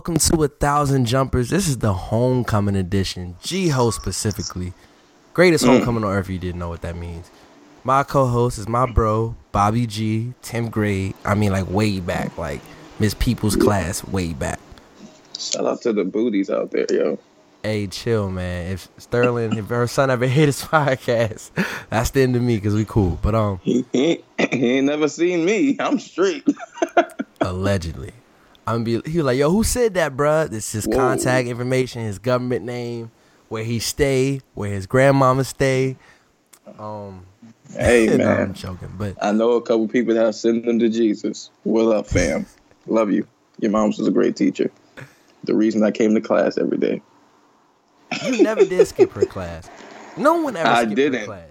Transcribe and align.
Welcome 0.00 0.16
to 0.16 0.44
A 0.44 0.48
Thousand 0.48 1.04
Jumpers. 1.04 1.50
This 1.50 1.68
is 1.68 1.76
the 1.76 1.92
homecoming 1.92 2.74
edition, 2.74 3.36
G 3.42 3.68
host 3.68 4.00
specifically. 4.00 4.72
Greatest 5.34 5.66
homecoming 5.66 6.04
on 6.04 6.10
earth, 6.10 6.24
if 6.24 6.30
you 6.30 6.38
didn't 6.38 6.58
know 6.58 6.70
what 6.70 6.80
that 6.80 6.96
means. 6.96 7.30
My 7.84 8.02
co 8.02 8.24
host 8.26 8.56
is 8.56 8.66
my 8.66 8.90
bro, 8.90 9.36
Bobby 9.52 9.86
G, 9.86 10.32
10th 10.42 10.70
grade. 10.70 11.12
I 11.22 11.34
mean, 11.34 11.52
like 11.52 11.68
way 11.68 12.00
back, 12.00 12.38
like 12.38 12.62
Miss 12.98 13.12
People's 13.12 13.56
class, 13.56 14.02
way 14.02 14.32
back. 14.32 14.58
Shout 15.38 15.66
out 15.66 15.82
to 15.82 15.92
the 15.92 16.04
booties 16.04 16.48
out 16.48 16.70
there, 16.70 16.86
yo. 16.90 17.18
Hey, 17.62 17.86
chill, 17.86 18.30
man. 18.30 18.72
If 18.72 18.88
Sterling, 18.96 19.58
if 19.58 19.66
her 19.66 19.86
son 19.86 20.10
ever 20.10 20.26
hit 20.28 20.46
his 20.46 20.62
podcast, 20.62 21.50
that's 21.90 22.08
the 22.08 22.22
end 22.22 22.36
of 22.36 22.40
me 22.40 22.56
because 22.56 22.74
we 22.74 22.86
cool. 22.86 23.18
But, 23.20 23.34
um, 23.34 23.60
He, 23.62 23.84
he, 23.92 24.24
he 24.50 24.78
ain't 24.78 24.86
never 24.86 25.08
seen 25.08 25.44
me. 25.44 25.76
I'm 25.78 25.98
straight. 25.98 26.48
allegedly. 27.42 28.14
I'm 28.66 28.84
be 28.84 29.00
he 29.06 29.18
was 29.18 29.26
like, 29.26 29.38
yo, 29.38 29.50
who 29.50 29.64
said 29.64 29.94
that, 29.94 30.16
bruh? 30.16 30.48
This 30.48 30.74
is 30.74 30.86
contact 30.86 31.48
information, 31.48 32.02
his 32.02 32.18
government 32.18 32.64
name, 32.64 33.10
where 33.48 33.64
he 33.64 33.78
stay, 33.78 34.40
where 34.54 34.70
his 34.70 34.86
grandmama 34.86 35.44
stay. 35.44 35.96
Um, 36.78 37.26
hey, 37.76 38.06
no, 38.06 38.12
I'm 38.12 38.18
man. 38.18 38.54
joking, 38.54 38.92
but 38.96 39.16
I 39.20 39.32
know 39.32 39.52
a 39.52 39.62
couple 39.62 39.88
people 39.88 40.14
that 40.14 40.34
send 40.34 40.64
them 40.64 40.78
to 40.78 40.88
Jesus. 40.88 41.50
What 41.64 41.94
up, 41.94 42.06
fam? 42.06 42.46
Love 42.86 43.10
you. 43.10 43.26
Your 43.58 43.70
mom's 43.70 43.98
was 43.98 44.06
a 44.08 44.12
great 44.12 44.36
teacher. 44.36 44.70
The 45.44 45.54
reason 45.54 45.82
I 45.82 45.90
came 45.90 46.14
to 46.14 46.20
class 46.20 46.58
every 46.58 46.78
day. 46.78 47.02
you 48.24 48.42
never 48.42 48.64
did 48.64 48.86
skip 48.86 49.10
her 49.12 49.24
class. 49.26 49.68
No 50.16 50.42
one 50.42 50.56
ever 50.56 50.68
I 50.68 50.84
didn't. 50.84 51.20
her 51.20 51.26
class. 51.26 51.46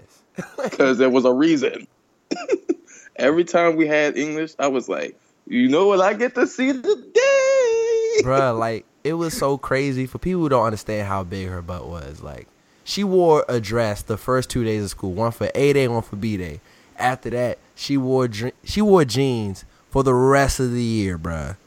Because 0.63 0.97
there 0.97 1.09
was 1.09 1.25
a 1.25 1.33
reason. 1.33 1.85
every 3.17 3.43
time 3.43 3.75
we 3.75 3.87
had 3.87 4.17
English, 4.17 4.53
I 4.57 4.67
was 4.67 4.87
like, 4.87 5.19
you 5.49 5.67
know 5.67 5.87
what 5.87 5.99
I 5.99 6.13
get 6.13 6.35
to 6.35 6.47
see 6.47 6.71
today? 6.71 8.21
Bruh, 8.23 8.57
like 8.57 8.85
it 9.03 9.13
was 9.13 9.35
so 9.37 9.57
crazy 9.57 10.05
for 10.05 10.17
people 10.19 10.41
who 10.41 10.49
don't 10.49 10.65
understand 10.65 11.07
how 11.07 11.23
big 11.23 11.47
her 11.49 11.61
butt 11.61 11.87
was. 11.87 12.21
Like 12.21 12.47
she 12.83 13.03
wore 13.03 13.45
a 13.49 13.59
dress 13.59 14.01
the 14.01 14.17
first 14.17 14.49
two 14.49 14.63
days 14.63 14.83
of 14.83 14.89
school, 14.89 15.11
one 15.13 15.31
for 15.31 15.49
A 15.55 15.73
day, 15.73 15.87
one 15.87 16.01
for 16.01 16.15
B 16.15 16.37
day. 16.37 16.61
After 16.97 17.29
that, 17.31 17.59
she 17.75 17.97
wore 17.97 18.29
she 18.63 18.81
wore 18.81 19.05
jeans 19.05 19.65
for 19.89 20.03
the 20.03 20.13
rest 20.13 20.59
of 20.59 20.71
the 20.71 20.83
year, 20.83 21.17
bruh. 21.17 21.57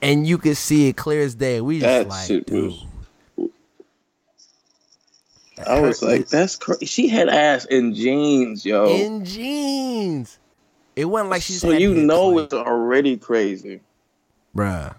And 0.00 0.26
you 0.26 0.38
could 0.38 0.56
see 0.56 0.88
it 0.88 0.96
clear 0.96 1.22
as 1.22 1.34
day. 1.34 1.60
We 1.60 1.80
just 1.80 1.86
That 1.86 2.08
like, 2.08 2.26
shit 2.26 2.46
dude. 2.46 2.72
was. 2.72 2.84
I 5.66 5.80
was 5.80 6.02
like, 6.02 6.28
that's 6.28 6.54
crazy. 6.54 6.86
She 6.86 7.08
had 7.08 7.28
ass 7.28 7.64
in 7.64 7.94
jeans, 7.94 8.64
yo. 8.64 8.86
in 8.86 9.24
jeans. 9.24 10.38
It 10.98 11.04
wasn't 11.04 11.30
like 11.30 11.42
she 11.42 11.52
just 11.52 11.62
so 11.62 11.70
you 11.70 11.94
know 11.94 12.40
it's 12.40 12.52
already 12.52 13.16
crazy. 13.16 13.82
bruh. 14.54 14.96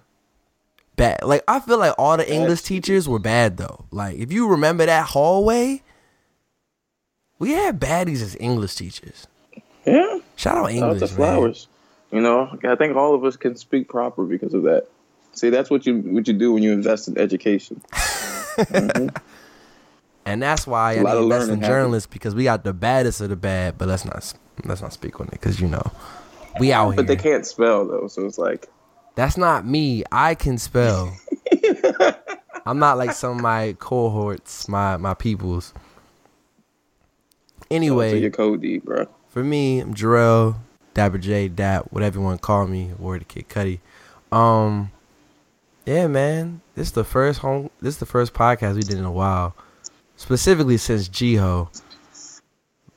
Bad. 0.96 1.24
Like 1.24 1.44
I 1.46 1.60
feel 1.60 1.78
like 1.78 1.94
all 1.98 2.16
the 2.16 2.32
English 2.32 2.62
teachers 2.62 3.08
were 3.08 3.20
bad 3.20 3.58
though. 3.58 3.84
Like 3.92 4.18
if 4.18 4.32
you 4.32 4.48
remember 4.48 4.86
that 4.86 5.08
hallway, 5.08 5.82
we 7.38 7.52
had 7.52 7.82
baddies 7.82 8.22
as 8.22 8.38
English 8.40 8.76
teachers. 8.76 9.28
Yeah. 9.86 9.94
Shout 9.94 10.08
out 10.16 10.22
Shout 10.38 10.58
out 10.58 10.72
English, 10.72 11.00
to 11.00 11.06
man. 11.08 11.16
flowers. 11.16 11.68
You 12.12 12.22
know, 12.22 12.58
I 12.64 12.76
think 12.76 12.96
all 12.96 13.14
of 13.14 13.26
us 13.26 13.36
can 13.36 13.58
speak 13.58 13.90
proper 13.90 14.24
because 14.24 14.54
of 14.54 14.64
that. 14.64 14.88
See, 15.34 15.50
that's 15.50 15.70
what 15.70 15.86
you 15.86 15.98
what 16.00 16.30
you 16.30 16.34
do 16.34 16.54
when 16.54 16.64
you 16.64 16.72
invest 16.72 17.10
in 17.10 17.18
education. 17.18 17.82
Mm-hmm. 18.60 19.16
And 20.26 20.44
that's 20.44 20.68
why 20.68 20.92
I 20.92 20.94
A 20.96 21.04
lot 21.04 21.18
of 21.18 21.24
invest 21.24 21.50
in 21.50 21.62
journalists 21.62 22.08
because 22.08 22.36
we 22.36 22.44
got 22.44 22.66
the 22.66 22.74
baddest 22.74 23.22
of 23.22 23.30
the 23.30 23.38
bad. 23.38 23.78
But 23.78 23.88
let's 23.88 24.04
not 24.04 24.34
let's 24.66 24.82
not 24.82 24.94
speak 24.94 25.20
on 25.20 25.28
it 25.28 25.32
because 25.32 25.60
you 25.60 25.68
know 25.68 25.92
we 26.60 26.72
out 26.72 26.90
here. 26.90 26.96
But 26.98 27.08
they 27.08 27.16
can't 27.16 27.46
spell 27.46 27.88
though, 27.88 28.08
so 28.08 28.26
it's 28.26 28.38
like 28.38 28.68
That's 29.16 29.38
not 29.38 29.66
me. 29.66 30.04
I 30.12 30.36
can 30.36 30.58
spell. 30.58 31.16
I'm 32.66 32.80
not 32.80 32.98
like 32.98 33.14
some 33.14 33.38
of 33.38 33.42
my 33.42 33.76
cohorts, 33.80 34.68
my 34.68 34.98
my 34.98 35.14
peoples. 35.14 35.74
so 35.76 35.82
Anyway, 37.72 38.20
your 38.20 38.32
code 38.32 38.62
D, 38.62 38.80
bro. 38.80 39.08
for 39.30 39.44
me, 39.44 39.80
I'm 39.80 39.94
Jarrell, 39.94 40.56
Dapper 40.94 41.18
J, 41.18 41.48
Dap, 41.48 41.86
whatever 41.92 42.20
you 42.20 42.26
want 42.26 42.42
to 42.42 42.46
call 42.46 42.68
me, 42.68 42.92
word 42.98 43.20
to 43.20 43.26
Kid 43.26 43.50
Cudi. 43.50 43.80
Um, 44.32 44.92
yeah, 45.86 46.08
man, 46.08 46.62
this 46.76 46.88
is 46.88 46.94
the 46.94 47.04
first 47.04 47.40
home. 47.40 47.70
This 47.82 47.96
is 47.96 48.00
the 48.00 48.06
first 48.06 48.34
podcast 48.34 48.76
we 48.76 48.82
did 48.82 48.98
in 48.98 49.06
a 49.06 49.12
while, 49.12 49.56
specifically 50.16 50.78
since 50.78 51.08
GHOE. 51.08 51.70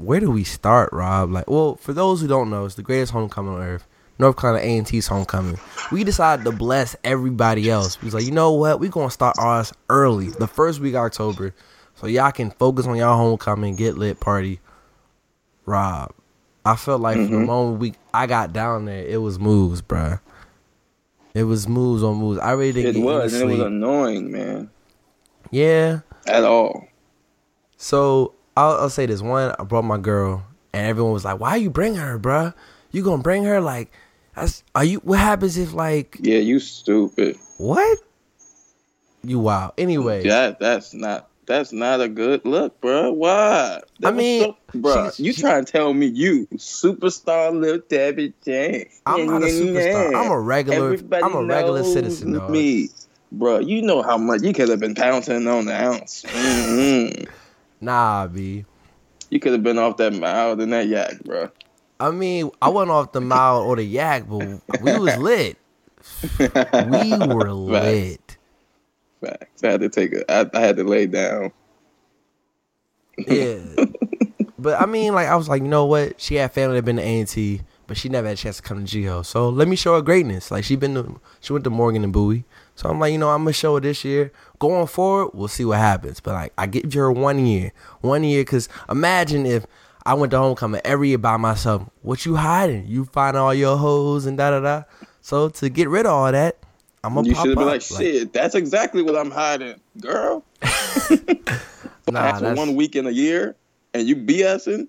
Where 0.03 0.21
do 0.21 0.31
we 0.31 0.45
start, 0.45 0.93
Rob? 0.93 1.31
Like, 1.31 1.49
well, 1.49 1.77
for 1.77 1.93
those 1.93 2.21
who 2.21 2.27
don't 2.27 2.51
know, 2.51 2.65
it's 2.65 2.75
the 2.75 2.83
greatest 2.83 3.13
homecoming 3.13 3.55
on 3.55 3.63
earth. 3.63 3.87
North 4.19 4.37
Carolina 4.37 4.65
A&T's 4.65 5.07
homecoming. 5.07 5.59
We 5.91 6.05
decided 6.05 6.45
to 6.45 6.53
bless 6.53 6.95
everybody 7.03 7.71
else. 7.71 8.01
We 8.01 8.07
was 8.07 8.15
like, 8.15 8.25
you 8.25 8.31
know 8.31 8.53
what? 8.53 8.79
We 8.79 8.89
gonna 8.89 9.11
start 9.11 9.37
ours 9.39 9.73
early, 9.89 10.29
the 10.29 10.47
first 10.47 10.81
week 10.81 10.95
of 10.95 11.01
October, 11.01 11.55
so 11.95 12.07
y'all 12.07 12.31
can 12.31 12.51
focus 12.51 12.87
on 12.87 12.97
y'all 12.97 13.17
homecoming, 13.17 13.75
get 13.77 13.97
lit, 13.97 14.21
party. 14.21 14.61
Rob, 15.65 16.13
I 16.65 16.77
felt 16.77 17.01
like 17.01 17.17
from 17.17 17.31
the 17.31 17.37
mm-hmm. 17.39 17.47
moment 17.47 17.81
we 17.81 17.95
I 18.13 18.27
got 18.27 18.53
down 18.53 18.85
there, 18.85 19.05
it 19.05 19.21
was 19.21 19.39
moves, 19.39 19.83
bruh. 19.83 20.21
It 21.35 21.45
was 21.45 21.67
moves 21.67 22.03
on 22.03 22.17
moves. 22.17 22.39
I 22.39 22.53
really 22.53 22.83
didn't 22.83 23.03
It 23.03 23.05
was, 23.05 23.33
and 23.33 23.43
it 23.43 23.47
was 23.47 23.61
annoying, 23.61 24.31
man. 24.31 24.71
yeah. 25.51 26.01
At 26.27 26.45
all. 26.45 26.87
So 27.77 28.35
I'll, 28.57 28.73
I'll 28.83 28.91
say 28.91 29.07
this: 29.07 29.23
one, 29.23 29.55
I 29.59 29.65
brought 29.65 29.85
my 29.85 29.99
girl, 29.99 30.45
and 30.73 30.87
everyone 30.87 31.13
was 31.13 31.25
like, 31.25 31.41
"Why 31.41 31.57
you 31.57 31.71
bring 31.71 31.95
her, 31.97 32.19
bruh? 32.19 32.55
You 32.91 33.03
gonna 33.03 33.23
bring 33.23 33.45
her? 33.45 33.61
Like, 33.61 33.91
that's, 34.35 34.63
are 34.75 34.85
you? 34.85 34.99
What 34.99 35.19
happens 35.19 35.57
if 35.57 35.73
like 35.73 36.17
Yeah, 36.21 36.39
you 36.39 36.59
stupid. 36.61 37.37
what? 37.59 37.99
You 39.25 39.39
wow. 39.39 39.73
Anyway, 39.79 40.25
That 40.27 40.59
that's 40.59 40.93
not 40.93 41.29
that's 41.47 41.73
not 41.73 42.01
a 42.01 42.09
good 42.09 42.45
look, 42.45 42.81
bro. 42.81 43.13
Why? 43.13 43.81
That 44.01 44.09
I 44.09 44.11
mean, 44.17 44.43
so, 44.43 44.57
bro, 44.75 45.11
you 45.17 45.33
she- 45.33 45.41
trying 45.41 45.65
to 45.65 45.73
tell 45.73 45.95
me 45.95 46.07
you 46.07 46.47
superstar 46.57 47.59
little 47.59 47.83
Debbie 47.89 48.33
Jane? 48.45 48.87
I'm 49.07 49.27
not 49.27 49.43
a 49.43 49.47
superstar. 49.47 50.15
I'm 50.15 50.31
a 50.31 50.39
regular- 50.41 50.93
Everybody 50.93 51.23
I'm 51.23 51.35
a 51.35 51.45
regular 51.45 51.83
knows 51.83 51.93
citizen, 51.93 52.33
dog. 52.35 52.51
Me, 52.51 52.91
bro. 53.31 53.61
You 53.61 53.83
know 53.83 54.03
how 54.03 54.19
much 54.19 54.43
you 54.43 54.53
could 54.53 54.69
have 54.69 54.81
been 54.81 54.95
pouncing 54.95 55.47
on 55.47 55.67
the 55.67 55.83
ounce. 55.85 56.25
hmm 56.29 57.25
nah, 57.83 58.27
b. 58.27 58.65
You 59.31 59.41
could 59.41 59.53
have 59.53 59.63
been 59.63 59.79
off 59.79 59.97
that 59.97 60.13
mile 60.13 60.57
than 60.57 60.71
that 60.71 60.87
yak, 60.89 61.23
bro. 61.25 61.51
I 61.99 62.11
mean, 62.11 62.51
I 62.61 62.69
went 62.69 62.91
off 62.91 63.13
the 63.13 63.21
mile 63.21 63.61
or 63.61 63.77
the 63.77 63.85
yak, 63.85 64.25
but 64.29 64.61
we 64.83 64.99
was 64.99 65.17
lit. 65.19 65.57
We 66.39 67.17
were 67.17 67.53
lit. 67.53 68.37
Facts. 69.21 69.63
I 69.63 69.71
had 69.71 69.81
to 69.81 69.89
take 69.89 70.13
it. 70.13 70.25
I, 70.29 70.51
I 70.53 70.61
had 70.61 70.77
to 70.77 70.85
lay 70.85 71.07
down. 71.07 71.53
Yeah. 73.17 73.61
but 74.59 74.81
I 74.81 74.87
mean, 74.87 75.15
like, 75.15 75.29
I 75.29 75.37
was 75.37 75.49
like, 75.49 75.63
you 75.63 75.69
know 75.69 75.87
what? 75.87 76.21
She 76.21 76.35
had 76.37 76.53
family 76.53 76.77
that 76.77 76.85
been 76.85 76.97
to 76.97 77.03
A&T, 77.03 77.61
but 77.87 77.97
she 77.97 78.09
never 78.09 78.27
had 78.29 78.37
a 78.37 78.41
chance 78.41 78.57
to 78.57 78.63
come 78.63 78.85
to 78.85 79.03
GHOE. 79.03 79.23
So 79.23 79.49
let 79.49 79.69
me 79.69 79.77
show 79.77 79.95
her 79.95 80.03
greatness. 80.03 80.51
Like, 80.51 80.65
she 80.65 80.77
been 80.77 80.95
to, 80.95 81.21
she 81.41 81.53
went 81.53 81.65
to 81.65 81.71
Morgan 81.71 82.05
and 82.05 82.13
Bowie. 82.13 82.45
So 82.75 82.89
I'm 82.89 82.99
like, 82.99 83.13
you 83.13 83.19
know, 83.19 83.29
I'm 83.31 83.43
gonna 83.45 83.53
show 83.53 83.75
her 83.75 83.81
this 83.81 84.05
year. 84.05 84.33
Going 84.59 84.87
forward, 84.87 85.31
we'll 85.35 85.49
see 85.49 85.65
what 85.65 85.79
happens. 85.79 86.21
But 86.21 86.35
like, 86.35 86.53
I 86.57 86.67
give 86.67 86.93
her 86.95 87.11
one 87.13 87.45
year, 87.47 87.73
one 88.01 88.25
year, 88.25 88.43
because 88.43 88.69
imagine 88.89 89.45
if 89.47 89.67
I 90.05 90.15
went 90.15 90.31
to 90.33 90.39
homecoming 90.39 90.81
every 90.85 91.11
year 91.11 91.19
by 91.19 91.37
myself. 91.37 91.83
What 92.03 92.25
you 92.27 92.37
hiding? 92.37 92.87
You 92.87 93.05
find 93.05 93.37
all 93.37 93.55
your 93.55 93.77
hoes 93.77 94.27
and 94.27 94.37
da 94.39 94.51
da 94.51 94.61
da. 94.61 94.83
So 95.21 95.49
to 95.51 95.69
get 95.69 95.89
rid 95.89 96.07
of 96.07 96.13
all 96.13 96.33
that, 96.33 96.57
I'm 97.05 97.15
gonna 97.15 97.29
You 97.29 97.35
should 97.35 97.49
have 97.51 97.55
been 97.59 97.65
up. 97.69 97.73
like, 97.73 97.83
shit, 97.83 98.33
that's 98.33 98.55
exactly 98.55 99.03
what 99.03 99.17
I'm 99.17 99.31
hiding, 99.31 99.81
girl. 100.01 100.45
Nah, 102.11 102.21
That's 102.33 102.41
that's 102.41 102.59
one 102.59 102.75
week 102.75 102.97
in 102.97 103.07
a 103.07 103.11
year, 103.11 103.55
and 103.95 104.09
you 104.09 104.17
BSing. 104.17 104.89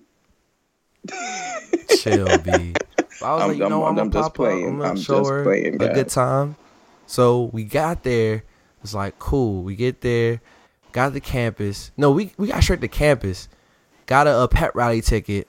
chill, 1.96 2.26
B. 2.38 2.50
I 2.50 2.62
was 2.62 2.74
I'm- 3.22 3.48
like, 3.48 3.56
you 3.56 3.62
I'm- 3.62 3.70
know, 3.70 3.84
I'm, 3.84 3.90
I'm 3.90 3.96
gonna 3.96 4.10
just 4.10 4.22
pop 4.24 4.34
playing. 4.34 4.66
I'm 4.68 4.78
gonna 4.78 4.90
I'm 4.90 4.96
show 4.96 5.18
just 5.20 5.30
her 5.30 5.42
playing, 5.44 5.74
a 5.80 5.94
good 5.94 6.08
time. 6.08 6.56
So 7.06 7.44
we 7.52 7.64
got 7.64 8.02
there. 8.02 8.44
It's 8.82 8.94
like 8.94 9.18
cool. 9.18 9.62
We 9.62 9.76
get 9.76 10.00
there, 10.02 10.40
got 10.92 11.12
the 11.12 11.20
campus. 11.20 11.90
No, 11.96 12.10
we 12.10 12.32
we 12.36 12.48
got 12.48 12.62
straight 12.62 12.80
to 12.82 12.88
campus. 12.88 13.48
Got 14.06 14.26
a, 14.26 14.42
a 14.42 14.48
pet 14.48 14.74
rally 14.74 15.00
ticket, 15.00 15.48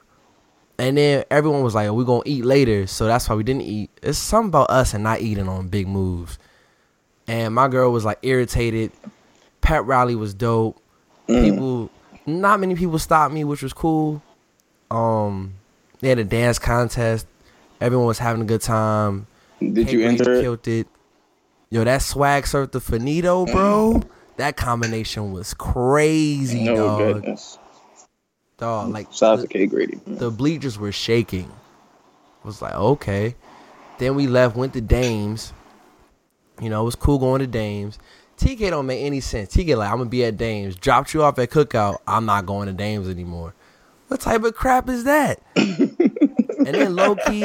and 0.78 0.98
then 0.98 1.26
everyone 1.30 1.62
was 1.62 1.76
like, 1.76 1.88
oh, 1.88 1.94
"We're 1.94 2.06
gonna 2.06 2.24
eat 2.26 2.46
later," 2.46 2.88
so 2.88 3.06
that's 3.06 3.28
why 3.28 3.36
we 3.36 3.44
didn't 3.44 3.64
eat. 3.64 3.90
It's 4.02 4.18
something 4.18 4.50
about 4.50 4.70
us 4.70 4.94
and 4.94 5.04
not 5.04 5.22
eating 5.22 5.50
on 5.50 5.68
big 5.68 5.88
moves. 5.88 6.38
And 7.28 7.54
my 7.54 7.68
girl 7.68 7.92
was 7.92 8.06
like 8.06 8.20
irritated. 8.22 8.92
Pet 9.62 9.84
rally 9.86 10.16
was 10.16 10.34
dope. 10.34 10.80
Mm. 11.28 11.44
People, 11.44 11.92
not 12.26 12.60
many 12.60 12.76
people 12.76 13.00
stopped 13.00 13.34
me, 13.34 13.44
which 13.44 13.64
was 13.64 13.74
cool. 13.74 14.22
Um, 14.92 15.56
they 16.00 16.10
had 16.10 16.20
a 16.20 16.24
dance 16.24 16.60
contest. 16.60 17.28
Everyone 17.82 18.08
was 18.08 18.20
having 18.20 18.42
a 18.42 18.46
good 18.46 18.62
time. 18.62 19.28
Did 19.60 19.78
you 19.78 19.86
Kate 19.86 19.92
Grady 19.92 20.06
enter? 20.06 20.42
Killed 20.42 20.68
it. 20.68 20.88
Yo, 21.70 21.84
that 21.84 22.02
swag 22.02 22.46
surf 22.48 22.72
the 22.72 22.80
finito, 22.80 23.46
bro. 23.46 24.02
that 24.38 24.56
combination 24.56 25.32
was 25.32 25.54
crazy, 25.54 26.70
Oh 26.70 26.76
dog. 26.76 26.98
goodness! 27.00 27.58
Dog, 28.58 28.92
like 28.92 29.12
Shout 29.12 29.40
out 29.40 29.42
the, 29.42 29.48
K 29.48 29.66
Grady. 29.66 30.00
the 30.08 30.32
bleachers 30.32 30.78
were 30.78 30.92
shaking. 30.92 31.52
Was 32.44 32.62
like, 32.62 32.76
okay. 32.76 33.36
Then 33.98 34.16
we 34.16 34.28
left, 34.28 34.56
went 34.56 34.74
to 34.74 34.82
Dames. 34.82 35.52
You 36.62 36.70
know, 36.70 36.82
it 36.84 36.86
was 36.86 36.96
cool 36.96 37.18
going 37.18 37.40
to 37.40 37.48
Dames. 37.48 37.98
TK 38.38 38.70
don't 38.70 38.86
make 38.86 39.02
any 39.04 39.20
sense. 39.20 39.54
TK 39.56 39.76
like, 39.76 39.90
I'm 39.90 39.98
gonna 39.98 40.10
be 40.10 40.24
at 40.26 40.38
Dames. 40.38 40.76
Dropped 40.76 41.14
you 41.14 41.24
off 41.24 41.40
at 41.40 41.50
Cookout. 41.50 41.98
I'm 42.08 42.26
not 42.26 42.46
going 42.46 42.68
to 42.68 42.74
Dames 42.74 43.10
anymore. 43.10 43.54
What 44.08 44.20
type 44.22 44.44
of 44.44 44.54
crap 44.54 44.88
is 44.90 45.06
that? 45.06 45.42
and 45.56 45.88
then 46.68 46.96
low 46.96 47.16
key, 47.16 47.42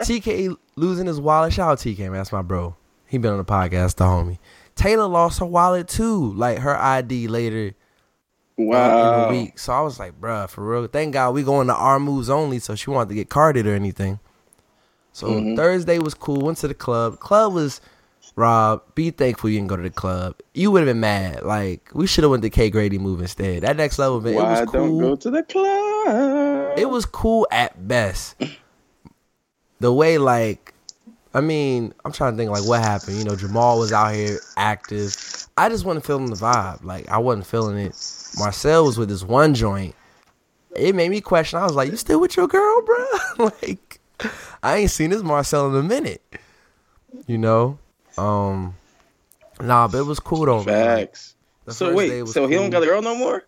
TK 0.00 0.56
losing 0.76 1.06
his 1.06 1.20
wallet. 1.20 1.52
Shout 1.52 1.72
out 1.72 1.78
TK, 1.78 1.98
man. 1.98 2.12
That's 2.12 2.32
my 2.32 2.42
bro. 2.42 2.76
He 3.12 3.18
been 3.18 3.30
on 3.32 3.36
the 3.38 3.44
podcast, 3.44 3.96
the 3.96 4.04
homie. 4.04 4.38
Taylor 4.74 5.06
lost 5.06 5.38
her 5.40 5.44
wallet 5.46 5.86
too. 5.86 6.32
Like 6.32 6.58
her 6.60 6.74
ID 6.76 7.28
later 7.28 7.74
uh, 8.58 8.62
Wow. 8.62 9.26
in 9.28 9.34
the 9.34 9.38
week. 9.42 9.58
So 9.58 9.72
I 9.74 9.82
was 9.82 9.98
like, 9.98 10.18
bruh, 10.18 10.48
for 10.48 10.64
real. 10.66 10.86
Thank 10.86 11.12
God 11.12 11.34
we 11.34 11.42
going 11.42 11.66
to 11.66 11.74
our 11.74 12.00
moves 12.00 12.30
only, 12.30 12.58
so 12.58 12.74
she 12.74 12.88
wanted 12.88 13.10
to 13.10 13.14
get 13.14 13.28
carded 13.28 13.66
or 13.66 13.74
anything. 13.74 14.18
So 15.12 15.26
Mm-hmm. 15.28 15.56
Thursday 15.56 15.98
was 15.98 16.14
cool. 16.14 16.40
Went 16.40 16.56
to 16.58 16.68
the 16.68 16.74
club. 16.74 17.18
Club 17.20 17.52
was 17.52 17.82
Rob. 18.34 18.80
Be 18.94 19.10
thankful 19.10 19.50
you 19.50 19.58
didn't 19.58 19.68
go 19.68 19.76
to 19.76 19.82
the 19.82 19.90
club. 19.90 20.36
You 20.54 20.70
would 20.70 20.78
have 20.80 20.88
been 20.88 21.00
mad. 21.00 21.42
Like 21.42 21.90
we 21.92 22.06
should 22.06 22.24
have 22.24 22.30
went 22.30 22.42
to 22.44 22.48
K 22.50 22.70
Grady 22.70 22.96
move 22.96 23.20
instead. 23.20 23.62
That 23.62 23.76
next 23.76 23.98
level 23.98 24.16
event, 24.18 24.36
Why 24.36 24.56
it 24.56 24.60
was 24.62 24.72
don't 24.72 24.98
go 24.98 25.16
to 25.16 25.30
the 25.30 25.42
club? 25.42 26.78
It 26.78 26.88
was 26.88 27.04
cool 27.04 27.46
at 27.50 27.86
best. 27.86 28.36
The 29.80 29.92
way 29.92 30.16
like 30.16 30.71
I 31.34 31.40
mean, 31.40 31.94
I'm 32.04 32.12
trying 32.12 32.32
to 32.32 32.36
think 32.36 32.50
like 32.50 32.64
what 32.64 32.80
happened. 32.80 33.16
You 33.16 33.24
know, 33.24 33.36
Jamal 33.36 33.78
was 33.78 33.92
out 33.92 34.14
here 34.14 34.38
active. 34.56 35.16
I 35.56 35.68
just 35.68 35.84
wasn't 35.84 36.04
feeling 36.04 36.30
the 36.30 36.36
vibe. 36.36 36.84
Like 36.84 37.08
I 37.08 37.18
wasn't 37.18 37.46
feeling 37.46 37.78
it. 37.78 37.96
Marcel 38.38 38.84
was 38.84 38.98
with 38.98 39.08
this 39.08 39.22
one 39.22 39.54
joint. 39.54 39.94
It 40.74 40.94
made 40.94 41.10
me 41.10 41.20
question. 41.20 41.58
I 41.58 41.64
was 41.64 41.74
like, 41.74 41.90
"You 41.90 41.96
still 41.96 42.20
with 42.20 42.36
your 42.36 42.48
girl, 42.48 42.82
bro?" 42.82 43.50
like 43.62 44.00
I 44.62 44.76
ain't 44.78 44.90
seen 44.90 45.10
this 45.10 45.22
Marcel 45.22 45.68
in 45.70 45.76
a 45.76 45.86
minute. 45.86 46.22
You 47.26 47.38
know, 47.38 47.78
um, 48.16 48.74
nah, 49.60 49.88
but 49.88 49.98
it 49.98 50.06
was 50.06 50.20
cool 50.20 50.46
though. 50.46 50.62
Facts. 50.62 51.36
So 51.68 51.94
wait, 51.94 52.26
so 52.28 52.48
he 52.48 52.54
don't 52.56 52.70
got 52.70 52.82
a 52.82 52.86
girl 52.86 53.02
no 53.02 53.14
more? 53.14 53.44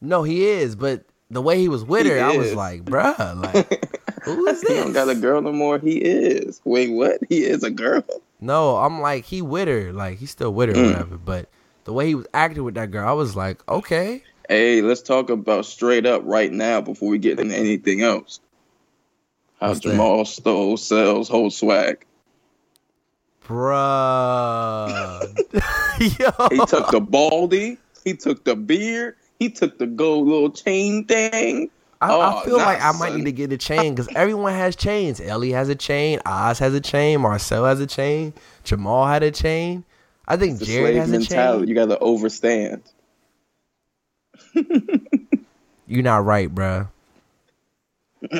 No, 0.00 0.22
he 0.22 0.46
is, 0.46 0.76
but 0.76 1.04
the 1.30 1.42
way 1.42 1.58
he 1.58 1.68
was 1.68 1.84
with 1.84 2.04
He 2.04 2.12
her, 2.12 2.20
I 2.20 2.36
was 2.36 2.54
like, 2.54 2.84
bruh, 2.84 3.40
like, 3.40 4.01
who 4.24 4.46
is 4.46 4.60
He 4.62 4.74
don't 4.74 4.92
got 4.92 5.08
a 5.08 5.14
girl 5.14 5.40
no 5.42 5.52
more. 5.52 5.78
He 5.78 5.98
is. 5.98 6.60
Wait, 6.64 6.90
what? 6.90 7.20
He 7.28 7.44
is 7.44 7.62
a 7.62 7.70
girl. 7.70 8.04
No, 8.40 8.76
I'm 8.76 9.00
like, 9.00 9.24
he 9.24 9.40
with 9.42 9.68
her, 9.68 9.92
like 9.92 10.18
he's 10.18 10.30
still 10.30 10.52
with 10.52 10.68
her, 10.70 10.74
or 10.74 10.78
Mm. 10.78 10.86
whatever. 10.92 11.16
But 11.18 11.48
the 11.84 11.92
way 11.92 12.08
he 12.08 12.14
was 12.14 12.26
acting 12.34 12.64
with 12.64 12.74
that 12.74 12.90
girl, 12.90 13.08
I 13.08 13.12
was 13.12 13.36
like, 13.36 13.66
okay, 13.68 14.22
Hey, 14.48 14.82
let's 14.82 15.00
talk 15.02 15.30
about 15.30 15.64
straight 15.66 16.04
up 16.04 16.22
right 16.24 16.52
now 16.52 16.80
before 16.80 17.08
we 17.08 17.18
get 17.18 17.38
into 17.38 17.56
anything 17.56 18.02
else. 18.02 18.40
How 19.60 19.68
What's 19.68 19.80
that? 19.80 19.90
Jamal 19.90 20.24
stole 20.24 20.76
Cell's 20.76 21.28
whole 21.28 21.50
swag. 21.50 22.04
bruh. 23.44 25.38
Yo, 26.18 26.48
He 26.50 26.64
took 26.66 26.90
the 26.90 27.00
baldy. 27.00 27.78
He 28.04 28.14
took 28.14 28.44
the 28.44 28.56
beard. 28.56 29.14
He 29.38 29.50
took 29.50 29.78
the 29.78 29.86
gold 29.86 30.26
little 30.28 30.50
chain 30.50 31.04
thing. 31.04 31.70
I, 32.02 32.12
Oh, 32.12 32.20
I 32.20 32.44
feel 32.44 32.58
nah, 32.58 32.66
like 32.66 32.82
I 32.82 32.92
might 32.92 33.14
son. 33.14 33.18
need 33.18 33.26
to 33.26 33.32
get 33.32 33.52
a 33.52 33.58
chain 33.58 33.94
because 33.94 34.08
everyone 34.16 34.54
has 34.54 34.76
chains. 34.76 35.20
Ellie 35.20 35.52
has 35.52 35.70
a 35.70 35.76
chain. 35.76 36.20
Oz 36.26 36.60
has 36.60 36.74
a 36.74 36.82
chain. 36.82 37.22
Marcel 37.22 37.66
has 37.66 37.80
a 37.80 37.88
chain. 37.88 38.34
Jamal 38.64 39.06
had 39.08 39.24
a 39.24 39.32
chain. 39.32 39.84
I 40.28 40.36
think 40.38 40.60
The 40.60 40.66
Jared 40.66 40.96
has 40.96 41.12
a 41.12 41.18
mentality. 41.18 41.66
chain. 41.66 41.68
You 41.68 41.74
got 41.76 41.86
to 41.90 41.98
overstand. 41.98 42.82
You're 45.86 46.02
not 46.04 46.24
right, 46.24 46.54
bruh. 46.54 46.88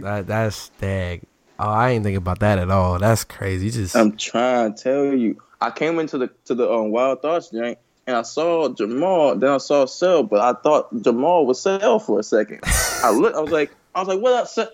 that 0.00 0.26
that's 0.26 0.56
stag. 0.56 1.22
Oh, 1.58 1.68
I 1.68 1.90
ain't 1.92 2.04
thinking 2.04 2.18
about 2.18 2.40
that 2.40 2.58
at 2.58 2.70
all. 2.70 2.98
That's 2.98 3.24
crazy. 3.24 3.66
You 3.66 3.72
just 3.72 3.96
I'm 3.96 4.16
trying 4.16 4.74
to 4.74 4.82
tell 4.82 5.06
you. 5.14 5.38
I 5.60 5.70
came 5.70 5.98
into 6.00 6.18
the 6.18 6.30
to 6.46 6.54
the 6.54 6.70
um, 6.72 6.90
Wild 6.92 7.22
Thoughts 7.22 7.50
joint 7.50 7.78
and 8.10 8.18
I 8.18 8.22
saw 8.22 8.68
Jamal. 8.68 9.36
Then 9.36 9.50
I 9.50 9.58
saw 9.58 9.86
Cell, 9.86 10.22
but 10.22 10.40
I 10.40 10.52
thought 10.60 10.88
Jamal 11.02 11.46
was 11.46 11.60
Cell 11.60 11.98
for 11.98 12.18
a 12.18 12.22
second. 12.22 12.60
I 12.64 13.10
looked. 13.10 13.36
I 13.36 13.40
was 13.40 13.52
like, 13.52 13.72
I 13.94 14.00
was 14.00 14.08
like, 14.08 14.20
what 14.20 14.34
up, 14.34 14.48
Cell? 14.48 14.68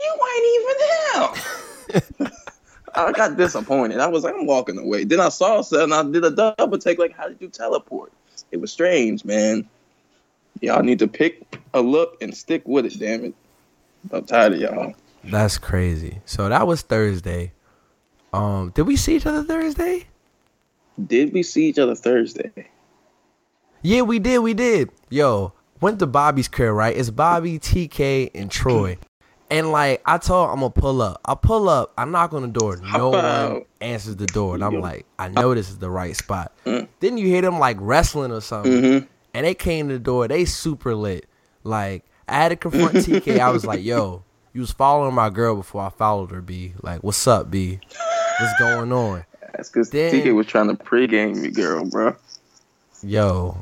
You 0.00 0.18
ain't 0.34 2.00
even 2.00 2.22
him. 2.22 2.32
I 2.94 3.12
got 3.12 3.36
disappointed. 3.36 4.00
I 4.00 4.08
was 4.08 4.24
like, 4.24 4.34
I'm 4.34 4.46
walking 4.46 4.78
away. 4.78 5.04
Then 5.04 5.20
I 5.20 5.28
saw 5.28 5.60
Cell 5.60 5.84
and 5.84 5.94
I 5.94 6.02
did 6.02 6.24
a 6.24 6.30
double 6.30 6.78
take. 6.78 6.98
Like, 6.98 7.14
how 7.14 7.28
did 7.28 7.40
you 7.40 7.48
teleport? 7.48 8.12
It 8.50 8.60
was 8.60 8.72
strange, 8.72 9.24
man. 9.24 9.68
Y'all 10.60 10.82
need 10.82 10.98
to 11.00 11.06
pick 11.06 11.58
a 11.74 11.80
look 11.80 12.16
and 12.22 12.34
stick 12.34 12.66
with 12.66 12.86
it. 12.86 12.98
Damn 12.98 13.26
it. 13.26 13.34
I'm 14.10 14.24
tired 14.24 14.54
of 14.54 14.60
y'all. 14.60 14.94
that's 15.24 15.58
crazy. 15.58 16.20
So 16.24 16.48
that 16.48 16.66
was 16.66 16.82
Thursday. 16.82 17.52
Um, 18.32 18.70
did 18.74 18.82
we 18.82 18.96
see 18.96 19.16
each 19.16 19.26
other 19.26 19.44
Thursday? 19.44 20.06
Did 21.06 21.32
we 21.32 21.42
see 21.42 21.66
each 21.68 21.78
other 21.78 21.94
Thursday? 21.94 22.68
Yeah, 23.82 24.02
we 24.02 24.18
did. 24.18 24.38
We 24.40 24.54
did. 24.54 24.90
Yo, 25.10 25.52
went 25.80 25.98
to 26.00 26.06
Bobby's 26.06 26.48
crib. 26.48 26.74
Right, 26.74 26.96
it's 26.96 27.10
Bobby, 27.10 27.58
TK, 27.58 28.30
and 28.34 28.50
Troy. 28.50 28.98
And 29.50 29.72
like 29.72 30.02
I 30.04 30.18
told, 30.18 30.50
I'm 30.50 30.56
gonna 30.56 30.70
pull 30.70 31.00
up. 31.00 31.20
I 31.24 31.34
pull 31.34 31.68
up. 31.68 31.92
I 31.96 32.04
knock 32.04 32.32
on 32.34 32.42
the 32.42 32.48
door. 32.48 32.76
No 32.76 33.10
one 33.10 33.62
answers 33.80 34.16
the 34.16 34.26
door, 34.26 34.54
and 34.56 34.64
I'm 34.64 34.80
like, 34.80 35.06
I 35.18 35.28
know 35.28 35.54
this 35.54 35.70
is 35.70 35.78
the 35.78 35.88
right 35.90 36.14
spot. 36.16 36.52
Mm. 36.66 36.88
Then 37.00 37.16
you 37.16 37.26
hear 37.28 37.40
them 37.40 37.58
like 37.58 37.76
wrestling 37.80 38.30
or 38.32 38.40
something, 38.42 38.72
Mhm. 38.82 39.06
and 39.32 39.46
they 39.46 39.54
came 39.54 39.88
to 39.88 39.94
the 39.94 40.00
door. 40.00 40.28
They 40.28 40.44
super 40.44 40.94
lit. 40.94 41.26
Like 41.64 42.04
I 42.28 42.34
had 42.34 42.48
to 42.50 42.56
confront 42.56 42.96
TK. 42.96 43.38
I 43.40 43.50
was 43.50 43.64
like, 43.64 43.82
Yo, 43.82 44.22
you 44.52 44.60
was 44.60 44.72
following 44.72 45.14
my 45.14 45.30
girl 45.30 45.56
before 45.56 45.82
I 45.82 45.88
followed 45.90 46.30
her. 46.32 46.42
B, 46.42 46.74
like, 46.82 47.02
what's 47.02 47.26
up, 47.26 47.50
B? 47.50 47.78
What's 48.40 48.58
going 48.58 48.92
on? 48.92 49.24
That's 49.54 49.70
because 49.70 49.88
TK 49.90 50.34
was 50.34 50.46
trying 50.46 50.68
to 50.68 50.74
pregame 50.74 51.36
me, 51.36 51.48
girl, 51.50 51.86
bro. 51.86 52.14
Yo, 53.02 53.56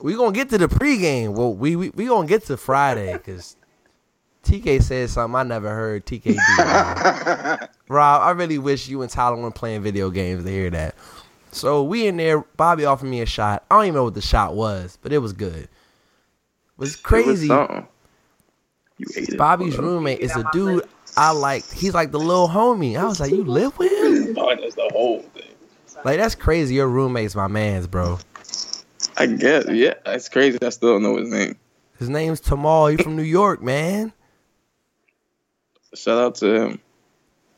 we 0.00 0.14
gonna 0.14 0.32
get 0.32 0.48
to 0.50 0.58
the 0.58 0.68
pregame. 0.68 1.34
Well, 1.34 1.54
we 1.54 1.76
we, 1.76 1.90
we 1.90 2.06
gonna 2.06 2.26
get 2.26 2.44
to 2.46 2.56
Friday 2.56 3.12
because 3.12 3.56
TK 4.44 4.82
said 4.82 5.10
something 5.10 5.36
I 5.36 5.42
never 5.42 5.68
heard 5.68 6.06
TK 6.06 6.22
do. 6.24 7.66
Rob. 7.88 8.22
I 8.22 8.30
really 8.30 8.58
wish 8.58 8.88
you 8.88 9.02
and 9.02 9.10
Tyler 9.10 9.36
weren't 9.36 9.54
playing 9.54 9.82
video 9.82 10.10
games 10.10 10.44
to 10.44 10.50
hear 10.50 10.70
that. 10.70 10.94
So 11.52 11.82
we 11.82 12.06
in 12.06 12.16
there. 12.16 12.40
Bobby 12.56 12.84
offered 12.84 13.08
me 13.08 13.20
a 13.20 13.26
shot. 13.26 13.64
I 13.70 13.76
don't 13.76 13.84
even 13.84 13.94
know 13.96 14.04
what 14.04 14.14
the 14.14 14.22
shot 14.22 14.54
was, 14.54 14.98
but 15.02 15.12
it 15.12 15.18
was 15.18 15.32
good. 15.32 15.64
It 15.64 15.68
was 16.76 16.90
It 16.90 16.94
was 16.94 16.96
crazy. 16.96 17.48
You 17.48 19.06
ate 19.16 19.30
it. 19.30 19.38
Bobby's 19.38 19.74
Hold 19.74 19.86
roommate 19.86 20.20
is 20.20 20.34
a 20.36 20.44
dude 20.52 20.84
I 21.16 21.32
like. 21.32 21.70
He's 21.70 21.94
like 21.94 22.12
the 22.12 22.18
little 22.18 22.48
homie. 22.48 22.98
I 22.98 23.04
was 23.04 23.20
like, 23.20 23.30
you 23.30 23.44
live 23.44 23.76
with 23.78 23.90
him? 23.90 24.34
That's 24.34 24.74
the 24.74 24.88
whole 24.92 25.20
thing. 25.20 25.42
Like 26.04 26.18
that's 26.18 26.34
crazy. 26.34 26.76
Your 26.76 26.88
roommate's 26.88 27.34
my 27.34 27.48
man's, 27.48 27.86
bro. 27.86 28.18
I 29.20 29.26
guess. 29.26 29.66
Yeah, 29.68 29.94
it's 30.06 30.28
crazy. 30.28 30.58
I 30.62 30.70
still 30.70 30.94
don't 30.94 31.02
know 31.02 31.16
his 31.16 31.28
name. 31.28 31.56
His 31.98 32.08
name's 32.08 32.40
Tamal. 32.40 32.90
He's 32.90 33.02
from 33.02 33.16
New 33.16 33.22
York, 33.22 33.62
man. 33.62 34.12
Shout 35.94 36.18
out 36.18 36.34
to 36.36 36.54
him. 36.54 36.80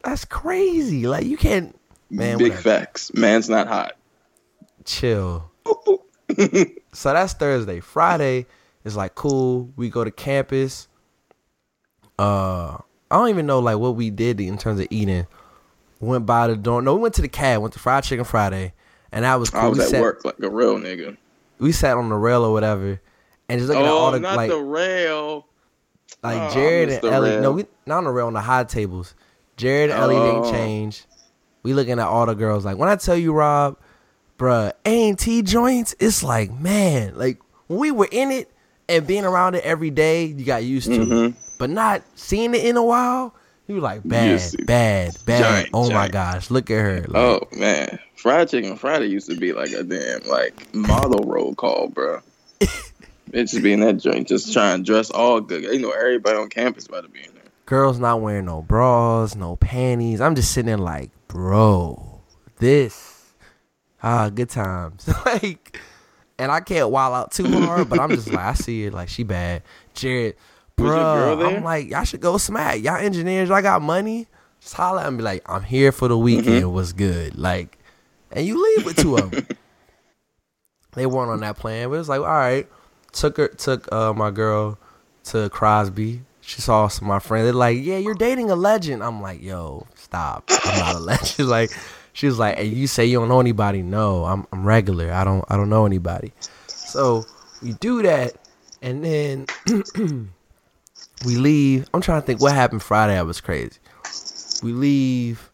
That's 0.02 0.25
crazy. 0.25 1.07
Like 1.07 1.25
you 1.25 1.37
can't, 1.37 1.78
man. 2.11 2.38
Big 2.38 2.50
whatever. 2.52 2.62
facts. 2.62 3.14
Man's 3.14 3.49
not 3.49 3.69
hot. 3.69 3.97
Chill. 4.85 5.50
So 6.95 7.12
that's 7.12 7.35
Thursday. 7.35 7.81
Friday, 7.81 8.47
It's 8.85 8.97
like 8.97 9.14
cool. 9.14 9.71
We 9.76 9.90
go 9.90 10.02
to 10.02 10.11
campus. 10.11 10.88
Uh, 12.19 12.78
I 13.11 13.16
don't 13.16 13.28
even 13.28 13.47
know 13.47 13.59
like 13.61 13.78
what 13.78 13.97
we 13.97 14.11
did 14.11 14.40
in 14.40 14.57
terms 14.59 14.81
of 14.81 14.87
eating. 14.90 15.26
Went 16.00 16.25
by 16.26 16.49
the 16.49 16.57
door. 16.57 16.83
No, 16.83 16.95
we 16.95 17.00
went 17.02 17.14
to 17.14 17.23
the 17.23 17.28
cab. 17.28 17.61
Went 17.62 17.75
to 17.75 17.78
Fried 17.78 18.04
Chicken 18.04 18.25
Friday, 18.25 18.73
and 19.12 19.25
that 19.25 19.37
was 19.37 19.50
cool. 19.50 19.61
I 19.61 19.69
was 19.69 19.78
we 19.78 19.85
at 19.85 19.90
sat, 19.90 20.00
work 20.00 20.25
like 20.25 20.38
a 20.42 20.50
real 20.50 20.78
nigga. 20.78 21.16
We 21.62 21.73
sat 21.73 21.97
on 21.97 22.09
the 22.09 22.16
rail 22.16 22.45
or 22.45 22.52
whatever, 22.52 23.00
and 23.49 23.59
just 23.59 23.69
looking 23.69 23.85
at 23.85 23.90
all 23.90 24.09
Oh, 24.09 24.11
the 24.12 24.21
not 24.21 24.37
like 24.37 24.50
the 24.50 24.59
rail. 24.59 25.47
like 26.23 26.50
Oh, 26.50 26.54
Jared 26.54 26.88
and 26.90 27.04
Ellie. 27.04 27.31
rail. 27.31 27.40
No, 27.42 27.52
we 27.52 27.66
not 27.87 27.99
on 27.99 28.04
the 28.04 28.11
rail 28.11 28.26
on 28.26 28.33
the 28.35 28.40
high 28.40 28.64
tables. 28.64 29.14
Jared 29.57 29.90
and 29.90 29.99
Ellie 30.00 30.16
Oh. 30.16 30.42
didn't 30.42 30.52
change. 30.52 31.04
We 31.62 31.73
looking 31.75 31.99
at 31.99 32.07
all 32.07 32.26
the 32.26 32.35
girls. 32.35 32.64
Like 32.64 32.76
when 32.76 32.88
I 32.88 32.97
tell 32.97 33.16
you, 33.16 33.33
Rob, 33.33 33.76
bruh, 34.38 34.73
A 34.85 35.09
and 35.09 35.19
T 35.19 35.42
joints. 35.42 35.95
It's 36.00 36.23
like 36.23 36.52
man, 36.52 37.12
like 37.16 37.38
when 37.69 37.78
we 37.78 37.90
were 37.90 38.09
in 38.11 38.31
it 38.33 38.50
and 38.88 39.07
being 39.07 39.25
around 39.25 39.54
it 39.54 39.62
every 39.64 39.90
day, 39.90 40.25
you 40.25 40.45
got 40.45 40.64
used 40.64 40.88
to 40.88 41.02
it. 41.02 41.09
Mhm. 41.09 41.35
But 41.59 41.71
not 41.71 42.02
seeing 42.16 42.54
it 42.54 42.64
in 42.64 42.76
a 42.76 42.83
while, 42.83 43.35
you 43.69 43.76
were 43.76 43.81
like 43.81 44.00
bad, 44.04 44.40
bad, 44.64 45.16
bad. 45.25 45.42
Giant, 45.42 45.69
oh 45.73 45.88
my 45.92 46.09
gosh, 46.09 46.50
look 46.50 46.69
at 46.71 46.76
her. 46.81 47.04
Like, 47.09 47.16
Oh 47.16 47.49
man, 47.52 47.99
fried 48.23 48.49
chicken 48.49 48.76
Friday 48.76 49.07
used 49.07 49.29
to 49.29 49.37
be 49.37 49.52
like 49.52 49.73
a 49.73 49.83
damn 49.83 50.23
like 50.29 50.73
model 50.73 51.25
roll 51.25 51.57
call, 51.57 51.88
bro. 51.88 52.21
it 52.61 53.45
just 53.47 53.61
be 53.62 53.73
in 53.73 53.81
that 53.81 53.95
joint, 53.95 54.29
just 54.29 54.52
trying 54.52 54.79
to 54.79 54.85
dress 54.85 55.11
all 55.11 55.41
good. 55.41 55.64
You 55.64 55.81
know, 55.81 55.91
everybody 55.91 56.38
on 56.38 56.49
campus 56.49 56.87
about 56.87 57.02
to 57.02 57.09
be 57.09 57.19
in 57.19 57.35
there. 57.35 57.43
girls 57.67 57.99
not 57.99 58.21
wearing 58.21 58.45
no 58.45 58.62
bras, 58.62 59.35
no 59.35 59.57
panties. 59.57 60.21
I'm 60.21 60.37
just 60.37 60.52
sitting 60.52 60.69
there 60.69 60.79
like, 60.79 61.11
bro, 61.26 62.21
this, 62.59 63.35
ah, 64.05 64.31
good 64.31 64.50
times. 64.50 65.11
like, 65.26 65.81
and 66.38 66.52
I 66.52 66.61
can't 66.61 66.91
wild 66.91 67.14
out 67.14 67.33
too 67.33 67.49
hard, 67.49 67.88
but 67.88 67.99
I'm 67.99 68.11
just 68.11 68.29
like, 68.29 68.38
I 68.38 68.55
see 68.55 68.85
it 68.85 68.95
like 68.95 69.09
she 69.09 69.25
bad. 69.25 69.64
Jared, 69.95 70.37
Was 70.79 70.87
your 70.87 70.95
girl 70.95 71.37
bro. 71.38 71.57
I'm 71.57 71.64
like, 71.64 71.91
y'all 71.91 72.05
should 72.05 72.21
go 72.21 72.38
smack. 72.38 72.85
Y'all 72.85 72.99
engineers, 72.99 73.49
y'all 73.49 73.62
got 73.62 73.83
money. 73.83 74.29
Just 74.61 74.75
holler 74.75 75.00
at 75.00 75.11
me 75.12 75.17
be 75.17 75.25
like, 75.25 75.43
I'm 75.50 75.64
here 75.64 75.91
for 75.91 76.07
the 76.07 76.17
weekend. 76.17 76.62
Mm-hmm. 76.62 76.73
What's 76.73 76.93
good? 76.93 77.37
Like, 77.37 77.81
and 78.33 78.47
you 78.47 78.62
leave 78.62 78.87
with 78.87 78.97
two 78.97 79.17
of 79.17 79.31
them. 79.31 79.47
they 80.93 81.07
weren't 81.07 81.31
on 81.31 81.41
that 81.41 81.57
plan, 81.57 81.89
but 81.89 81.95
it 81.95 81.99
was 81.99 82.09
like, 82.09 82.21
all 82.21 82.27
right. 82.27 82.69
Took 83.12 83.37
her, 83.37 83.49
took 83.49 83.93
uh, 83.93 84.15
my 84.15 84.31
girl 84.31 84.79
to 85.25 85.51
Crosby. 85.51 86.23
She 86.41 86.61
saw 86.61 86.89
some 86.89 87.05
of 87.05 87.09
my 87.09 87.19
friends. 87.19 87.45
They're 87.45 87.53
like, 87.53 87.79
"Yeah, 87.81 87.99
you're 87.99 88.15
dating 88.15 88.51
a 88.51 88.57
legend." 88.57 89.05
I'm 89.05 89.21
like, 89.21 89.43
"Yo, 89.43 89.87
stop! 89.95 90.45
I'm 90.49 90.79
not 90.79 90.95
a 90.97 90.99
legend." 91.11 91.29
She's 91.29 91.47
like, 91.47 91.71
she 92.15 92.27
was 92.27 92.39
like, 92.39 92.57
"Hey, 92.57 92.65
you 92.65 92.87
say 92.87 93.05
you 93.05 93.19
don't 93.19 93.29
know 93.29 93.39
anybody? 93.39 93.83
No, 93.83 94.25
I'm 94.25 94.47
I'm 94.51 94.65
regular. 94.67 95.12
I 95.12 95.25
don't 95.25 95.45
I 95.49 95.57
don't 95.57 95.69
know 95.69 95.87
anybody." 95.87 96.33
So 96.67 97.27
we 97.62 97.75
do 97.75 98.03
that, 98.03 98.33
and 98.81 99.05
then 99.05 99.47
we 101.25 101.37
leave. 101.37 101.89
I'm 101.95 102.01
trying 102.01 102.23
to 102.23 102.27
think 102.27 102.41
what 102.41 102.55
happened 102.55 102.83
Friday. 102.83 103.15
That 103.15 103.27
was 103.27 103.41
crazy. 103.41 103.79
We 104.62 104.73
leave. 104.73 105.51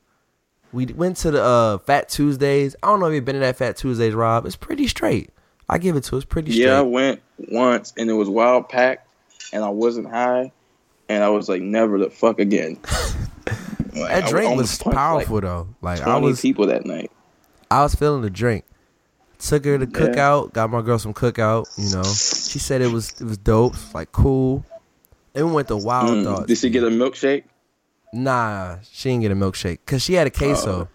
We 0.73 0.87
went 0.87 1.17
to 1.19 1.31
the 1.31 1.43
uh, 1.43 1.79
Fat 1.79 2.09
Tuesdays. 2.09 2.77
I 2.83 2.89
don't 2.89 3.01
know 3.01 3.07
if 3.07 3.15
you've 3.15 3.25
been 3.25 3.35
to 3.35 3.41
that 3.41 3.57
Fat 3.57 3.77
Tuesdays, 3.77 4.15
Rob. 4.15 4.45
It's 4.47 4.57
pretty 4.57 4.87
straight. 4.87 5.31
I 5.69 5.79
give 5.79 5.97
it 5.97 6.05
to. 6.05 6.17
It's 6.17 6.25
pretty 6.25 6.53
straight. 6.53 6.65
Yeah, 6.67 6.79
I 6.79 6.83
went 6.83 7.21
once 7.39 7.93
and 7.97 8.09
it 8.11 8.15
was 8.15 8.29
wild 8.29 8.69
packed, 8.69 9.07
and 9.53 9.65
I 9.65 9.69
wasn't 9.71 10.09
high, 10.09 10.53
and 11.09 11.25
I 11.25 11.29
was 11.31 11.49
like, 11.49 11.63
never 11.63 11.99
the 11.99 12.11
fuck 12.11 12.39
again. 12.39 12.79
Like, 13.95 14.11
That 14.11 14.31
drink 14.31 14.51
almost 14.51 14.85
was 14.85 14.95
powerful 14.95 15.37
Like, 15.37 15.43
though. 15.45 15.69
Like 15.81 16.01
I 16.03 16.19
was, 16.19 16.41
people 16.41 16.67
that 16.67 16.87
night. 16.87 17.11
I 17.69 17.83
was 17.83 17.97
feeling 17.97 18.23
the 18.23 18.31
drink. 18.31 18.65
Took 19.41 19.65
her 19.65 19.77
to 19.79 19.85
Yeah. 19.87 19.91
cookout. 19.91 20.53
Got 20.53 20.71
my 20.71 20.83
girl 20.83 21.01
some 21.01 21.15
cookout. 21.15 21.67
You 21.77 21.97
know, 21.97 22.05
she 22.05 22.61
said 22.61 22.81
it 22.81 22.93
was 22.93 23.11
it 23.21 23.25
was 23.25 23.39
dope. 23.39 23.75
Like 23.95 24.13
cool. 24.13 24.65
Then 25.33 25.47
we 25.47 25.53
went 25.53 25.67
to 25.69 25.77
Wild 25.77 26.11
Mm. 26.11 26.25
Thoughts. 26.25 26.47
Did 26.47 26.59
she 26.59 26.71
get 26.71 26.85
a 26.85 26.89
milkshake? 26.89 27.45
Nah, 28.13 28.79
she 28.91 29.11
didn't 29.11 29.23
get 29.23 29.33
a 29.33 29.37
milkshake 29.37 29.79
because 29.85 30.03
she 30.03 30.15
had 30.15 30.27
a 30.27 30.31
queso. 30.31 30.83
Oh. 30.83 30.89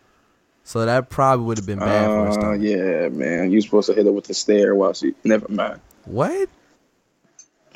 So 0.63 0.86
that 0.86 1.10
probably 1.10 1.46
would 1.46 1.58
have 1.58 1.67
been 1.67 1.79
bad 1.79 2.08
for 2.08 2.12
her 2.24 2.27
Uh, 2.29 2.32
stomach. 2.32 2.62
yeah, 2.62 3.10
man. 3.10 3.51
You 3.51 3.62
supposed 3.62 3.88
to 3.89 3.93
hit 3.93 4.05
her 4.05 4.12
with 4.12 4.25
the 4.25 4.34
stare 4.34 4.74
while 4.75 4.93
she. 4.93 5.13
Never 5.24 5.48
mind. 5.50 5.82
What? 6.05 6.50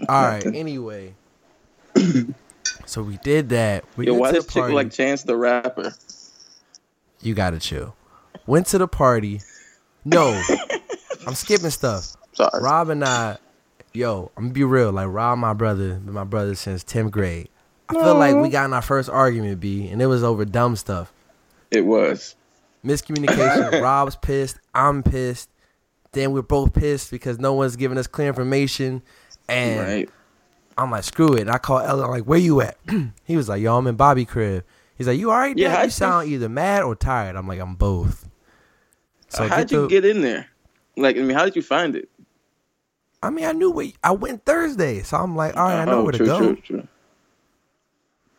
All 0.08 0.22
right. 0.22 0.46
Anyway, 0.46 1.14
so 2.86 3.02
we 3.04 3.18
did 3.24 3.50
that. 3.50 3.84
We 3.98 4.06
Yo, 4.08 4.14
went 4.14 4.22
why 4.22 4.28
to 4.30 4.34
this 4.36 4.46
chick 4.46 4.62
party. 4.62 4.74
like 4.74 4.92
Chance 4.92 5.24
the 5.24 5.36
Rapper? 5.36 5.94
You 7.22 7.34
gotta 7.34 7.60
chill. 7.60 7.96
Went 8.46 8.68
to 8.68 8.78
the 8.78 8.88
party. 8.88 9.42
No, 10.06 10.42
I'm 11.26 11.36
skipping 11.36 11.70
stuff. 11.72 12.16
Sorry. 12.34 12.62
Rob 12.62 12.90
and 12.90 13.04
I, 13.04 13.38
yo, 13.94 14.32
I'm 14.38 14.46
gonna 14.46 14.54
be 14.54 14.64
real. 14.64 14.92
Like 14.92 15.08
Rob, 15.10 15.38
my 15.40 15.54
brother, 15.54 15.96
been 15.96 16.14
my 16.14 16.24
brother 16.24 16.56
since 16.56 16.84
10th 16.84 17.12
grade. 17.12 17.50
I 17.90 17.94
feel 17.94 18.16
like 18.16 18.36
we 18.36 18.50
got 18.50 18.66
in 18.66 18.74
our 18.74 18.82
first 18.82 19.10
argument, 19.10 19.60
B, 19.60 19.88
and 19.88 20.02
it 20.02 20.08
was 20.08 20.24
over 20.24 20.44
dumb 20.46 20.76
stuff. 20.76 21.12
It 21.72 21.82
was. 21.86 22.36
Miscommunication. 22.86 23.82
Rob's 23.82 24.16
pissed. 24.16 24.60
I'm 24.74 25.04
pissed. 25.04 25.50
Then 26.12 26.32
we're 26.32 26.42
both 26.42 26.74
pissed 26.74 27.12
because 27.12 27.40
no 27.40 27.54
one's 27.54 27.76
giving 27.76 27.98
us 27.98 28.08
clear 28.08 28.28
information. 28.28 29.02
And 29.50 29.80
Right. 29.80 30.10
I'm 30.78 30.92
like, 30.92 31.04
screw 31.04 31.34
it. 31.36 31.42
And 31.42 31.50
I 31.52 31.58
call 31.58 31.80
Ellen, 31.80 32.06
I'm 32.06 32.12
like, 32.12 32.24
where 32.24 32.40
you 32.40 32.62
at? 32.62 32.78
he 33.26 33.36
was 33.38 33.50
like, 33.50 33.62
yo, 33.62 33.78
I'm 33.78 33.88
in 33.88 33.96
Bobby 33.96 34.26
crib. 34.26 34.64
He's 34.98 35.08
like, 35.08 35.20
you 35.20 35.32
all 35.32 35.38
right? 35.38 35.58
Yeah, 35.58 35.70
Dad? 35.70 35.80
you 35.80 35.86
you- 35.86 35.92
sound 35.92 36.28
either 36.30 36.50
mad 36.50 36.84
or 36.84 36.96
tired. 36.96 37.36
I'm 37.36 37.48
like, 37.48 37.60
I'm 37.60 37.76
both. 37.76 38.28
So 39.30 39.48
How'd 39.48 39.72
you 39.72 39.82
the- 39.82 39.88
get 39.88 40.06
in 40.06 40.22
there? 40.22 40.48
Like, 40.96 41.18
I 41.18 41.22
mean, 41.22 41.38
how 41.38 41.46
did 41.46 41.56
you 41.56 41.62
find 41.62 41.96
it? 41.96 42.10
I 43.22 43.30
mean, 43.30 43.46
I 43.46 43.52
knew 43.52 43.72
where 43.72 43.88
I 44.04 44.12
went 44.12 44.46
Thursday, 44.46 45.02
so 45.02 45.18
I'm 45.18 45.36
like, 45.36 45.56
all 45.58 45.66
right, 45.66 45.82
I 45.82 45.86
know 45.86 46.00
Oh, 46.00 46.04
where 46.04 46.12
to 46.14 46.26
go. 46.26 46.38
True, 46.40 46.56
true. 46.58 46.88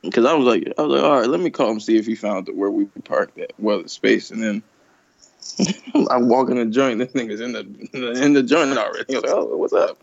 Because 0.03 0.25
I 0.25 0.35
was 0.35 0.47
like, 0.47 0.73
I 0.79 0.83
was 0.83 0.93
like, 0.93 1.03
all 1.03 1.21
right, 1.21 1.29
let 1.29 1.41
me 1.41 1.51
call 1.51 1.71
him 1.71 1.81
see 1.81 1.97
if 1.97 2.07
he 2.07 2.15
found 2.15 2.47
the, 2.47 2.53
where 2.53 2.71
we 2.71 2.85
parked 3.05 3.39
at, 3.39 3.53
well, 3.59 3.83
the 3.83 3.89
space, 3.89 4.31
and 4.31 4.43
then 4.43 4.63
I 6.11 6.19
walk 6.19 6.51
in 6.51 6.57
the 6.57 6.67
joint. 6.67 6.99
This 6.99 7.13
nigga's 7.13 7.41
in 7.41 7.53
the 7.53 8.23
in 8.23 8.33
the 8.33 8.43
joint 8.43 8.77
already. 8.77 9.05
He 9.09 9.15
was 9.15 9.25
like, 9.25 9.33
oh, 9.33 9.57
what's 9.57 9.73
up? 9.73 9.99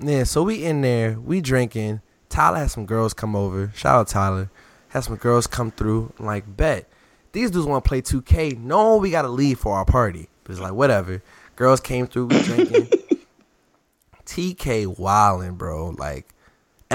Yeah, 0.00 0.24
so 0.24 0.42
we 0.42 0.64
in 0.64 0.80
there, 0.80 1.18
we 1.18 1.40
drinking. 1.40 2.00
Tyler 2.28 2.58
had 2.58 2.70
some 2.70 2.86
girls 2.86 3.14
come 3.14 3.36
over. 3.36 3.72
Shout 3.74 3.94
out 3.94 4.08
Tyler. 4.08 4.50
Had 4.88 5.04
some 5.04 5.16
girls 5.16 5.46
come 5.46 5.70
through. 5.70 6.12
I'm 6.18 6.26
like, 6.26 6.56
bet. 6.56 6.88
These 7.32 7.50
dudes 7.50 7.66
want 7.66 7.84
to 7.84 7.88
play 7.88 8.02
2K. 8.02 8.58
No, 8.58 8.96
we 8.96 9.10
gotta 9.10 9.28
leave 9.28 9.58
for 9.58 9.76
our 9.76 9.84
party. 9.84 10.28
But 10.42 10.52
it's 10.52 10.60
like, 10.60 10.72
whatever. 10.72 11.22
Girls 11.56 11.80
came 11.80 12.06
through, 12.06 12.26
we 12.26 12.42
drinking. 12.42 12.86
TK 14.26 14.96
wildin', 14.96 15.56
bro. 15.56 15.90
Like, 15.90 16.33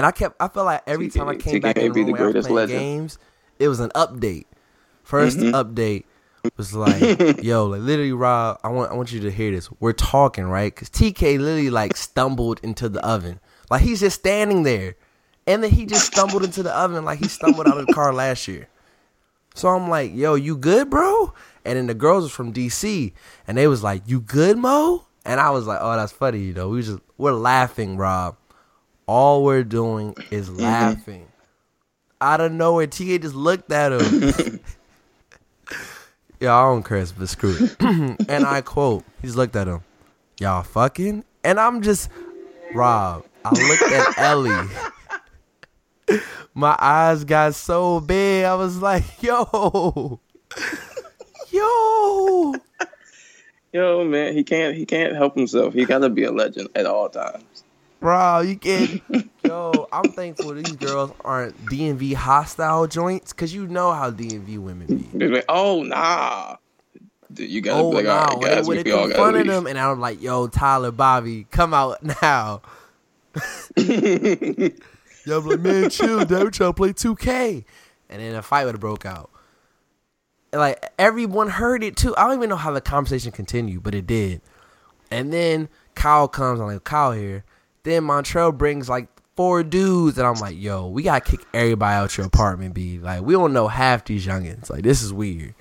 and 0.00 0.06
I 0.06 0.12
kept. 0.12 0.36
I 0.40 0.48
felt 0.48 0.64
like 0.64 0.82
every 0.86 1.08
TK 1.08 1.12
time 1.18 1.28
I 1.28 1.34
came 1.36 1.54
TK 1.60 1.62
back 1.62 1.76
in 1.76 1.92
the 1.92 2.00
room 2.00 2.06
the 2.06 2.12
where 2.12 2.20
I 2.22 2.24
was 2.24 2.32
greatest 2.32 2.48
playing 2.48 2.56
legend. 2.68 2.80
games, 2.80 3.18
it 3.58 3.68
was 3.68 3.80
an 3.80 3.90
update. 3.90 4.46
1st 5.04 5.38
Mhm. 5.38 5.52
update 5.52 6.04
was 6.56 6.72
like, 6.74 7.42
yo, 7.42 7.66
like 7.66 7.80
literally, 7.82 8.12
Rob, 8.12 8.58
I 8.64 8.68
want 8.68 8.90
I 8.90 8.94
want 8.94 9.12
you 9.12 9.20
to 9.20 9.30
hear 9.30 9.50
this. 9.50 9.68
We're 9.78 9.92
talking, 9.92 10.44
right? 10.46 10.74
Because 10.74 10.88
TK 10.88 11.38
literally 11.38 11.68
like 11.68 11.96
stumbled 11.98 12.60
into 12.62 12.88
the 12.88 13.04
oven. 13.06 13.40
Like 13.70 13.82
he's 13.82 14.00
just 14.00 14.18
standing 14.18 14.62
there. 14.62 14.96
And 15.46 15.62
then 15.62 15.70
he 15.70 15.84
just 15.84 16.06
stumbled 16.06 16.44
into 16.44 16.62
the 16.62 16.74
oven 16.74 17.04
like 17.04 17.18
he 17.18 17.28
stumbled 17.28 17.66
out 17.66 17.76
of 17.78 17.86
the 17.86 17.92
car 17.92 18.12
last 18.14 18.46
year. 18.48 18.68
So 19.54 19.68
I'm 19.68 19.88
like, 19.90 20.14
yo, 20.14 20.34
you 20.34 20.56
good, 20.56 20.88
bro? 20.88 21.34
And 21.64 21.76
then 21.76 21.86
the 21.88 21.94
girls 21.94 22.22
was 22.24 22.32
from 22.32 22.52
DC 22.52 23.12
and 23.46 23.58
they 23.58 23.66
was 23.66 23.82
like, 23.82 24.02
You 24.06 24.20
good, 24.20 24.56
Mo? 24.56 25.06
And 25.26 25.40
I 25.40 25.50
was 25.50 25.66
like, 25.66 25.78
Oh, 25.82 25.94
that's 25.96 26.12
funny, 26.12 26.38
you 26.38 26.54
know. 26.54 26.68
We 26.70 26.82
just 26.82 27.00
we're 27.18 27.32
laughing, 27.32 27.96
Rob. 27.96 28.36
All 29.10 29.42
we're 29.42 29.64
doing 29.64 30.14
is 30.30 30.48
mm-hmm. 30.48 30.62
laughing. 30.62 31.26
Out 32.20 32.40
of 32.40 32.52
nowhere, 32.52 32.86
TA 32.86 33.18
just 33.18 33.34
looked 33.34 33.72
at 33.72 33.90
him. 33.90 34.60
Yeah, 36.38 36.56
I 36.56 36.62
don't 36.62 36.82
curse, 36.82 37.12
but 37.12 37.28
screw 37.28 37.54
it. 37.54 37.76
and 38.30 38.46
I 38.46 38.62
quote, 38.62 39.04
he 39.20 39.26
just 39.26 39.36
looked 39.36 39.56
at 39.56 39.68
him. 39.68 39.82
Y'all 40.40 40.62
fucking? 40.62 41.22
And 41.44 41.60
I'm 41.60 41.82
just 41.82 42.08
Rob. 42.72 43.26
I 43.44 43.50
looked 43.50 43.82
at 43.82 44.18
Ellie. 44.24 44.68
My 46.54 46.74
eyes 46.78 47.24
got 47.24 47.54
so 47.54 48.00
big. 48.00 48.46
I 48.46 48.54
was 48.54 48.80
like, 48.80 49.22
yo. 49.22 50.18
Yo. 51.50 52.54
Yo, 53.74 54.04
man, 54.04 54.32
he 54.32 54.42
can't 54.42 54.74
he 54.74 54.86
can't 54.86 55.14
help 55.14 55.36
himself. 55.36 55.74
He 55.74 55.84
gotta 55.84 56.08
be 56.08 56.24
a 56.24 56.32
legend 56.32 56.70
at 56.74 56.86
all 56.86 57.10
times. 57.10 57.64
Bro, 58.00 58.40
you 58.40 58.56
can't. 58.56 59.02
Yo, 59.44 59.88
I'm 59.92 60.10
thankful 60.10 60.54
these 60.54 60.76
girls 60.76 61.12
aren't 61.24 61.68
DMV 61.68 62.14
hostile 62.14 62.86
joints 62.86 63.32
because 63.32 63.54
you 63.54 63.66
know 63.66 63.92
how 63.92 64.10
DMV 64.10 64.58
women 64.58 65.08
be. 65.12 65.28
Like, 65.28 65.44
oh 65.48 65.82
nah, 65.82 66.56
Dude, 67.32 67.48
you 67.50 67.60
gotta 67.60 67.82
Oh, 67.82 67.90
be 67.90 67.96
like, 67.96 68.06
all 68.06 68.26
no. 68.26 68.32
right, 68.34 68.38
When, 68.38 68.50
guys, 68.50 68.68
when 68.68 68.76
we, 68.78 68.82
we 68.84 68.92
all 68.92 69.08
gotta 69.08 69.38
of 69.38 69.46
them, 69.46 69.66
and 69.66 69.78
I'm 69.78 70.00
like, 70.00 70.20
yo, 70.20 70.46
Tyler, 70.48 70.90
Bobby, 70.90 71.46
come 71.50 71.72
out 71.74 72.02
now. 72.22 72.62
Yo, 73.76 75.38
I'm 75.38 75.46
like, 75.46 75.60
man, 75.60 75.90
chill, 75.90 76.24
dad. 76.24 76.44
We 76.44 76.50
trying 76.50 76.70
to 76.70 76.72
play 76.74 76.92
2K. 76.92 77.64
And 78.08 78.20
then 78.20 78.34
a 78.34 78.42
fight 78.42 78.64
would 78.64 78.74
have 78.74 78.80
broke 78.80 79.06
out. 79.06 79.30
And 80.52 80.60
like 80.60 80.84
everyone 80.98 81.48
heard 81.48 81.84
it 81.84 81.96
too. 81.96 82.14
I 82.16 82.24
don't 82.26 82.36
even 82.38 82.48
know 82.50 82.56
how 82.56 82.72
the 82.72 82.80
conversation 82.80 83.30
continued, 83.30 83.82
but 83.84 83.94
it 83.94 84.06
did. 84.06 84.40
And 85.10 85.32
then 85.32 85.68
Kyle 85.94 86.26
comes. 86.26 86.60
I'm 86.60 86.66
like, 86.66 86.82
Kyle 86.82 87.12
here. 87.12 87.44
Then 87.82 88.04
Montreal 88.04 88.52
brings 88.52 88.88
like 88.88 89.08
four 89.36 89.62
dudes, 89.62 90.18
and 90.18 90.26
I'm 90.26 90.34
like, 90.34 90.58
yo, 90.58 90.88
we 90.88 91.02
gotta 91.02 91.20
kick 91.22 91.40
everybody 91.54 91.94
out 91.94 92.16
your 92.16 92.26
apartment, 92.26 92.74
B. 92.74 92.98
Like, 92.98 93.22
we 93.22 93.32
don't 93.34 93.52
know 93.52 93.68
half 93.68 94.04
these 94.04 94.26
youngins. 94.26 94.68
Like, 94.68 94.82
this 94.82 95.02
is 95.02 95.12
weird. 95.12 95.54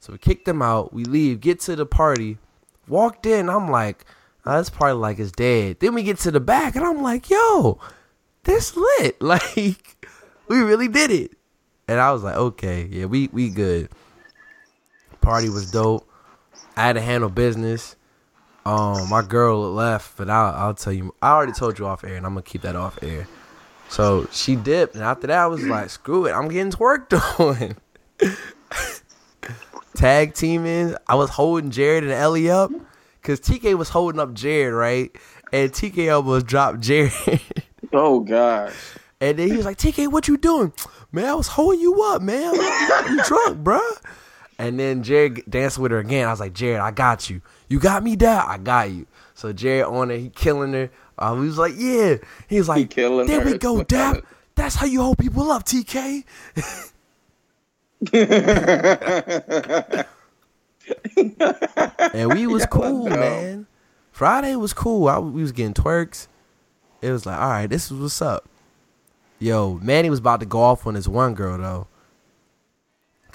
So 0.00 0.12
we 0.12 0.18
kick 0.18 0.44
them 0.44 0.62
out. 0.62 0.92
We 0.92 1.04
leave, 1.04 1.40
get 1.40 1.60
to 1.60 1.76
the 1.76 1.86
party. 1.86 2.38
Walked 2.86 3.26
in, 3.26 3.48
I'm 3.48 3.70
like, 3.70 4.04
oh, 4.46 4.58
this 4.58 4.70
party 4.70 4.94
like 4.94 5.18
it's 5.18 5.32
dead. 5.32 5.80
Then 5.80 5.94
we 5.94 6.02
get 6.02 6.18
to 6.20 6.30
the 6.30 6.40
back, 6.40 6.76
and 6.76 6.84
I'm 6.84 7.02
like, 7.02 7.30
yo, 7.30 7.80
this 8.44 8.76
lit. 8.76 9.16
Like, 9.20 10.06
we 10.48 10.58
really 10.60 10.88
did 10.88 11.10
it. 11.10 11.32
And 11.88 11.98
I 11.98 12.12
was 12.12 12.22
like, 12.22 12.36
okay, 12.36 12.86
yeah, 12.90 13.06
we 13.06 13.28
we 13.32 13.48
good. 13.48 13.88
Party 15.20 15.48
was 15.48 15.70
dope. 15.70 16.08
I 16.76 16.82
had 16.82 16.92
to 16.94 17.00
handle 17.00 17.30
business. 17.30 17.96
Um, 18.66 19.08
my 19.10 19.22
girl 19.22 19.72
left, 19.72 20.16
but 20.16 20.30
I'll 20.30 20.54
I'll 20.54 20.74
tell 20.74 20.92
you. 20.92 21.14
I 21.20 21.32
already 21.32 21.52
told 21.52 21.78
you 21.78 21.86
off 21.86 22.02
air, 22.04 22.16
and 22.16 22.24
I'm 22.24 22.32
gonna 22.32 22.42
keep 22.42 22.62
that 22.62 22.76
off 22.76 22.98
air. 23.02 23.26
So 23.88 24.26
she 24.32 24.56
dipped, 24.56 24.94
and 24.94 25.04
after 25.04 25.26
that, 25.26 25.38
I 25.38 25.46
was 25.46 25.62
like, 25.62 25.90
screw 25.90 26.26
it, 26.26 26.32
I'm 26.32 26.48
getting 26.48 26.72
twerked 26.72 27.12
on. 27.38 27.76
Tag 29.96 30.34
teaming. 30.34 30.96
I 31.06 31.14
was 31.14 31.30
holding 31.30 31.70
Jared 31.70 32.02
and 32.02 32.12
Ellie 32.12 32.50
up, 32.50 32.72
cause 33.22 33.40
TK 33.40 33.76
was 33.76 33.90
holding 33.90 34.18
up 34.18 34.32
Jared, 34.34 34.74
right? 34.74 35.14
And 35.52 35.70
TK 35.70 36.12
almost 36.14 36.46
dropped 36.46 36.80
Jared. 36.80 37.12
Oh 37.92 38.18
gosh. 38.20 38.74
And 39.20 39.38
then 39.38 39.48
he 39.48 39.56
was 39.56 39.64
like, 39.64 39.76
TK, 39.76 40.10
what 40.10 40.26
you 40.26 40.36
doing? 40.36 40.72
Man, 41.12 41.26
I 41.26 41.34
was 41.34 41.46
holding 41.46 41.80
you 41.80 42.02
up, 42.02 42.22
man. 42.22 42.54
You 42.54 43.22
drunk, 43.24 43.62
bruh. 43.62 43.96
And 44.58 44.78
then 44.78 45.02
Jared 45.02 45.42
danced 45.48 45.78
with 45.78 45.90
her 45.90 45.98
again. 45.98 46.28
I 46.28 46.30
was 46.30 46.40
like, 46.40 46.52
Jared, 46.52 46.80
I 46.80 46.90
got 46.90 47.28
you. 47.28 47.42
You 47.68 47.80
got 47.80 48.02
me 48.02 48.16
down. 48.16 48.48
I 48.48 48.58
got 48.58 48.90
you. 48.90 49.06
So 49.34 49.52
Jared 49.52 49.86
on 49.86 50.10
it, 50.10 50.18
he 50.20 50.28
killing 50.30 50.72
her. 50.72 50.90
Um, 51.18 51.40
he 51.40 51.46
was 51.46 51.58
like, 51.58 51.74
yeah. 51.76 52.16
He 52.48 52.58
was 52.58 52.68
like, 52.68 52.90
killing 52.90 53.26
there 53.26 53.40
her. 53.40 53.52
we 53.52 53.58
go, 53.58 53.82
Dap. 53.82 54.24
That's 54.54 54.76
how 54.76 54.86
you 54.86 55.02
hold 55.02 55.18
people 55.18 55.50
up, 55.50 55.64
TK. 55.64 56.24
and 62.12 62.32
we 62.34 62.46
was 62.46 62.66
cool, 62.70 63.08
man. 63.08 63.66
Friday 64.12 64.54
was 64.54 64.72
cool. 64.72 65.08
I, 65.08 65.18
we 65.18 65.42
was 65.42 65.52
getting 65.52 65.74
twerks. 65.74 66.28
It 67.02 67.10
was 67.10 67.26
like, 67.26 67.38
all 67.38 67.48
right, 67.48 67.66
this 67.66 67.90
is 67.90 67.98
what's 67.98 68.22
up. 68.22 68.48
Yo, 69.40 69.80
Manny 69.82 70.08
was 70.08 70.20
about 70.20 70.40
to 70.40 70.46
go 70.46 70.60
off 70.60 70.86
on 70.86 70.94
this 70.94 71.08
one 71.08 71.34
girl 71.34 71.58
though. 71.58 71.88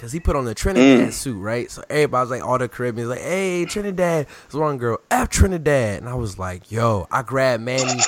Cause 0.00 0.12
he 0.12 0.18
put 0.18 0.34
on 0.34 0.46
the 0.46 0.54
Trinidad 0.54 1.12
suit, 1.12 1.38
right? 1.38 1.70
So 1.70 1.84
everybody's 1.90 2.30
like, 2.30 2.42
all 2.42 2.56
the 2.56 2.70
Caribbeans 2.70 3.10
like, 3.10 3.20
hey, 3.20 3.66
Trinidad. 3.66 4.28
This 4.46 4.54
one 4.54 4.78
girl, 4.78 4.98
F 5.10 5.28
Trinidad. 5.28 6.00
And 6.00 6.08
I 6.08 6.14
was 6.14 6.38
like, 6.38 6.72
yo, 6.72 7.06
I 7.12 7.20
grabbed 7.20 7.62
Manny. 7.62 8.00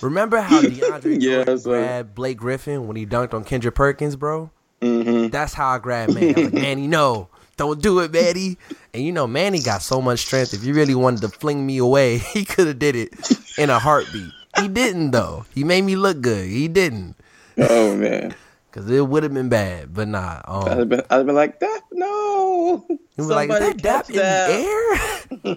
Remember 0.00 0.40
how 0.40 0.60
DeAndre 0.62 1.20
Yeah, 1.20 1.44
Jordan 1.44 1.62
grabbed 1.62 2.14
Blake 2.14 2.38
Griffin 2.38 2.86
when 2.86 2.96
he 2.96 3.04
dunked 3.04 3.34
on 3.34 3.44
Kendrick 3.44 3.74
Perkins, 3.74 4.16
bro? 4.16 4.50
Mm-hmm. 4.80 5.28
That's 5.28 5.52
how 5.52 5.68
I 5.68 5.78
grabbed 5.78 6.14
Manny. 6.14 6.34
I 6.34 6.40
was 6.40 6.44
like, 6.44 6.54
Manny, 6.62 6.86
no, 6.86 7.28
don't 7.58 7.82
do 7.82 7.98
it, 7.98 8.12
Manny. 8.12 8.56
And 8.94 9.02
you 9.02 9.12
know, 9.12 9.26
Manny 9.26 9.60
got 9.60 9.82
so 9.82 10.00
much 10.00 10.20
strength. 10.20 10.54
If 10.54 10.64
you 10.64 10.72
really 10.72 10.94
wanted 10.94 11.20
to 11.20 11.28
fling 11.28 11.66
me 11.66 11.76
away, 11.76 12.16
he 12.32 12.46
could 12.46 12.66
have 12.66 12.78
did 12.78 12.96
it 12.96 13.12
in 13.58 13.68
a 13.68 13.78
heartbeat. 13.78 14.32
He 14.58 14.68
didn't 14.68 15.10
though. 15.10 15.44
He 15.54 15.64
made 15.64 15.82
me 15.82 15.96
look 15.96 16.22
good. 16.22 16.48
He 16.48 16.66
didn't. 16.66 17.14
Oh 17.58 17.94
man. 17.94 18.34
Cause 18.76 18.90
it 18.90 19.08
would 19.08 19.22
have 19.22 19.32
been 19.32 19.48
bad, 19.48 19.94
but 19.94 20.06
nah. 20.06 20.42
I'd 20.44 20.68
Um, 20.72 20.78
have 20.80 20.88
been, 20.90 21.00
I'd 21.08 21.16
have 21.16 21.24
been 21.26 21.34
like, 21.34 21.60
that 21.60 21.80
no. 21.92 22.84
he 22.88 22.98
was 23.16 23.28
like, 23.30 23.48
is 23.48 23.58
that 23.58 23.78
dap 23.78 24.10
in 24.10 24.16
that." 24.16 25.28
the 25.30 25.48
air? 25.48 25.56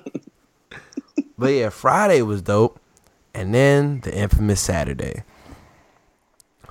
but 1.37 1.47
yeah, 1.47 1.67
Friday 1.67 2.21
was 2.21 2.41
dope, 2.41 2.79
and 3.33 3.53
then 3.53 3.99
the 4.01 4.17
infamous 4.17 4.61
Saturday. 4.61 5.23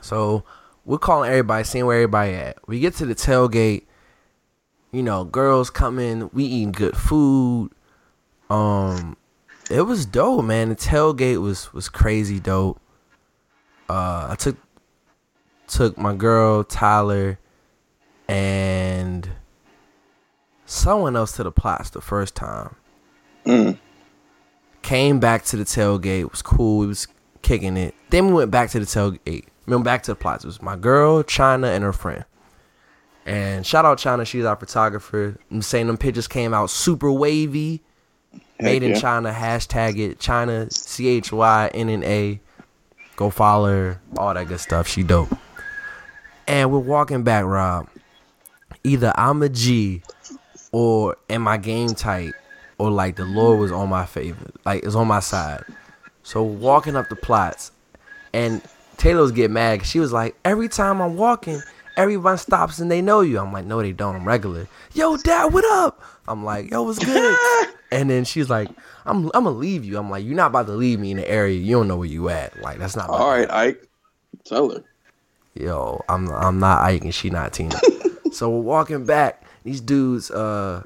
So 0.01 0.43
we're 0.87 0.97
calling 0.97 1.29
everybody, 1.29 1.65
seeing 1.65 1.85
where 1.85 1.99
everybody 1.99 2.33
at. 2.33 2.67
We 2.67 2.81
get 2.81 2.95
to 2.95 3.05
the 3.05 3.15
tailgate. 3.15 3.85
You 4.91 5.03
know, 5.03 5.25
girls 5.25 5.69
coming. 5.69 6.31
We 6.33 6.45
eating 6.45 6.73
good 6.73 6.97
food. 6.97 7.73
Um, 8.49 9.19
it 9.71 9.83
was 9.83 10.07
dope, 10.07 10.47
man. 10.47 10.71
The 10.71 10.77
tailgate 10.77 11.43
was 11.43 11.75
was 11.75 11.91
crazy 11.91 12.41
dope. 12.41 12.81
Uh, 13.91 14.29
I 14.31 14.35
took 14.39 14.57
took 15.69 15.97
my 15.99 16.15
girl 16.15 16.65
Tyler 16.65 17.39
and 18.29 19.29
someone 20.67 21.17
else 21.17 21.33
to 21.33 21.43
the 21.43 21.53
plots 21.53 21.91
the 21.91 22.01
first 22.01 22.35
time. 22.35 22.75
Mm. 23.47 23.79
Came 24.83 25.21
back 25.21 25.45
to 25.47 25.57
the 25.57 25.65
tailgate. 25.65 26.31
Was 26.31 26.43
cool. 26.43 26.79
We 26.79 26.87
was 26.87 27.09
kicking 27.43 27.77
it. 27.77 27.95
Then 28.11 28.29
we 28.29 28.33
went 28.35 28.51
back 28.51 28.71
to 28.71 28.81
the 28.81 28.87
tailgate. 28.87 29.47
We 29.67 29.75
went 29.75 29.85
back 29.85 30.03
to 30.05 30.13
the 30.13 30.17
plots. 30.17 30.45
It 30.45 30.49
was 30.49 30.63
my 30.63 30.77
girl 30.77 31.23
Chynna 31.23 31.75
and 31.75 31.85
her 31.85 31.93
friend. 31.93 32.25
And 33.27 33.67
shout 33.67 33.85
out 33.85 33.99
Chynna. 33.99 34.27
She's 34.27 34.45
our 34.45 34.57
photographer. 34.57 35.39
I'm 35.51 35.63
saying 35.63 35.87
them 35.87 35.99
pictures 35.99 36.29
came 36.29 36.55
out 36.55 36.71
super 36.71 37.13
wavy. 37.13 37.83
Made 38.61 38.83
in 38.83 38.91
yeah. 38.91 39.01
China. 39.01 39.33
Hashtag 39.33 39.99
it 39.99 40.19
Chynna 40.19 40.73
C 40.73 41.09
H 41.09 41.33
Y 41.33 41.71
N 41.75 41.89
N 41.89 42.05
A. 42.05 42.41
Go 43.17 43.31
follow 43.31 43.69
her. 43.69 44.01
All 44.17 44.33
that 44.35 44.49
good 44.49 44.61
stuff. 44.61 44.87
She 44.89 45.03
dope. 45.03 45.29
And 46.49 46.73
we're 46.73 46.79
walking 46.79 47.23
back, 47.23 47.45
Rob. 47.45 47.89
Either 48.83 49.13
I'm 49.17 49.43
a 49.43 49.51
G 49.51 50.03
or 50.73 51.17
am 51.29 51.47
I 51.47 51.59
game 51.59 51.91
tight 51.95 52.33
or 52.79 52.91
like 52.91 53.17
the 53.17 53.27
Lord 53.27 53.61
was 53.61 53.71
on 53.71 53.91
my 53.91 54.07
favor. 54.07 54.51
Like 54.65 54.83
it's 54.83 54.95
on 54.95 55.07
my 55.09 55.21
side. 55.21 55.63
So 56.23 56.43
walking 56.43 56.97
up 56.97 57.11
the 57.11 57.17
plots 57.17 57.71
and 58.33 58.63
Taylor's 58.97 59.31
get 59.31 59.51
mad 59.51 59.85
she 59.85 60.01
was 60.01 60.13
like, 60.13 60.37
every 60.45 60.69
time 60.69 61.03
I'm 61.03 61.17
walking, 61.17 61.61
everyone 61.99 62.39
stops 62.39 62.79
and 62.79 62.91
they 62.91 63.03
know 63.03 63.21
you. 63.21 63.39
I'm 63.39 63.53
like, 63.53 63.67
no, 63.67 63.83
they 63.83 63.93
don't. 63.93 64.17
I'm 64.17 64.27
regular. 64.27 64.67
Yo, 64.95 65.19
dad, 65.19 65.53
what 65.53 65.65
up? 65.67 66.03
I'm 66.27 66.45
like, 66.45 66.71
yo, 66.71 66.83
what's 66.83 66.99
good? 66.99 67.37
and 67.93 68.09
then 68.09 68.25
she's 68.25 68.49
like, 68.49 68.69
I'm 69.05 69.27
I'm 69.35 69.45
gonna 69.45 69.51
leave 69.51 69.85
you. 69.85 69.99
I'm 69.99 70.11
like, 70.11 70.25
you're 70.25 70.35
not 70.35 70.49
about 70.49 70.67
to 70.67 70.73
leave 70.73 70.99
me 70.99 71.11
in 71.11 71.19
the 71.19 71.29
area. 71.29 71.59
You 71.59 71.77
don't 71.77 71.89
know 71.89 71.97
where 71.99 72.09
you 72.09 72.31
at. 72.31 72.59
Like 72.63 72.79
that's 72.79 72.97
not. 72.97 73.09
All 73.09 73.19
right, 73.19 73.19
All 73.19 73.47
to 73.47 73.53
right, 73.53 73.69
Ike. 73.69 73.89
Tell 74.47 74.71
her. 74.71 74.85
Yo, 75.59 76.05
I'm 76.09 76.31
I'm 76.31 76.59
not 76.59 76.83
Ike 76.83 77.03
and 77.03 77.15
she 77.15 77.31
not 77.31 77.53
Tina. 77.53 77.79
so 78.33 78.51
we're 78.51 78.61
walking 78.61 79.05
back. 79.05 79.43
These 79.65 79.81
dudes, 79.81 80.31
uh, 80.31 80.83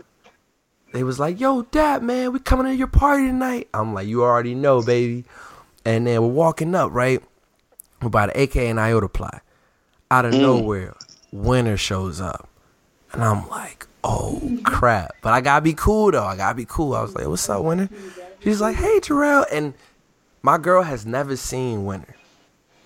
they 0.92 1.04
was 1.04 1.20
like, 1.20 1.38
"Yo, 1.38 1.62
Dad, 1.62 2.02
man, 2.02 2.32
we 2.32 2.40
coming 2.40 2.66
to 2.66 2.74
your 2.74 2.86
party 2.88 3.26
tonight." 3.26 3.68
I'm 3.74 3.94
like, 3.94 4.08
"You 4.08 4.22
already 4.22 4.54
know, 4.54 4.82
baby." 4.82 5.24
And 5.84 6.06
then 6.06 6.22
we're 6.22 6.28
walking 6.28 6.74
up, 6.74 6.92
right? 6.92 7.22
We're 8.00 8.08
by 8.08 8.26
the 8.26 8.42
AK 8.42 8.56
and 8.56 8.80
IOTA 8.80 9.08
plot. 9.08 9.42
Out 10.10 10.24
of 10.24 10.34
nowhere, 10.34 10.94
Winter 11.32 11.76
shows 11.76 12.20
up, 12.20 12.48
and 13.12 13.22
I'm 13.22 13.48
like, 13.48 13.86
"Oh 14.02 14.58
crap!" 14.64 15.16
But 15.22 15.32
I 15.32 15.40
gotta 15.40 15.62
be 15.62 15.74
cool 15.74 16.10
though. 16.10 16.24
I 16.24 16.36
gotta 16.36 16.56
be 16.56 16.66
cool. 16.66 16.94
I 16.94 17.02
was 17.02 17.14
like, 17.14 17.26
"What's 17.26 17.48
up, 17.48 17.62
Winter?" 17.62 17.88
She's 18.40 18.60
like, 18.60 18.76
"Hey, 18.76 19.00
Terrell," 19.00 19.46
and 19.52 19.74
my 20.42 20.58
girl 20.58 20.82
has 20.82 21.06
never 21.06 21.36
seen 21.36 21.84
Winter. 21.84 22.16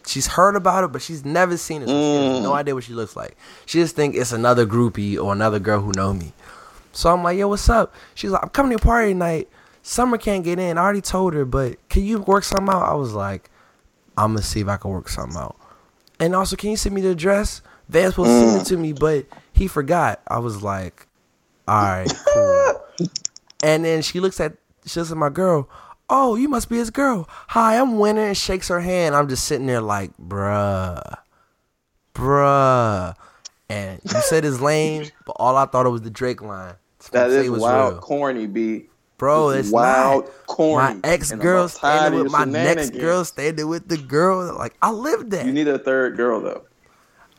She's 0.07 0.29
heard 0.29 0.57
about 0.57 0.85
it, 0.85 0.93
but 0.93 1.03
she's 1.03 1.25
never 1.25 1.57
seen 1.57 1.83
it. 1.83 1.89
So 1.89 1.93
she 1.93 2.27
has 2.35 2.43
no 2.43 2.53
mm. 2.53 2.57
idea 2.57 2.75
what 2.75 2.85
she 2.85 2.93
looks 2.95 3.17
like. 3.17 3.37
She 3.67 3.79
just 3.79 3.97
think 3.97 4.15
it's 4.15 4.33
another 4.33 4.65
groupie 4.65 5.23
or 5.23 5.33
another 5.33 5.59
girl 5.59 5.81
who 5.81 5.93
know 5.93 6.15
me. 6.15 6.33
So 6.93 7.13
I'm 7.13 7.23
like, 7.23 7.37
yo, 7.39 7.49
what's 7.49 7.69
up? 7.69 7.95
She's 8.15 8.31
like, 8.31 8.43
I'm 8.43 8.49
coming 8.51 8.71
to 8.71 8.75
your 8.75 8.79
party 8.79 9.13
tonight. 9.13 9.49
Summer 9.83 10.17
can't 10.17 10.45
get 10.45 10.59
in. 10.59 10.79
I 10.79 10.83
already 10.83 11.01
told 11.01 11.35
her, 11.35 11.45
but 11.45 11.89
can 11.89 12.05
you 12.05 12.21
work 12.21 12.45
something 12.45 12.69
out? 12.69 12.83
I 12.83 12.95
was 12.95 13.13
like, 13.13 13.51
I'm 14.17 14.33
gonna 14.33 14.43
see 14.43 14.61
if 14.61 14.69
I 14.69 14.77
can 14.77 14.91
work 14.91 15.09
something 15.09 15.37
out. 15.37 15.57
And 16.19 16.35
also, 16.35 16.57
can 16.57 16.71
you 16.71 16.77
send 16.77 16.95
me 16.95 17.03
the 17.03 17.11
address? 17.11 17.61
Vance 17.89 18.17
will 18.17 18.25
send 18.25 18.63
it 18.63 18.65
to 18.67 18.77
me, 18.77 18.93
but 18.93 19.27
he 19.53 19.69
forgot. 19.69 20.23
I 20.27 20.39
was 20.39 20.63
like, 20.63 21.07
all 21.69 21.83
right, 21.83 22.13
cool. 22.33 23.09
and 23.63 23.85
then 23.85 24.03
she 24.03 24.21
looks 24.21 24.41
at 24.41 24.57
she 24.87 24.99
looks 24.99 25.13
at 25.13 25.19
my 25.19 25.29
girl. 25.29 25.69
Oh, 26.09 26.37
you 26.37 26.49
must 26.49 26.69
be 26.69 26.77
his 26.77 26.91
girl. 26.91 27.27
Hi, 27.49 27.79
I'm 27.79 27.99
Winter, 27.99 28.23
and 28.27 28.37
shakes 28.37 28.69
her 28.69 28.81
hand. 28.81 29.15
I'm 29.17 29.29
just 29.29 29.45
sitting 29.45 29.67
there 29.67 29.81
like, 29.81 30.13
bruh, 30.19 31.03
bruh. 32.15 33.15
And 33.69 34.01
you 34.05 34.21
said 34.21 34.45
his 34.45 34.61
lame, 34.61 35.11
but 35.27 35.33
all 35.41 35.57
I 35.57 35.67
thought 35.67 35.87
it 35.87 35.91
was 35.91 36.03
the 36.03 36.11
Drake 36.11 36.41
line. 36.43 36.75
That 37.11 37.31
is 37.31 37.51
wild, 37.51 37.95
real. 37.95 38.01
corny, 38.03 38.47
B. 38.47 38.87
Bro, 39.19 39.51
It's 39.51 39.71
wild, 39.71 40.25
not. 40.27 40.47
corny, 40.47 40.95
My 40.95 41.01
ex 41.09 41.33
girl 41.33 41.69
standing 41.69 42.23
with 42.23 42.31
my 42.33 42.45
next 42.45 42.91
girl 42.91 43.25
standing 43.25 43.67
with 43.67 43.89
the 43.89 43.97
girl. 43.97 44.55
Like 44.57 44.77
I 44.83 44.91
lived 44.91 45.31
that. 45.31 45.47
You 45.47 45.53
need 45.55 45.69
a 45.69 45.79
third 45.79 46.17
girl 46.19 46.41
though. 46.41 46.65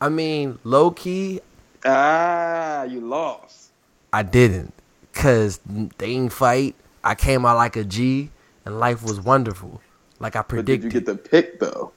I 0.02 0.10
mean, 0.10 0.58
low 0.64 0.90
key, 0.92 1.40
Ah, 1.86 2.84
you 2.84 3.00
lost. 3.02 3.70
I 4.12 4.24
didn't, 4.24 4.74
cause 5.14 5.60
they 5.68 5.90
didn't 6.00 6.34
fight. 6.34 6.76
I 7.04 7.14
came 7.14 7.46
out 7.46 7.58
like 7.58 7.76
a 7.76 7.84
G, 7.84 8.32
and 8.68 8.80
life 8.82 9.02
was 9.02 9.22
wonderful, 9.22 9.82
like 10.20 10.36
I 10.36 10.42
But 10.42 10.66
did 10.66 10.82
predicted. 10.82 10.94
you 10.94 11.00
get 11.00 11.06
the 11.06 11.16
pick 11.16 11.60
though? 11.60 11.94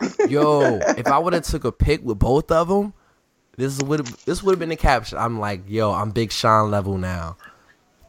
Yo, 0.28 0.78
if 0.96 1.06
I 1.06 1.18
would 1.18 1.34
have 1.34 1.42
took 1.44 1.64
a 1.64 1.70
pic 1.72 2.02
with 2.02 2.18
both 2.18 2.50
of 2.50 2.68
them, 2.68 2.94
this 3.58 3.78
would 3.82 4.06
this 4.24 4.42
would 4.42 4.52
have 4.52 4.58
been 4.58 4.70
the 4.70 4.76
caption. 4.76 5.18
I'm 5.18 5.38
like, 5.38 5.62
yo, 5.68 5.92
I'm 5.92 6.12
Big 6.12 6.32
Sean 6.32 6.70
level 6.70 6.96
now. 6.96 7.36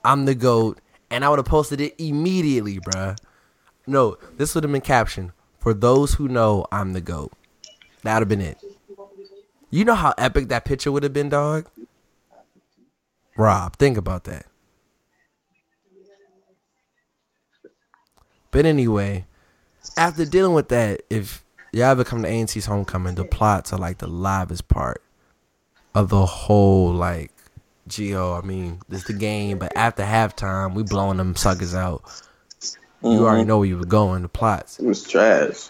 I'm 0.06 0.24
the 0.24 0.34
goat, 0.34 0.80
and 1.10 1.26
I 1.26 1.30
would 1.30 1.40
have 1.40 1.46
posted 1.46 1.82
it 1.82 1.94
immediately, 1.98 2.80
bruh. 2.80 3.18
No, 3.86 4.18
this 4.38 4.56
would 4.56 4.64
have 4.64 4.72
been 4.72 4.80
captioned 4.80 5.34
for 5.60 5.74
those 5.74 6.14
who 6.14 6.30
know 6.30 6.66
I'm 6.72 6.94
the 6.94 7.02
goat. 7.02 7.34
That'd 8.04 8.22
have 8.22 8.30
been 8.30 8.40
it. 8.40 8.58
You 9.70 9.84
know 9.84 9.96
how 9.96 10.14
epic 10.18 10.48
that 10.48 10.64
picture 10.64 10.92
would 10.94 11.04
have 11.04 11.12
been, 11.14 11.28
dog. 11.28 11.68
Rob, 13.36 13.76
think 13.76 13.98
about 13.98 14.24
that. 14.26 14.46
But 18.52 18.66
anyway, 18.66 19.26
after 19.98 20.26
dealing 20.26 20.54
with 20.54 20.70
that, 20.70 21.02
if 21.10 21.44
y'all 21.72 21.86
ever 21.86 22.04
come 22.04 22.24
to 22.24 22.28
A&T's 22.28 22.66
homecoming, 22.66 23.16
the 23.16 23.26
plots 23.26 23.74
are 23.74 23.80
like 23.80 24.00
the 24.00 24.08
livest 24.08 24.68
part 24.68 25.02
of 25.96 26.10
the 26.10 26.26
whole 26.26 26.92
like 26.92 27.32
GHOE. 27.88 28.40
I 28.42 28.46
mean, 28.46 28.82
it's 28.90 29.06
the 29.06 29.14
game, 29.14 29.58
but 29.58 29.76
after 29.76 30.04
halftime, 30.04 30.74
we 30.74 30.84
blowing 30.84 31.18
them 31.18 31.36
suckers 31.36 31.74
out. 31.74 32.04
You 33.02 33.10
mm-hmm. 33.10 33.24
already 33.24 33.46
know 33.46 33.60
where 33.60 33.68
you 33.68 33.78
were 33.78 33.86
going. 33.86 34.22
The 34.22 34.30
plots. 34.30 34.80
It 34.80 34.86
was 34.86 35.04
trash. 35.04 35.70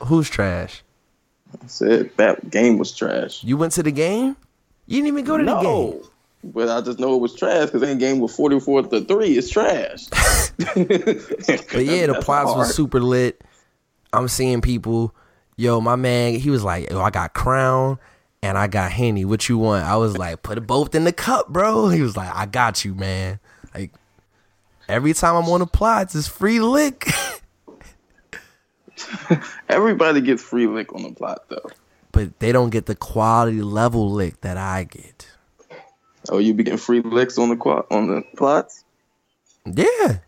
Who's 0.00 0.30
trash? 0.30 0.82
I 1.62 1.66
said 1.66 2.10
that 2.16 2.50
game 2.50 2.78
was 2.78 2.94
trash. 2.96 3.42
You 3.44 3.56
went 3.56 3.72
to 3.74 3.82
the 3.82 3.90
game? 3.90 4.36
You 4.86 5.02
didn't 5.02 5.08
even 5.08 5.24
go 5.24 5.36
to 5.36 5.44
the 5.44 5.60
game. 5.60 6.00
But 6.44 6.68
I 6.68 6.80
just 6.80 7.00
know 7.00 7.14
it 7.14 7.20
was 7.20 7.34
trash 7.34 7.66
because 7.66 7.80
that 7.80 7.98
game 7.98 8.26
forty 8.28 8.60
four 8.60 8.82
to 8.82 9.00
three. 9.04 9.36
It's 9.36 9.50
trash. 9.50 10.06
But 10.58 11.84
yeah, 11.84 12.06
the 12.06 12.20
plots 12.22 12.54
was 12.54 12.74
super 12.74 13.00
lit. 13.00 13.42
I'm 14.12 14.28
seeing 14.28 14.60
people. 14.60 15.14
Yo, 15.56 15.80
my 15.80 15.96
man, 15.96 16.34
he 16.34 16.50
was 16.50 16.62
like, 16.64 16.90
"Yo, 16.90 17.00
I 17.00 17.10
got 17.10 17.34
Crown 17.34 17.98
and 18.42 18.56
I 18.56 18.68
got 18.68 18.92
Henny. 18.92 19.24
What 19.24 19.48
you 19.48 19.58
want?" 19.58 19.84
I 19.84 19.96
was 19.96 20.16
like, 20.16 20.42
"Put 20.42 20.58
it 20.58 20.66
both 20.66 20.94
in 20.94 21.04
the 21.04 21.12
cup, 21.12 21.48
bro." 21.48 21.88
He 21.88 22.02
was 22.02 22.16
like, 22.16 22.34
"I 22.34 22.46
got 22.46 22.84
you, 22.84 22.94
man." 22.94 23.40
Like 23.74 23.92
every 24.88 25.12
time 25.14 25.34
I'm 25.36 25.48
on 25.50 25.60
the 25.60 25.66
plots, 25.66 26.14
it's 26.14 26.28
free 26.28 26.60
lick. 26.60 27.08
Everybody 29.68 30.20
gets 30.20 30.42
free 30.42 30.66
lick 30.66 30.92
on 30.94 31.02
the 31.02 31.12
plot 31.12 31.48
though. 31.48 31.70
but 32.12 32.38
they 32.40 32.52
don't 32.52 32.70
get 32.70 32.86
the 32.86 32.96
quality 32.96 33.62
level 33.62 34.10
lick 34.10 34.40
that 34.40 34.56
I 34.56 34.84
get. 34.84 35.27
Oh, 36.30 36.38
you 36.38 36.54
be 36.54 36.64
getting 36.64 36.78
free 36.78 37.00
licks 37.00 37.38
on 37.38 37.48
the 37.48 37.56
quad 37.56 37.86
on 37.90 38.08
the 38.08 38.22
plots? 38.36 38.84
Yeah, 39.64 40.18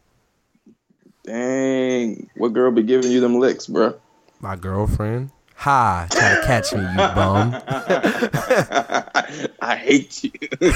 Dang, 1.24 2.30
what 2.36 2.52
girl 2.52 2.70
be 2.72 2.82
giving 2.82 3.10
you 3.10 3.20
them 3.20 3.38
licks, 3.38 3.66
bro? 3.66 3.94
my 4.40 4.56
girlfriend. 4.56 5.30
Hi, 5.54 6.08
try 6.10 6.36
to 6.36 6.46
catch 6.46 6.72
me, 6.72 6.80
you 6.80 6.96
bum. 6.96 7.54
I 9.60 9.76
hate 9.76 10.24
you. 10.24 10.32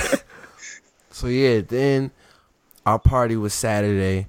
So 1.11 1.29
yeah, 1.29 1.61
then 1.61 2.11
our 2.85 2.99
party 2.99 3.37
was 3.37 3.55
Saturday, 3.55 4.27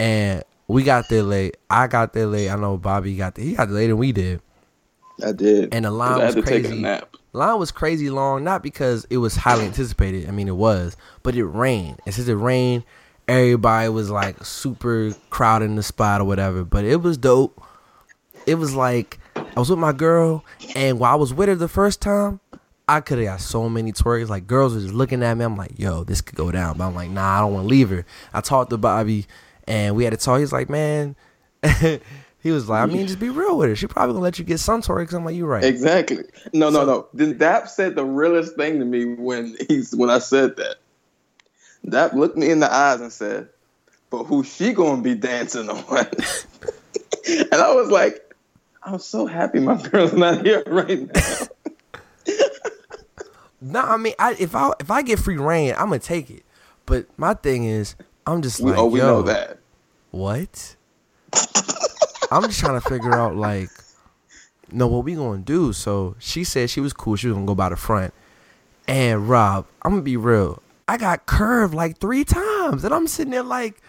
and 0.00 0.42
we 0.66 0.82
got 0.82 1.08
there 1.08 1.22
late. 1.22 1.56
I 1.70 1.86
got 1.86 2.12
there 2.12 2.26
late. 2.26 2.50
I 2.50 2.56
know 2.56 2.76
Bobby 2.76 3.14
got 3.14 3.36
there. 3.36 3.44
He 3.44 3.54
got 3.54 3.66
there 3.68 3.76
later 3.76 3.92
than 3.92 3.98
we 3.98 4.10
did. 4.10 4.40
I 5.24 5.30
did. 5.30 5.72
And 5.72 5.84
the 5.84 5.92
line 5.92 6.18
was 6.18 6.34
to 6.34 6.42
take 6.42 6.64
a 6.64 6.68
crazy. 6.68 7.00
Line 7.36 7.58
was 7.58 7.70
crazy 7.70 8.10
long, 8.10 8.42
not 8.42 8.62
because 8.62 9.06
it 9.10 9.18
was 9.18 9.36
highly 9.36 9.66
anticipated. 9.66 10.28
I 10.28 10.32
mean, 10.32 10.48
it 10.48 10.56
was, 10.56 10.96
but 11.22 11.36
it 11.36 11.44
rained. 11.44 12.00
And 12.06 12.14
since 12.14 12.28
it 12.28 12.34
rained, 12.34 12.84
everybody 13.28 13.88
was 13.88 14.10
like 14.10 14.44
super 14.44 15.12
crowded 15.30 15.66
in 15.66 15.76
the 15.76 15.82
spot 15.82 16.20
or 16.20 16.24
whatever. 16.24 16.64
But 16.64 16.84
it 16.84 17.02
was 17.02 17.18
dope. 17.18 17.62
It 18.46 18.54
was 18.56 18.74
like 18.74 19.18
I 19.36 19.58
was 19.58 19.70
with 19.70 19.78
my 19.78 19.92
girl, 19.92 20.44
and 20.74 20.98
while 20.98 21.12
I 21.12 21.16
was 21.16 21.34
with 21.34 21.48
her 21.48 21.54
the 21.54 21.68
first 21.68 22.00
time, 22.00 22.40
I 22.88 23.00
could 23.00 23.18
have 23.18 23.26
got 23.26 23.40
so 23.40 23.68
many 23.68 23.92
twerks. 23.92 24.28
Like 24.28 24.46
girls 24.46 24.74
were 24.74 24.80
just 24.80 24.94
looking 24.94 25.22
at 25.22 25.36
me. 25.36 25.44
I'm 25.44 25.56
like, 25.56 25.78
yo, 25.78 26.04
this 26.04 26.20
could 26.20 26.36
go 26.36 26.50
down. 26.50 26.78
But 26.78 26.86
I'm 26.86 26.94
like, 26.94 27.10
nah, 27.10 27.36
I 27.36 27.40
don't 27.40 27.52
want 27.52 27.64
to 27.64 27.68
leave 27.68 27.90
her. 27.90 28.06
I 28.32 28.40
talked 28.40 28.70
to 28.70 28.78
Bobby, 28.78 29.26
and 29.66 29.94
we 29.96 30.04
had 30.04 30.12
to 30.12 30.16
talk. 30.16 30.40
He's 30.40 30.52
like, 30.52 30.70
man. 30.70 31.16
he 32.46 32.52
was 32.52 32.68
like, 32.68 32.82
I 32.82 32.86
mean, 32.86 33.06
just 33.06 33.18
be 33.18 33.28
real 33.28 33.58
with 33.58 33.68
her. 33.70 33.76
She 33.76 33.86
probably 33.88 34.12
gonna 34.14 34.22
let 34.22 34.38
you 34.38 34.44
get 34.44 34.60
some 34.60 34.80
twerks. 34.82 35.12
I'm 35.12 35.24
like, 35.24 35.34
you're 35.34 35.48
right. 35.48 35.64
Exactly. 35.64 36.24
No, 36.52 36.70
no, 36.70 36.84
no. 36.84 37.08
Then 37.12 37.36
Dap 37.38 37.68
said 37.68 37.96
the 37.96 38.04
realest 38.04 38.54
thing 38.56 38.78
to 38.78 38.84
me 38.84 39.04
when 39.14 39.56
he's 39.68 39.94
when 39.94 40.10
I 40.10 40.18
said 40.20 40.56
that. 40.56 40.76
Dap 41.88 42.12
looked 42.12 42.36
me 42.36 42.50
in 42.50 42.60
the 42.60 42.72
eyes 42.72 43.00
and 43.00 43.12
said, 43.12 43.48
"But 44.10 44.24
who's 44.24 44.46
she 44.52 44.72
gonna 44.72 45.02
be 45.02 45.14
dancing 45.16 45.68
on?" 45.68 45.78
and 47.28 47.54
I 47.54 47.74
was 47.74 47.90
like, 47.90 48.32
"I'm 48.82 48.98
so 49.00 49.26
happy 49.26 49.58
my 49.58 49.80
girl's 49.82 50.12
not 50.12 50.44
here 50.46 50.62
right 50.66 51.12
now." 51.12 51.46
No, 53.58 53.80
I 53.80 53.96
mean, 53.96 54.12
I, 54.18 54.36
if 54.38 54.54
I 54.54 54.72
if 54.78 54.90
I 54.90 55.02
get 55.02 55.18
free 55.18 55.38
reign, 55.38 55.72
I'm 55.76 55.86
gonna 55.88 55.98
take 55.98 56.30
it. 56.30 56.44
But 56.84 57.06
my 57.18 57.34
thing 57.34 57.64
is, 57.64 57.96
I'm 58.26 58.42
just 58.42 58.60
We, 58.60 58.70
like, 58.70 58.78
oh, 58.78 58.86
we 58.86 59.00
yo, 59.00 59.06
know 59.06 59.22
that. 59.22 59.58
what? 60.10 60.76
I'm 62.30 62.42
just 62.42 62.58
trying 62.60 62.80
to 62.80 62.88
figure 62.88 63.14
out 63.14 63.36
like, 63.36 63.70
no, 64.72 64.86
what 64.86 65.04
we 65.04 65.14
gonna 65.14 65.42
do? 65.42 65.72
So 65.72 66.16
she 66.18 66.44
said 66.44 66.70
she 66.70 66.80
was 66.80 66.92
cool. 66.92 67.16
She 67.16 67.28
was 67.28 67.34
gonna 67.34 67.46
go 67.46 67.54
by 67.54 67.68
the 67.68 67.76
front. 67.76 68.12
And 68.88 69.28
Rob, 69.28 69.66
I'm 69.82 69.92
gonna 69.92 70.02
be 70.02 70.16
real. 70.16 70.62
I 70.88 70.96
got 70.96 71.26
curved 71.26 71.74
like 71.74 71.98
three 71.98 72.24
times, 72.24 72.84
and 72.84 72.94
I'm 72.94 73.06
sitting 73.06 73.32
there 73.32 73.42
like, 73.42 73.80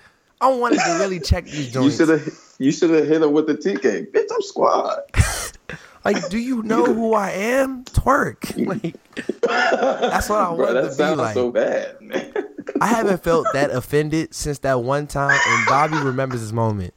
I 0.42 0.48
wanted 0.50 0.80
to 0.80 0.98
really 1.00 1.20
check 1.20 1.46
these 1.46 1.72
joints. 1.74 2.00
You 2.00 2.06
should 2.06 2.20
have 2.20 2.40
you 2.60 2.72
should 2.72 2.90
have 2.90 3.08
hit 3.08 3.22
her 3.22 3.30
with 3.30 3.48
the 3.48 3.56
TK. 3.56 4.12
Bitch, 4.12 4.28
I'm 4.34 4.42
squad. 4.42 5.02
Like, 6.06 6.30
do 6.30 6.38
you 6.38 6.64
know 6.64 6.86
who 6.86 7.16
I 7.16 7.32
am? 7.32 7.84
Twerk. 7.84 8.56
Like, 8.66 8.96
that's 9.42 10.30
what 10.30 10.40
I 10.40 10.74
that 10.74 10.96
to 10.96 10.98
be 10.98 11.16
like. 11.16 11.34
so 11.34 11.52
bad, 11.52 12.00
man. 12.00 12.32
I 12.80 12.88
haven't 12.88 13.24
felt 13.24 13.46
that 13.52 13.72
offended 13.72 14.34
since 14.34 14.60
that 14.60 14.84
one 14.84 15.08
time, 15.08 15.38
and 15.46 15.66
Bobby 15.68 15.98
remembers 15.98 16.40
this 16.40 16.54
moment 16.54 16.94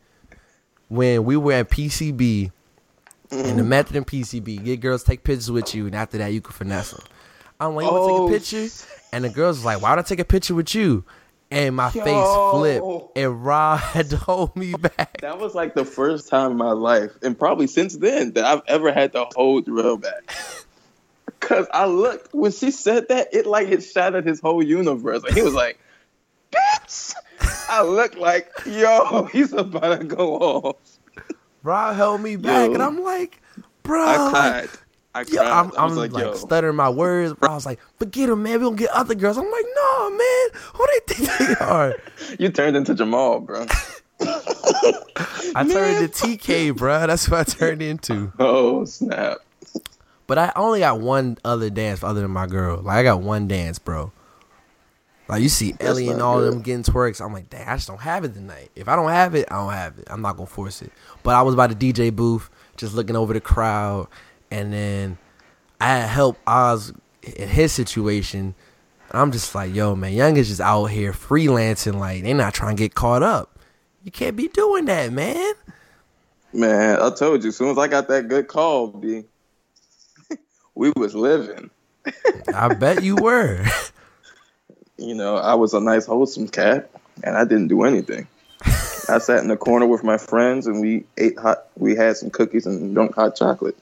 when 0.91 1.25
we 1.25 1.37
were 1.37 1.53
at 1.53 1.71
PCB, 1.71 2.51
and 3.31 3.41
the 3.41 3.53
mm-hmm. 3.53 3.69
method 3.69 3.97
in 3.97 4.05
PCB, 4.05 4.65
get 4.65 4.81
girls 4.81 5.05
take 5.05 5.23
pictures 5.25 5.51
with 5.51 5.75
you, 5.75 5.87
and 5.87 5.95
after 5.95 6.19
that 6.19 6.33
you 6.33 6.41
can 6.41 6.53
finesse 6.53 6.91
them. 6.91 7.03
I'm 7.61 7.77
like, 7.77 7.87
you 7.87 7.93
want 7.93 8.03
to 8.03 8.05
Oh, 8.05 8.09
take 8.09 8.19
a 8.19 8.23
oh, 8.23 8.59
picture? 8.61 8.87
And 9.13 9.25
the 9.25 9.29
girls 9.29 9.59
was 9.59 9.65
like, 9.65 9.81
why 9.81 9.91
would 9.91 10.01
I 10.01 10.03
take 10.03 10.19
a 10.19 10.25
picture 10.25 10.55
with 10.55 10.75
you? 10.75 11.05
And 11.53 11.77
my 11.77 11.91
face 11.91 12.07
Yo. 12.07 12.51
flipped, 12.53 13.17
and 13.19 13.45
Rob 13.45 13.79
had 13.81 14.11
to 14.11 14.17
hold 14.17 14.55
me 14.57 14.73
back. 14.73 15.21
That 15.21 15.39
was 15.39 15.55
like 15.55 15.75
the 15.75 15.85
first 15.85 16.29
time 16.29 16.53
in 16.53 16.57
my 16.57 16.73
life, 16.73 17.13
and 17.23 17.39
probably 17.39 17.67
since 17.67 17.97
then, 17.97 18.33
that 18.33 18.45
I've 18.45 18.63
ever 18.67 18.93
had 18.93 19.13
to 19.13 19.27
hold 19.35 19.67
Darrell 19.67 19.97
back. 19.97 20.35
Cause 21.41 21.67
I 21.73 21.87
looked 21.87 22.35
when 22.35 22.53
she 22.53 22.71
said 22.71 23.09
that, 23.09 23.33
it 23.33 23.47
like 23.47 23.69
it 23.69 23.83
shattered 23.83 24.27
his 24.27 24.41
whole 24.41 24.63
universe. 24.63 25.23
Like 25.23 25.33
he 25.33 25.43
was 25.43 25.55
like, 25.55 25.79
"Bitch!" 26.53 27.15
I 27.69 27.83
look 27.83 28.17
like, 28.17 28.51
"Yo, 28.67 29.25
he's 29.33 29.53
about 29.53 30.01
to 30.01 30.05
go 30.05 30.37
off." 30.37 30.77
Rob 31.63 31.97
held 31.97 32.21
me 32.23 32.37
back, 32.37 32.69
Yo. 32.69 32.75
and 32.75 32.83
I'm 32.83 33.03
like, 33.03 33.41
bro, 33.83 34.03
I 34.03 34.31
cried. 34.31 34.69
I 35.15 35.25
cried. 35.25 35.47
I'm, 35.47 35.73
I'm 35.77 35.97
like, 35.97 36.13
like, 36.13 36.35
stuttering 36.37 36.77
my 36.77 36.89
words. 36.89 37.35
Bro. 37.35 37.51
I 37.51 37.55
was 37.55 37.67
like, 37.67 37.81
forget 37.99 38.29
him, 38.31 38.43
man. 38.43 38.59
We 38.61 38.65
don't 38.65 38.77
get 38.77 38.91
other 38.91 39.15
girls. 39.15 39.37
I'm 39.37 39.51
like, 39.51 39.67
no, 39.75 40.11
man. 40.11 40.49
Who 40.75 40.87
they 40.87 41.15
think 41.15 41.39
they 41.39 41.55
are? 41.65 41.97
you 42.39 42.49
turned 42.51 42.77
into 42.77 42.95
Jamal, 42.95 43.41
bro." 43.41 43.67
I 44.23 45.67
turned 45.71 46.05
into 46.05 46.09
TK, 46.09 46.77
bro. 46.77 47.07
That's 47.07 47.29
what 47.29 47.41
I 47.41 47.45
turned 47.45 47.83
into. 47.83 48.33
Oh 48.39 48.85
snap! 48.85 49.39
But 50.27 50.39
I 50.39 50.53
only 50.57 50.81
got 50.81 51.01
one 51.01 51.39
other 51.45 51.71
dance 51.71 52.05
other 52.05 52.21
than 52.21 52.31
my 52.31 52.47
girl. 52.47 52.81
Like 52.83 52.99
I 52.99 53.03
got 53.03 53.21
one 53.23 53.49
dance, 53.49 53.79
bro. 53.79 54.13
Like 55.31 55.43
you 55.43 55.49
see 55.49 55.77
Ellie 55.79 56.09
and 56.09 56.21
all 56.21 56.41
good. 56.41 56.53
them 56.53 56.61
getting 56.61 56.83
twerks. 56.83 57.25
I'm 57.25 57.33
like, 57.33 57.49
dang, 57.49 57.69
I 57.69 57.77
just 57.77 57.87
don't 57.87 58.01
have 58.01 58.25
it 58.25 58.35
tonight. 58.35 58.73
If 58.75 58.89
I 58.89 58.97
don't 58.97 59.11
have 59.11 59.37
it, 59.37 59.47
I 59.49 59.55
don't 59.55 59.73
have 59.73 59.97
it. 59.97 60.09
I'm 60.11 60.23
not 60.23 60.37
gonna 60.37 60.49
force 60.49 60.83
it. 60.83 60.91
But 61.23 61.37
I 61.37 61.43
was 61.43 61.55
by 61.55 61.69
the 61.69 61.75
DJ 61.77 62.15
booth, 62.15 62.51
just 62.77 62.95
looking 62.95 63.15
over 63.15 63.33
the 63.33 63.41
crowd, 63.41 64.09
and 64.51 64.73
then 64.73 65.19
I 65.81 65.87
had 65.87 66.09
help 66.09 66.37
Oz 66.49 66.93
in 67.23 67.49
his 67.49 67.71
situation. 67.71 68.57
I'm 69.13 69.31
just 69.31 69.55
like, 69.55 69.73
yo, 69.73 69.95
man, 69.95 70.15
Young 70.15 70.37
is 70.37 70.49
just 70.49 70.61
out 70.61 70.87
here 70.87 71.13
freelancing. 71.13 71.95
Like 71.95 72.25
they 72.25 72.35
not 72.35 72.53
trying 72.53 72.75
to 72.75 72.83
get 72.83 72.97
caught 72.97 73.23
up. 73.23 73.57
You 74.03 74.11
can't 74.11 74.35
be 74.35 74.49
doing 74.49 74.87
that, 74.87 75.13
man. 75.13 75.53
Man, 76.53 77.01
I 77.01 77.11
told 77.11 77.45
you. 77.45 77.51
As 77.51 77.57
soon 77.57 77.69
as 77.69 77.79
I 77.79 77.87
got 77.87 78.09
that 78.09 78.27
good 78.27 78.49
call, 78.49 78.89
B, 78.89 79.27
we 80.75 80.91
was 80.97 81.15
living. 81.15 81.71
I 82.53 82.75
bet 82.75 83.05
you 83.05 83.15
were. 83.15 83.65
you 85.01 85.15
know, 85.15 85.37
I 85.37 85.55
was 85.55 85.75
a 85.75 85.81
nice, 85.81 86.07
wholesome 86.07 86.49
cat, 86.49 86.91
and 87.25 87.37
I 87.37 87.45
didn't 87.45 87.69
do 87.69 87.83
anything. 87.85 88.27
I 89.09 89.19
sat 89.19 89.39
in 89.41 89.49
the 89.49 89.57
corner 89.57 89.87
with 89.87 90.05
my 90.05 90.19
friends, 90.19 90.67
and 90.67 90.81
we 90.81 91.05
ate 91.19 91.39
hot. 91.39 91.67
We 91.77 91.97
had 91.97 92.17
some 92.17 92.31
cookies 92.31 92.67
and 92.67 92.95
drank 92.95 93.15
hot 93.15 93.35
chocolate. 93.37 93.77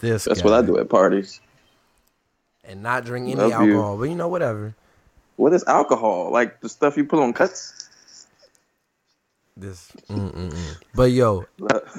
This 0.00 0.24
That's 0.26 0.42
guy. 0.42 0.48
what 0.50 0.62
I 0.62 0.66
do 0.66 0.78
at 0.78 0.88
parties. 0.88 1.40
and 2.64 2.82
not 2.82 3.04
drink 3.04 3.26
any 3.26 3.34
Love 3.34 3.50
you. 3.66 3.74
alcohol. 3.76 3.96
But 3.98 4.04
you 4.04 4.14
know, 4.14 4.28
whatever. 4.28 4.74
What 5.36 5.52
is 5.54 5.64
alcohol? 5.66 6.30
Like 6.30 6.60
the 6.60 6.68
stuff 6.68 6.96
you 6.96 7.04
put 7.04 7.18
on 7.20 7.32
cuts? 7.32 7.88
This, 9.56 9.90
mm-mm-mm. 10.08 10.76
but 10.94 11.10
yo, 11.10 11.44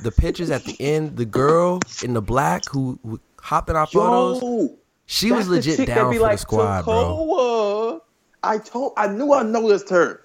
the 0.01 0.13
pictures 0.15 0.49
at 0.49 0.63
the 0.63 0.77
end, 0.79 1.17
the 1.17 1.25
girl 1.25 1.81
in 2.01 2.13
the 2.13 2.21
black 2.21 2.63
who, 2.71 2.97
who 3.03 3.19
hopped 3.41 3.69
in 3.69 3.75
our 3.75 3.85
photos, 3.87 4.41
Yo, 4.41 4.77
she 5.11 5.31
was 5.31 5.49
that's 5.49 5.65
the 5.65 5.71
legit 5.71 5.87
down 5.87 6.11
be 6.11 6.17
for 6.17 6.23
like 6.23 6.33
the 6.33 6.37
squad, 6.37 6.85
bro. 6.85 8.01
I 8.43 8.59
told, 8.59 8.93
I 8.95 9.07
knew 9.07 9.33
I 9.33 9.41
noticed 9.41 9.89
her. 9.89 10.21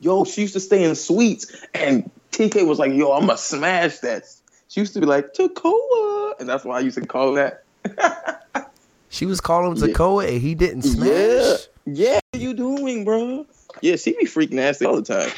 yo, 0.00 0.24
she 0.24 0.42
used 0.42 0.54
to 0.54 0.60
stay 0.60 0.82
in 0.82 0.96
suites, 0.96 1.64
and 1.72 2.10
TK 2.32 2.66
was 2.66 2.80
like, 2.80 2.92
yo, 2.92 3.12
I'm 3.12 3.26
gonna 3.26 3.38
smash 3.38 3.98
that. 4.00 4.24
She 4.68 4.80
used 4.80 4.94
to 4.94 5.00
be 5.00 5.06
like 5.06 5.34
Tacoa, 5.34 6.40
and 6.40 6.48
that's 6.48 6.64
why 6.64 6.78
I 6.78 6.80
used 6.80 6.98
to 6.98 7.06
call 7.06 7.34
that. 7.34 7.64
She 9.12 9.26
was 9.26 9.40
calling 9.40 9.76
him 9.76 9.88
Yeah. 9.88 9.92
Takoa 9.92 10.28
and 10.28 10.40
he 10.40 10.54
didn't 10.54 10.82
smash. 10.82 11.08
Yeah, 11.08 11.56
yeah. 11.84 12.20
What 12.30 12.40
you 12.40 12.54
doing, 12.54 13.04
bro? 13.04 13.44
Yeah, 13.80 13.96
she 13.96 14.16
be 14.16 14.24
freak 14.24 14.52
nasty 14.52 14.84
all 14.84 14.94
the 14.94 15.02
time. 15.02 15.32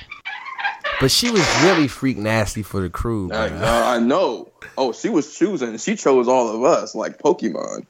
But 1.00 1.10
she 1.10 1.30
was 1.30 1.42
really 1.62 1.88
freak 1.88 2.18
nasty 2.18 2.62
for 2.62 2.82
the 2.82 2.90
crew, 2.90 3.32
I, 3.32 3.48
uh, 3.48 3.84
I 3.96 3.98
know. 3.98 4.50
Oh, 4.76 4.92
she 4.92 5.08
was 5.08 5.34
choosing. 5.34 5.78
She 5.78 5.96
chose 5.96 6.28
all 6.28 6.54
of 6.54 6.62
us 6.64 6.94
like 6.94 7.18
Pokemon. 7.18 7.86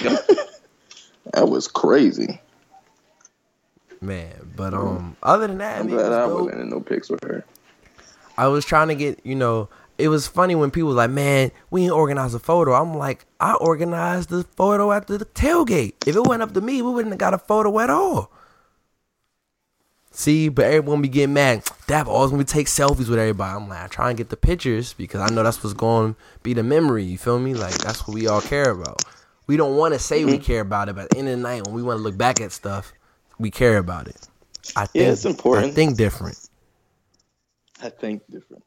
that 0.00 1.48
was 1.48 1.68
crazy. 1.68 2.40
Man, 4.00 4.52
but 4.56 4.74
um, 4.74 5.16
other 5.22 5.46
than 5.46 5.58
that, 5.58 5.76
I 5.76 5.80
I'm 5.80 5.86
mean, 5.86 5.96
glad 5.96 6.08
was 6.08 6.12
I 6.12 6.26
dope. 6.26 6.40
wasn't 6.44 6.60
in 6.62 6.70
no 6.70 6.80
pics 6.80 7.08
with 7.08 7.22
her. 7.24 7.44
I 8.36 8.48
was 8.48 8.64
trying 8.64 8.88
to 8.88 8.94
get, 8.94 9.20
you 9.24 9.34
know, 9.34 9.68
it 9.98 10.08
was 10.08 10.26
funny 10.26 10.54
when 10.54 10.70
people 10.70 10.88
was 10.88 10.96
like, 10.96 11.10
man, 11.10 11.52
we 11.70 11.82
didn't 11.82 11.92
organize 11.94 12.34
a 12.34 12.40
photo. 12.40 12.72
I'm 12.72 12.94
like, 12.96 13.26
I 13.38 13.54
organized 13.54 14.30
the 14.30 14.42
photo 14.42 14.90
at 14.90 15.06
the 15.06 15.18
tailgate. 15.18 15.94
If 16.06 16.16
it 16.16 16.26
went 16.26 16.42
up 16.42 16.52
to 16.54 16.60
me, 16.60 16.82
we 16.82 16.90
wouldn't 16.90 17.12
have 17.12 17.18
got 17.20 17.34
a 17.34 17.38
photo 17.38 17.78
at 17.78 17.90
all. 17.90 18.32
See, 20.10 20.48
but 20.48 20.66
everyone 20.66 21.00
be 21.02 21.08
getting 21.08 21.34
mad. 21.34 21.64
Dap 21.86 22.06
always 22.06 22.30
gonna 22.30 22.44
take 22.44 22.66
selfies 22.66 23.08
with 23.08 23.18
everybody. 23.18 23.56
I'm 23.56 23.68
like, 23.68 23.84
I 23.84 23.86
try 23.86 24.08
and 24.08 24.18
get 24.18 24.28
the 24.28 24.36
pictures 24.36 24.92
because 24.94 25.20
I 25.20 25.32
know 25.32 25.42
that's 25.42 25.62
what's 25.62 25.74
going 25.74 26.14
to 26.14 26.20
be 26.42 26.52
the 26.52 26.62
memory. 26.62 27.04
You 27.04 27.16
feel 27.16 27.38
me? 27.38 27.54
Like 27.54 27.74
that's 27.78 28.06
what 28.06 28.14
we 28.14 28.26
all 28.26 28.40
care 28.42 28.70
about. 28.70 29.02
We 29.46 29.56
don't 29.56 29.76
want 29.76 29.94
to 29.94 30.00
say 30.00 30.24
we 30.24 30.34
mm-hmm. 30.34 30.42
care 30.42 30.60
about 30.60 30.88
it, 30.88 30.94
but 30.94 31.04
at 31.04 31.10
the 31.10 31.18
end 31.18 31.28
of 31.28 31.36
the 31.36 31.42
night, 31.42 31.66
when 31.66 31.74
we 31.74 31.82
want 31.82 31.98
to 31.98 32.02
look 32.02 32.16
back 32.16 32.40
at 32.40 32.52
stuff, 32.52 32.92
we 33.38 33.50
care 33.50 33.78
about 33.78 34.08
it. 34.08 34.28
I 34.76 34.86
think 34.86 35.04
Yeah, 35.04 35.12
it's 35.12 35.24
important. 35.24 35.72
I 35.72 35.74
think 35.74 35.96
different. 35.96 36.38
I 37.82 37.88
think 37.88 38.22
different. 38.30 38.62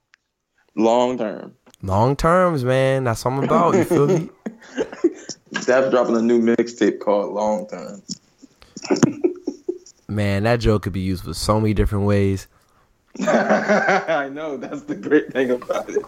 Long 0.76 1.18
term. 1.18 1.54
Long 1.82 2.16
terms, 2.16 2.64
man. 2.64 3.06
That's 3.06 3.24
what 3.24 3.34
I'm 3.34 3.44
about. 3.44 3.76
You 3.76 3.84
feel 3.86 4.08
me? 4.08 4.30
Dap's 5.66 5.90
dropping 5.90 6.18
a 6.18 6.22
new 6.22 6.42
mixtape 6.42 7.00
called 7.00 7.34
Long 7.34 7.68
Term. 7.68 8.02
Man, 10.08 10.44
that 10.44 10.60
joke 10.60 10.84
could 10.84 10.94
be 10.94 11.00
used 11.00 11.24
for 11.24 11.34
so 11.34 11.60
many 11.60 11.74
different 11.74 12.06
ways. 12.06 12.48
I 13.20 14.30
know. 14.32 14.58
That's 14.58 14.84
the 14.84 14.96
great 14.96 15.32
thing 15.32 15.52
about 15.52 15.90
it. 15.90 16.04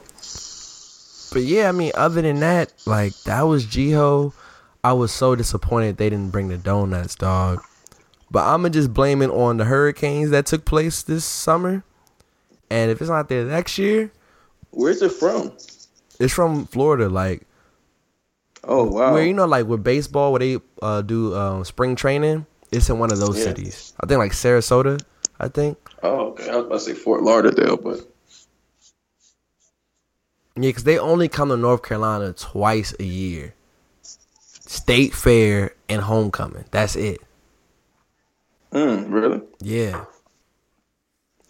But 1.32 1.43
yeah, 1.43 1.69
I 1.69 1.71
mean, 1.71 1.91
other 1.95 2.21
than 2.21 2.39
that, 2.41 2.73
like 2.86 3.13
that 3.23 3.41
was 3.41 3.65
GHOE. 3.65 4.34
I 4.88 4.93
was 4.93 5.12
so 5.12 5.36
disappointed 5.36 5.97
they 5.97 6.10
didn't 6.10 6.30
bring 6.32 6.47
the 6.47 6.58
donuts, 6.58 7.13
dog. 7.15 7.62
But 8.32 8.45
I'ma 8.45 8.69
just 8.69 8.93
blame 8.93 9.21
it 9.21 9.30
on 9.30 9.58
the 9.58 9.65
hurricanes 9.65 10.30
that 10.30 10.45
took 10.45 10.63
place 10.63 11.04
this 11.04 11.26
summer. 11.26 11.84
And 12.69 12.89
if 12.89 13.02
it's 13.02 13.10
not 13.10 13.28
there 13.28 13.43
next 13.43 13.78
year, 13.78 14.13
Where's 14.71 15.02
it 15.02 15.12
from? 15.12 15.52
it's 16.21 16.34
from 16.34 16.67
Florida, 16.67 17.10
like 17.10 17.45
Oh 18.63 18.86
wow. 18.86 19.12
where 19.12 19.26
you 19.26 19.34
know, 19.34 19.45
like 19.45 19.65
with 19.67 19.84
baseball, 19.84 20.32
where 20.32 20.39
they 20.39 20.58
uh, 20.82 21.02
do 21.02 21.36
um, 21.36 21.65
spring 21.65 21.97
training. 21.97 22.45
It's 22.71 22.89
in 22.89 22.97
one 22.97 23.12
of 23.12 23.19
those 23.19 23.38
Yeah. 23.38 23.43
cities. 23.43 23.91
I 24.00 24.08
think 24.08 24.19
like 24.19 24.32
Sarasota. 24.32 25.02
I 25.38 25.50
think. 25.50 25.78
Oh, 26.02 26.28
okay. 26.30 26.50
I 26.50 26.56
was 26.56 26.65
about 26.65 26.76
to 26.76 26.80
say 26.80 26.93
Fort 26.93 27.23
Lauderdale, 27.23 27.76
but 27.76 28.10
Yeah, 30.56 30.69
because 30.69 30.86
they 30.86 30.97
only 30.97 31.28
come 31.28 31.50
to 31.50 31.58
North 31.58 31.84
Carolina 31.84 32.32
twice 32.32 32.93
a 33.02 33.04
year. 33.04 33.54
State 34.67 35.13
fair 35.13 35.73
and 35.89 36.01
homecoming. 36.01 36.65
That's 36.71 36.95
it. 36.95 37.19
mm, 38.71 39.06
really? 39.12 39.41
Yeah. 39.60 40.06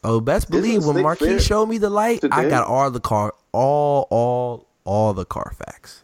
Oh, 0.04 0.22
best 0.22 0.50
believe 0.50 0.86
when 0.86 1.02
Marquis 1.02 1.40
showed 1.40 1.66
me 1.66 1.80
the 1.80 1.90
light, 1.90 2.24
I 2.32 2.48
got 2.48 2.66
all 2.68 2.90
the 2.92 3.00
car, 3.00 3.34
all, 3.52 4.08
all, 4.10 4.68
all 4.86 5.14
the 5.14 5.26
Carfax. 5.26 6.04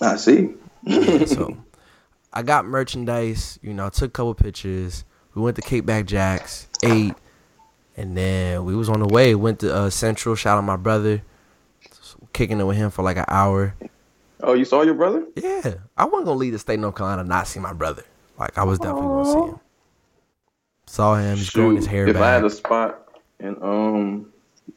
I 0.00 0.16
see. 0.16 0.54
Yeah, 0.82 1.24
so 1.26 1.56
I 2.32 2.42
got 2.42 2.64
merchandise. 2.64 3.58
You 3.62 3.74
know, 3.74 3.88
took 3.90 4.08
a 4.08 4.10
couple 4.10 4.34
pictures. 4.34 5.04
We 5.34 5.42
went 5.42 5.56
to 5.56 5.62
Cape 5.62 5.86
Back 5.86 6.06
Jacks, 6.06 6.66
ate, 6.82 7.14
and 7.96 8.16
then 8.16 8.64
we 8.64 8.74
was 8.74 8.88
on 8.88 9.00
the 9.00 9.06
way. 9.06 9.34
Went 9.34 9.60
to 9.60 9.72
uh, 9.72 9.90
Central. 9.90 10.34
Shout 10.34 10.58
out 10.58 10.64
my 10.64 10.76
brother. 10.76 11.22
Kicking 12.32 12.58
it 12.58 12.64
with 12.64 12.78
him 12.78 12.90
for 12.90 13.02
like 13.02 13.18
an 13.18 13.26
hour. 13.28 13.74
Oh, 14.42 14.54
you 14.54 14.64
saw 14.64 14.82
your 14.82 14.94
brother? 14.94 15.24
Yeah, 15.36 15.74
I 15.96 16.04
wasn't 16.04 16.26
gonna 16.26 16.38
leave 16.38 16.52
the 16.52 16.58
state 16.58 16.74
of 16.74 16.80
North 16.80 16.96
Carolina 16.96 17.24
not 17.24 17.46
see 17.46 17.60
my 17.60 17.72
brother. 17.72 18.04
Like 18.38 18.58
I 18.58 18.64
was 18.64 18.78
definitely 18.78 19.08
gonna 19.08 19.32
see 19.32 19.52
him. 19.52 19.60
Saw 20.86 21.14
him. 21.16 21.36
He's 21.36 21.50
growing 21.50 21.76
his 21.76 21.86
hair 21.86 22.08
if 22.08 22.16
I 22.16 22.32
had 22.32 22.44
a 22.44 22.50
spot 22.50 23.08
in 23.38 23.56
um 23.62 24.32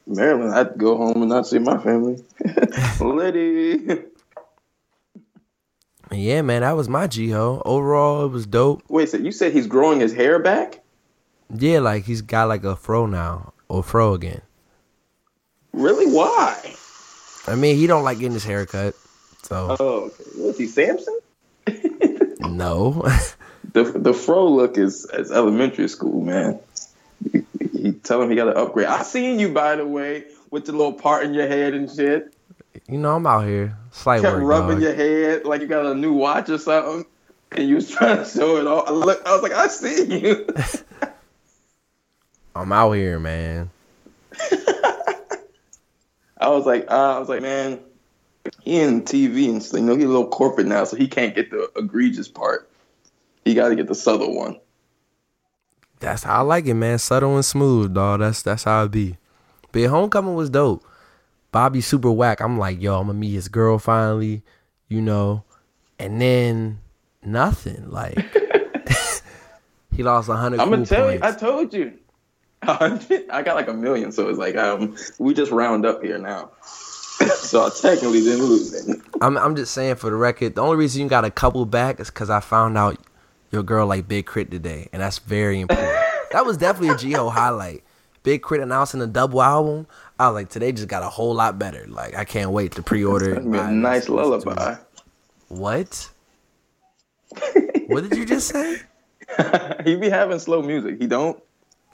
Maryland, 0.08 0.54
I'd 0.54 0.78
go 0.78 0.98
home 0.98 1.22
and 1.22 1.30
not 1.30 1.48
see 1.48 1.60
my 1.60 1.78
family. 1.78 2.24
Liddy. 3.00 4.04
Yeah, 6.12 6.44
man, 6.44 6.62
that 6.62 6.74
was 6.74 6.88
my 6.88 7.08
GHOE. 7.08 7.64
Overall, 7.66 8.26
it 8.26 8.30
was 8.30 8.46
dope. 8.46 8.84
Wait, 8.90 9.10
so 9.10 9.18
you 9.18 9.32
said 9.32 9.54
he's 9.54 9.66
growing 9.66 10.00
his 10.00 10.14
hair 10.14 10.38
back? 10.38 10.84
Yeah, 11.54 11.80
like 11.80 12.06
he's 12.06 12.22
got 12.22 12.48
like 12.48 12.64
a 12.64 12.76
fro 12.76 13.08
now 13.08 13.54
or 13.70 13.84
fro 13.84 14.14
again. 14.14 14.42
Really? 15.74 16.06
Why? 16.06 16.76
I 17.48 17.56
mean, 17.56 17.76
he 17.76 17.88
don't 17.88 18.04
like 18.04 18.20
getting 18.20 18.34
his 18.34 18.44
hair 18.44 18.66
cut, 18.68 18.96
so 19.46 19.76
Oh, 19.80 20.00
okay. 20.06 20.24
What's 20.38 20.58
he, 20.58 20.68
Samson? 20.68 21.20
no. 22.40 23.08
The 23.74 23.84
the 23.84 24.14
fro 24.14 24.48
look 24.48 24.78
is 24.78 25.06
is 25.14 25.32
elementary 25.32 25.88
school, 25.88 26.22
man. 26.22 26.60
He, 27.32 27.42
he 27.74 27.92
tell 27.94 28.22
him 28.22 28.30
he 28.30 28.36
got 28.36 28.46
to 28.46 28.56
upgrade. 28.56 28.88
I 28.88 29.04
seen 29.04 29.40
you 29.40 29.54
by 29.54 29.76
the 29.76 29.86
way 29.86 30.26
with 30.52 30.66
the 30.66 30.72
little 30.72 30.94
part 30.94 31.26
in 31.26 31.34
your 31.34 31.48
head 31.48 31.74
and 31.74 31.90
shit. 31.92 32.34
you 32.88 32.98
know, 32.98 33.16
I'm 33.16 33.28
out 33.28 33.46
here 33.46 33.78
slight 33.92 34.22
Kept 34.22 34.36
work, 34.38 34.44
rubbing 34.44 34.80
dog. 34.80 34.84
your 34.84 34.94
head 34.96 35.46
like 35.46 35.62
you 35.62 35.68
got 35.68 35.86
a 35.86 35.96
new 35.96 36.14
watch 36.14 36.50
or 36.50 36.58
something, 36.58 37.06
and 37.52 37.68
you 37.68 37.76
was 37.76 37.90
trying 37.92 38.18
to 38.18 38.26
show 38.26 38.58
it 38.58 38.68
off. 38.68 38.88
I 38.88 38.92
look, 38.92 39.22
I 39.26 39.34
was 39.34 39.44
like, 39.44 39.54
I 39.54 39.68
see 39.68 40.20
you. 40.22 40.48
I'm 42.56 42.72
out 42.72 42.92
here, 42.94 43.20
man. 43.20 43.70
I 46.38 46.50
was 46.50 46.66
like, 46.66 46.86
uh, 46.90 47.16
I 47.16 47.20
was 47.20 47.30
like, 47.30 47.42
man, 47.42 47.80
he 48.62 48.80
in 48.80 49.04
TV 49.04 49.50
and 49.50 49.64
you 49.74 49.82
know 49.82 49.96
he's 49.96 50.06
a 50.06 50.08
little 50.08 50.28
corporate 50.28 50.68
now, 50.68 50.84
so 50.84 50.96
he 50.96 51.08
can't 51.08 51.36
get 51.36 51.52
the 51.52 51.70
egregious 51.76 52.28
part. 52.28 52.70
He 53.44 53.54
got 53.54 53.70
to 53.70 53.76
get 53.76 53.88
the 53.88 53.96
subtle 53.96 54.36
one. 54.36 54.60
That's 56.00 56.24
how 56.24 56.40
I 56.40 56.42
like 56.42 56.66
it, 56.66 56.74
man. 56.74 57.00
Subtle 57.00 57.36
and 57.36 57.46
smooth, 57.46 57.94
dog. 57.94 58.20
That's 58.20 58.42
that's 58.42 58.64
how 58.64 58.84
it 58.84 58.92
be. 58.92 59.18
But 59.72 59.86
homecoming 59.86 60.36
was 60.36 60.50
dope. 60.50 60.84
Bobby 61.52 61.82
super 61.82 62.12
whack. 62.12 62.42
I'm 62.42 62.58
like, 62.58 62.82
yo, 62.82 63.00
I'm 63.00 63.08
gonna 63.08 63.20
meet 63.20 63.32
his 63.32 63.48
girl 63.48 63.80
finally, 63.80 64.44
you 64.90 65.02
know, 65.02 65.44
and 65.98 66.22
then 66.22 66.80
nothing. 67.24 67.90
Like 67.90 68.18
he 69.96 70.04
lost 70.04 70.30
a 70.30 70.36
hundred. 70.36 70.60
I'm 70.60 70.70
gonna 70.70 70.86
tell 70.86 71.12
you, 71.12 71.20
I 71.22 71.32
told 71.32 71.74
you. 71.74 71.94
I 72.68 73.44
got 73.44 73.56
like 73.56 73.68
a 73.68 73.74
million, 73.74 74.12
so 74.12 74.28
it's 74.28 74.40
like 74.40 74.56
um, 74.56 74.96
we 75.20 75.34
just 75.34 75.52
round 75.52 75.86
up 75.86 76.02
here 76.02 76.18
now. 76.18 76.52
so 77.36 77.66
I 77.66 77.70
technically 77.70 78.22
didn't 78.22 78.46
lose 78.46 78.74
it. 78.74 79.02
I'm 79.22 79.38
I'm 79.38 79.56
just 79.56 79.74
saying 79.74 79.96
for 79.96 80.10
the 80.10 80.16
record, 80.16 80.56
the 80.56 80.62
only 80.62 80.78
reason 80.78 81.02
you 81.02 81.08
got 81.08 81.26
a 81.26 81.32
couple 81.32 81.66
back 81.66 82.00
is 82.00 82.10
because 82.10 82.30
I 82.30 82.40
found 82.40 82.78
out 82.78 82.98
your 83.52 83.64
girl 83.64 83.88
like 83.88 84.08
Big 84.08 84.26
K.R.I.T. 84.26 84.50
today, 84.50 84.90
and 84.92 85.02
that's 85.02 85.20
very 85.20 85.60
important. 85.62 85.98
that 86.32 86.46
was 86.46 86.58
definitely 86.58 86.90
a 86.90 87.18
GHOE 87.18 87.30
highlight. 87.30 87.84
Big 88.24 88.44
K.R.I.T. 88.44 88.64
announcing 88.64 89.02
a 89.02 89.08
double 89.08 89.42
album. 89.42 89.88
I 90.20 90.28
was 90.28 90.36
like, 90.36 90.50
today 90.50 90.72
just 90.72 90.88
got 90.88 91.04
a 91.04 91.10
whole 91.10 91.34
lot 91.34 91.58
better. 91.60 91.86
Like 91.88 92.16
I 92.16 92.26
can't 92.26 92.52
wait 92.52 92.74
to 92.74 92.84
pre-order. 92.84 93.36
it. 93.36 93.50
Be 93.52 93.58
a 93.58 93.72
nice 93.72 94.10
listen 94.10 94.16
to 94.16 94.50
it. 94.50 94.56
lullaby. 94.56 94.76
What? 95.48 96.10
what 97.88 98.10
did 98.10 98.18
you 98.18 98.26
just 98.26 98.48
say? 98.50 98.82
he 99.84 99.96
be 99.96 100.10
having 100.10 100.40
slow 100.40 100.62
music. 100.62 101.00
He 101.00 101.08
don't. 101.08 101.42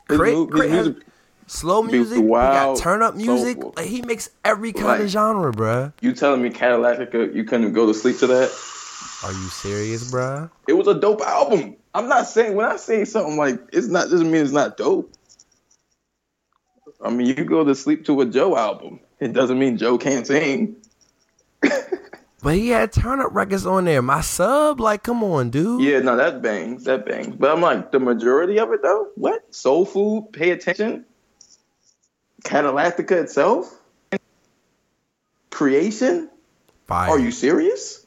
His 0.10 0.18
K.R.I.T., 0.18 0.36
his 0.36 0.48
K.R.I.T. 0.48 0.70
has 0.70 0.88
music- 0.88 1.08
slow 1.48 1.82
music. 1.84 2.20
Wild, 2.22 2.78
got 2.78 2.84
turn 2.84 3.02
up 3.02 3.16
music. 3.16 3.56
soulful. 3.56 3.74
Like, 3.78 3.88
he 3.88 4.02
makes 4.02 4.30
every 4.46 4.74
kind 4.74 4.86
Like- 4.88 5.02
of 5.02 5.08
genre, 5.10 5.52
bruh. 5.52 5.94
you 6.02 6.14
telling 6.14 6.42
me 6.42 6.50
Cadillactica, 6.50 7.30
uh, 7.30 7.32
you 7.34 7.44
couldn't 7.44 7.74
go 7.74 7.86
to 7.88 7.94
sleep 7.94 8.18
to 8.20 8.28
that? 8.28 8.52
Are 9.24 9.32
you 9.32 9.48
serious, 9.50 10.12
bruh? 10.12 10.50
It 10.68 10.74
was 10.74 10.88
a 10.88 10.94
dope 10.96 11.22
album. 11.22 11.76
I'm 11.94 12.08
not 12.08 12.28
saying 12.28 12.56
when 12.56 12.66
I 12.66 12.78
say 12.78 13.06
something 13.06 13.38
like 13.38 13.60
it's 13.74 13.88
not 13.88 14.10
doesn't 14.10 14.32
mean 14.32 14.42
it's 14.42 14.52
not 14.54 14.78
dope. 14.78 15.12
I 17.04 17.10
mean, 17.10 17.28
you 17.28 17.34
go 17.46 17.64
to 17.64 17.74
sleep 17.76 18.06
to 18.06 18.22
a 18.22 18.26
Joe 18.26 18.56
album. 18.56 19.00
It 19.20 19.34
doesn't 19.34 19.58
mean 19.60 19.78
Joe 19.78 19.98
can't 19.98 20.26
sing. 20.26 20.78
But 22.44 22.56
he 22.56 22.70
had 22.70 22.92
turn 22.92 23.20
up 23.20 23.28
records 23.36 23.68
on 23.68 23.86
there. 23.86 24.02
My 24.02 24.22
sub, 24.22 24.80
like, 24.80 25.04
come 25.04 25.24
on, 25.24 25.52
dude. 25.52 25.80
Yeah, 25.84 26.00
no, 26.00 26.16
that 26.16 26.42
bangs, 26.42 26.86
that 26.86 27.06
bangs. 27.06 27.36
But 27.36 27.52
I'm 27.52 27.62
like, 27.62 27.92
the 27.92 28.00
majority 28.00 28.58
of 28.58 28.72
it 28.72 28.82
though, 28.82 29.10
what? 29.14 29.54
Soul 29.54 29.86
Food, 29.86 30.30
pay 30.34 30.50
attention. 30.50 31.06
Cadillactica 32.44 33.12
itself, 33.12 33.78
Creation. 35.50 36.30
Fire. 36.88 37.10
Are 37.12 37.20
you 37.20 37.32
serious? 37.32 38.06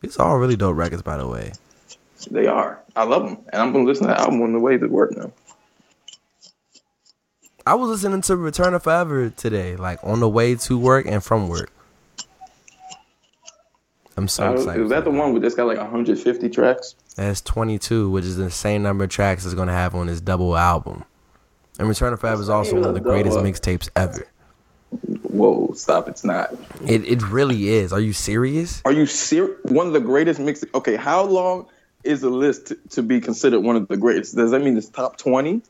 These 0.00 0.16
are 0.16 0.28
all 0.28 0.38
really 0.38 0.56
dope 0.56 0.76
records, 0.76 1.02
by 1.02 1.16
the 1.16 1.26
way. 1.26 1.52
They 2.30 2.46
are. 2.46 2.80
I 2.96 3.04
love 3.04 3.24
them, 3.24 3.38
and 3.52 3.62
I'm 3.62 3.72
gonna 3.72 3.84
listen 3.84 4.06
to 4.06 4.12
the 4.12 4.20
album 4.20 4.42
on 4.42 4.52
the 4.52 4.58
way 4.58 4.76
to 4.76 4.86
work 4.86 5.16
now. 5.16 5.32
I 7.66 7.74
was 7.74 7.88
listening 7.90 8.22
to 8.22 8.36
Return 8.36 8.74
of 8.74 8.82
4Eva 8.82 9.36
today, 9.36 9.76
like 9.76 9.98
on 10.02 10.20
the 10.20 10.28
way 10.28 10.54
to 10.56 10.78
work 10.78 11.06
and 11.06 11.22
from 11.22 11.48
work. 11.48 11.70
I'm 14.16 14.26
so 14.26 14.48
Uh, 14.48 14.52
excited. 14.54 14.82
is 14.82 14.90
that 14.90 15.04
the 15.04 15.10
one 15.10 15.32
with 15.32 15.42
that's 15.42 15.54
got 15.54 15.66
like 15.68 15.78
150 15.78 16.48
tracks? 16.48 16.96
That's 17.14 17.40
22, 17.42 18.10
which 18.10 18.24
is 18.24 18.36
the 18.36 18.50
same 18.50 18.82
number 18.82 19.04
of 19.04 19.10
tracks 19.10 19.44
it's 19.44 19.54
gonna 19.54 19.72
have 19.72 19.94
on 19.94 20.06
this 20.08 20.20
double 20.20 20.56
album. 20.56 21.04
And 21.78 21.88
Return 21.88 22.12
of 22.12 22.20
4Eva 22.20 22.40
is 22.40 22.48
also 22.48 22.74
one 22.74 22.88
of 22.88 22.94
the 22.94 23.00
greatest 23.00 23.38
mixtapes 23.38 23.88
ever. 23.94 24.26
Whoa, 25.22 25.72
stop! 25.74 26.08
It's 26.08 26.24
not. 26.24 26.52
It 26.86 27.04
it 27.04 27.22
really 27.22 27.68
is. 27.68 27.92
Are 27.92 28.00
you 28.00 28.12
serious? 28.12 28.82
Are 28.84 28.92
you 28.92 29.06
serious? 29.06 29.56
One 29.64 29.86
of 29.86 29.92
the 29.92 30.00
greatest 30.00 30.40
mix. 30.40 30.64
Okay, 30.74 30.96
how 30.96 31.22
long 31.24 31.66
is 32.04 32.22
the 32.22 32.30
list 32.30 32.68
to, 32.68 32.78
to 32.90 33.02
be 33.02 33.20
considered 33.20 33.60
one 33.60 33.76
of 33.76 33.86
the 33.88 33.96
greatest? 33.96 34.34
Does 34.34 34.50
that 34.50 34.60
mean 34.60 34.76
it's 34.76 34.88
top 34.88 35.18
20? 35.18 35.62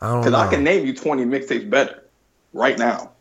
I 0.00 0.08
don't 0.12 0.24
Because. 0.24 0.34
I 0.34 0.50
can 0.50 0.62
name 0.62 0.86
you 0.86 0.94
20 0.94 1.24
mixtapes 1.24 1.68
better 1.68 2.04
right 2.52 2.78
now, 2.78 3.12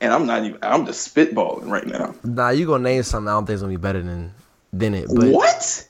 and 0.00 0.12
I'm 0.12 0.26
not 0.26 0.44
even. 0.44 0.58
I'm 0.62 0.84
just 0.84 1.12
spitballing 1.14 1.70
right 1.70 1.86
now. 1.86 2.14
Nah, 2.24 2.50
you 2.50 2.66
gonna 2.66 2.84
name 2.84 3.02
something 3.02 3.28
I 3.28 3.32
don't 3.32 3.46
think 3.46 3.54
is 3.54 3.62
gonna 3.62 3.72
be 3.72 3.78
better 3.78 4.02
than 4.02 4.34
than 4.72 4.94
it. 4.94 5.08
But 5.08 5.28
what? 5.28 5.88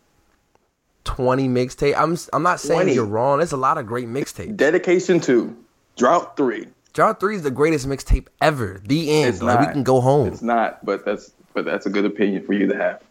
20 1.05 1.49
mixtape. 1.49 1.95
I'm 1.97 2.17
I'm 2.33 2.43
not 2.43 2.61
saying 2.61 2.81
20. 2.83 2.95
you're 2.95 3.05
wrong. 3.05 3.39
There's 3.39 3.53
a 3.53 3.57
lot 3.57 3.79
of 3.79 3.87
great 3.87 4.09
mixtapes. 4.09 4.57
Dedication 4.57 5.21
two, 5.21 5.57
drought 5.97 6.37
three. 6.37 6.69
Drought 6.93 7.19
Three 7.19 7.35
is 7.35 7.43
the 7.43 7.51
greatest 7.51 7.89
mixtape 7.89 8.29
ever. 8.41 8.81
The 8.85 9.11
end. 9.11 9.29
It's 9.31 9.43
like 9.43 9.59
not. 9.59 9.67
we 9.69 9.73
can 9.73 9.83
go 9.83 10.01
home. 10.01 10.29
It's 10.29 10.43
not, 10.43 10.85
but 10.85 11.05
that's 11.05 11.33
but 11.53 11.65
that's 11.65 11.87
a 11.87 11.91
good 11.91 12.05
opinion 12.05 12.45
for 12.47 12.53
you 12.53 12.69
to 12.69 12.77
have. 12.77 13.03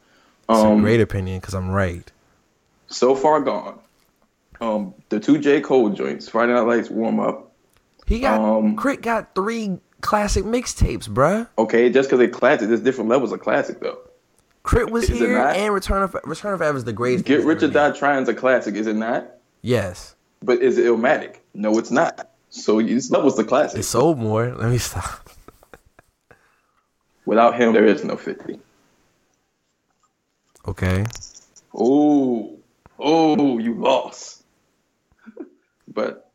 It's 0.49 0.59
a 0.59 0.65
Um, 0.67 0.81
great 0.81 1.01
opinion 1.01 1.39
because 1.41 1.53
I'm 1.53 1.69
right. 1.69 2.09
so 2.87 3.13
far 3.13 3.41
gone. 3.41 3.79
Um, 4.61 4.93
the 5.09 5.19
two 5.19 5.37
J 5.37 5.59
Cole 5.59 5.89
joints, 5.89 6.29
Friday 6.29 6.53
Night 6.53 6.61
Lights 6.61 6.89
warm 6.89 7.19
up. 7.19 7.51
He 8.05 8.21
got 8.21 8.39
um, 8.39 8.77
K.R.I.T 8.77 9.01
got 9.01 9.35
three 9.35 9.79
classic 9.99 10.45
mixtapes, 10.45 11.09
bruh. 11.09 11.47
Okay, 11.57 11.89
just 11.89 12.07
because 12.09 12.19
they 12.19 12.27
classic, 12.29 12.69
there's 12.69 12.81
different 12.81 13.09
levels 13.09 13.33
of 13.33 13.41
classic 13.41 13.81
though. 13.81 13.97
K.R.I.T 14.67 14.91
was 14.91 15.09
Is 15.09 15.17
here 15.19 15.37
and 15.37 15.73
Return 15.73 16.03
of 16.03 16.15
Return 16.23 16.53
of 16.53 16.59
4Eva 16.61 16.75
is 16.77 16.83
the 16.85 16.93
greatest. 16.93 17.25
Get 17.25 17.43
Rich 17.45 17.63
or. 17.63 17.67
Die 17.67 17.91
Trying's 17.91 18.29
a 18.29 18.33
classic, 18.33 18.75
is 18.75 18.87
it 18.87 18.95
not? 18.95 19.27
Yes, 19.61 20.15
But 20.41 20.61
is 20.61 20.77
it 20.77 20.85
Illmatic? 20.85 21.37
No, 21.53 21.77
it's 21.79 21.91
not. 21.91 22.29
So 22.49 22.81
this 22.81 23.09
levels 23.11 23.35
the 23.37 23.43
classic. 23.43 23.79
it 23.79 23.83
sold 23.83 24.17
more. 24.19 24.53
Let 24.55 24.69
me 24.69 24.77
stop. 24.77 25.29
Without 27.25 27.59
him, 27.59 27.73
there 27.73 27.85
is 27.85 28.03
no 28.03 28.15
50. 28.17 28.59
Okay, 30.67 31.05
Oh, 31.75 32.57
oh, 32.99 33.57
you 33.57 33.73
lost. 33.73 34.43
but 35.87 36.29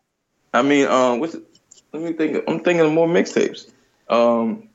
I 0.53 0.63
mean, 0.63 0.87
um, 0.87 1.21
what's? 1.21 1.37
Let 1.93 2.03
me 2.03 2.13
think. 2.13 2.45
I'm 2.49 2.61
thinking 2.61 2.81
of 2.81 2.93
more 2.93 3.07
mixtapes. 3.09 3.71
Um, 4.11 4.68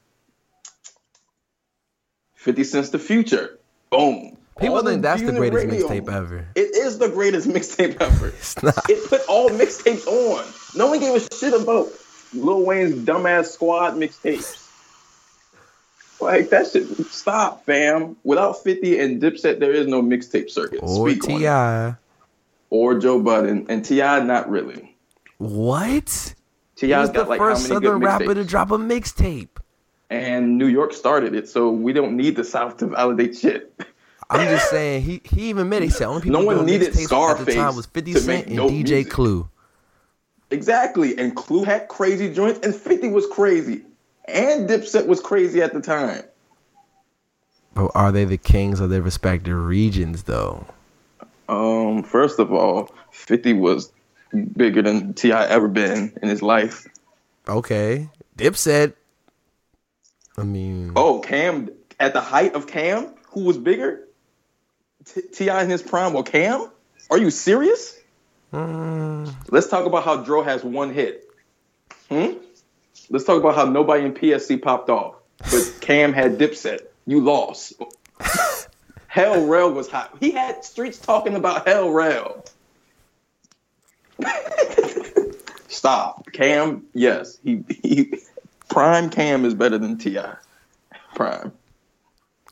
Fifty 2.44 2.66
Cent's 2.66 2.90
The 2.90 3.00
Future. 3.00 3.58
Boom. 3.90 4.36
people 4.60 4.76
All 4.76 4.84
think 4.84 5.02
that's 5.02 5.22
the 5.22 5.32
greatest 5.32 5.66
mixtape 5.68 6.12
ever. 6.12 6.46
It 6.56 6.76
is 6.76 6.98
the 6.98 7.08
greatest 7.08 7.48
mixtape 7.56 7.96
ever. 8.02 8.28
It's 8.38 8.62
not. 8.62 8.90
it 8.90 9.10
put 9.10 9.22
all 9.30 9.50
mixtapes 9.50 10.06
on. 10.06 10.46
No 10.78 10.88
one 10.88 11.00
gave 11.00 11.16
a 11.16 11.36
shit 11.36 11.54
about 11.54 11.88
Lil 12.34 12.66
Wayne's 12.66 12.96
dumbass 13.06 13.46
squad 13.46 13.94
mixtapes. 13.94 14.60
Like 16.20 16.50
that 16.50 16.70
shit. 16.70 16.86
Stop, 17.08 17.66
fam. 17.66 18.18
Without 18.26 18.62
50 18.62 19.00
and 19.00 19.22
Dipset, 19.22 19.60
there 19.60 19.72
is 19.72 19.88
no 19.88 20.02
mixtape 20.02 20.50
circuit. 20.50 20.82
Or 20.84 21.10
Speak. 21.10 21.24
Ti. 21.24 21.96
Or 22.70 23.00
Joe 23.00 23.22
Budden. 23.22 23.68
And 23.70 23.86
T.I. 23.86 24.20
not 24.26 24.50
really. 24.50 24.98
What? 25.38 26.36
T.I.'s 26.76 27.10
got 27.10 27.14
the 27.14 27.30
like 27.30 27.40
first 27.40 27.68
Southern 27.68 28.00
rapper 28.00 28.34
to 28.34 28.44
drop 28.44 28.72
a 28.72 28.78
mixtape. 28.78 29.48
And 30.14 30.60
New 30.60 30.68
York 30.68 30.94
started 30.94 31.34
it, 31.34 31.50
so 31.50 31.72
we 31.72 31.92
don't 31.92 32.16
need 32.16 32.36
the 32.36 32.44
South 32.44 32.78
to 32.78 32.86
validate 32.86 33.36
shit. 33.36 33.74
I'm 34.30 34.48
just 34.48 34.70
saying 34.70 35.02
he 35.02 35.22
he 35.24 35.50
even 35.50 35.64
admitted 35.64 35.86
he 35.86 35.90
said 35.90 36.06
only 36.06 36.22
people 36.22 36.40
No 36.40 36.46
one 36.46 36.66
needed 36.68 36.90
mixtapes 36.90 36.92
at 36.92 36.96
the 36.96 37.02
Scarface 37.02 37.56
time 37.56 37.76
was 37.76 37.88
50 37.88 38.14
Cent 38.14 38.48
and 38.48 38.60
DJ 38.60 38.70
music. 38.70 39.10
Clue. 39.10 39.50
Exactly. 40.52 41.18
And 41.18 41.36
Clue 41.36 41.64
had 41.64 41.88
crazy 41.88 42.32
joints, 42.32 42.60
and 42.60 42.76
50 42.76 43.08
was 43.08 43.26
crazy. 43.26 43.82
And 44.26 44.70
Dipset 44.70 45.08
was 45.08 45.20
crazy 45.20 45.64
at 45.64 45.74
the 45.74 45.82
time. 45.82 46.22
But 47.74 47.92
are 47.96 48.12
they 48.12 48.26
the 48.26 48.38
kings 48.38 48.80
of 48.80 48.92
their 48.92 49.02
respective 49.02 49.58
regions 49.58 50.24
though? 50.24 50.68
Um, 51.50 52.04
first 52.04 52.38
of 52.38 52.54
all, 52.54 52.92
50 53.12 53.54
was 53.54 53.92
bigger 54.56 54.84
than 54.84 55.16
T.I. 55.16 55.48
ever 55.48 55.68
been 55.68 56.14
in 56.22 56.30
his 56.30 56.44
life. 56.44 56.88
Okay. 57.48 58.10
Dipset. 58.38 58.94
I 60.38 60.44
mean 60.44 60.94
Oh, 60.96 61.20
Cam, 61.20 61.70
at 62.00 62.14
the 62.14 62.22
height 62.22 62.56
of 62.56 62.68
Cam, 62.68 63.14
who 63.32 63.44
was 63.46 63.58
bigger? 63.58 64.08
T.I. 65.34 65.64
in 65.64 65.70
his 65.70 65.82
prime 65.82 66.14
Well, 66.14 66.24
Cam? 66.24 66.70
Are 67.10 67.18
you 67.18 67.30
serious? 67.30 68.00
mm, 68.54 69.34
Let's 69.50 69.68
talk 69.68 69.86
about 69.86 70.04
how 70.06 70.18
Dro 70.24 70.42
has 70.44 70.64
one 70.64 70.94
hit. 70.94 71.26
Hmm? 72.10 72.34
Let's 73.10 73.26
talk 73.26 73.38
about 73.40 73.56
how 73.56 73.66
nobody 73.66 74.06
in 74.06 74.14
PSC 74.14 74.62
popped 74.62 74.90
off, 74.90 75.16
but 75.40 75.78
Cam 75.82 76.14
had 76.14 76.38
Dipset. 76.38 76.80
You 77.06 77.20
lost. 77.20 77.74
Hell 79.08 79.46
Rell 79.46 79.72
was 79.72 79.90
hot. 79.90 80.16
He 80.20 80.32
had 80.32 80.64
streets 80.64 80.98
talking 80.98 81.36
about 81.36 81.68
Hell 81.68 81.92
Rell. 81.92 82.46
Stop. 85.68 86.32
Cam, 86.32 86.86
yes. 86.94 87.38
He, 87.44 87.64
he 87.84 88.14
Prime 88.74 89.10
Cam 89.12 89.46
is 89.46 89.54
better 89.54 89.78
than 89.78 90.00
Ti. 90.00 90.18
Prime. 91.14 91.52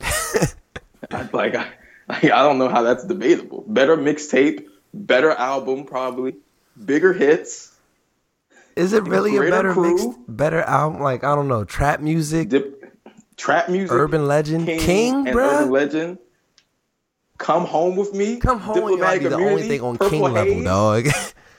I, 0.00 1.28
like 1.32 1.56
I, 1.56 1.66
I 2.08 2.20
don't 2.20 2.58
know 2.58 2.68
how 2.68 2.82
that's 2.82 3.04
debatable. 3.04 3.64
Better 3.66 3.96
mixtape, 3.96 4.66
better 4.94 5.32
album, 5.32 5.84
probably 5.84 6.36
bigger 6.84 7.12
hits. 7.12 7.74
is 8.76 8.92
it 8.92 9.02
really 9.02 9.36
a 9.36 9.50
better 9.50 9.72
Crew. 9.72 9.96
mix 9.96 10.18
better 10.28 10.60
album? 10.60 11.00
Like 11.00 11.24
I 11.24 11.34
don't 11.34 11.48
know, 11.48 11.64
trap 11.64 12.00
music, 12.00 12.50
Dip, 12.50 12.96
trap 13.36 13.68
music, 13.68 13.92
urban 13.92 14.28
legend, 14.28 14.66
King, 14.66 15.26
and 15.26 15.36
bruh? 15.36 15.60
urban 15.60 15.70
legend. 15.70 16.18
Come 17.38 17.64
home 17.64 17.96
with 17.96 18.14
me. 18.14 18.36
Come 18.38 18.60
home 18.60 19.00
might 19.00 19.18
be 19.18 19.26
the 19.26 19.34
only 19.34 19.62
thing 19.62 19.80
on 19.80 19.96
Purple 19.96 20.10
King 20.10 20.32
level, 20.32 20.62
dog. 20.62 21.08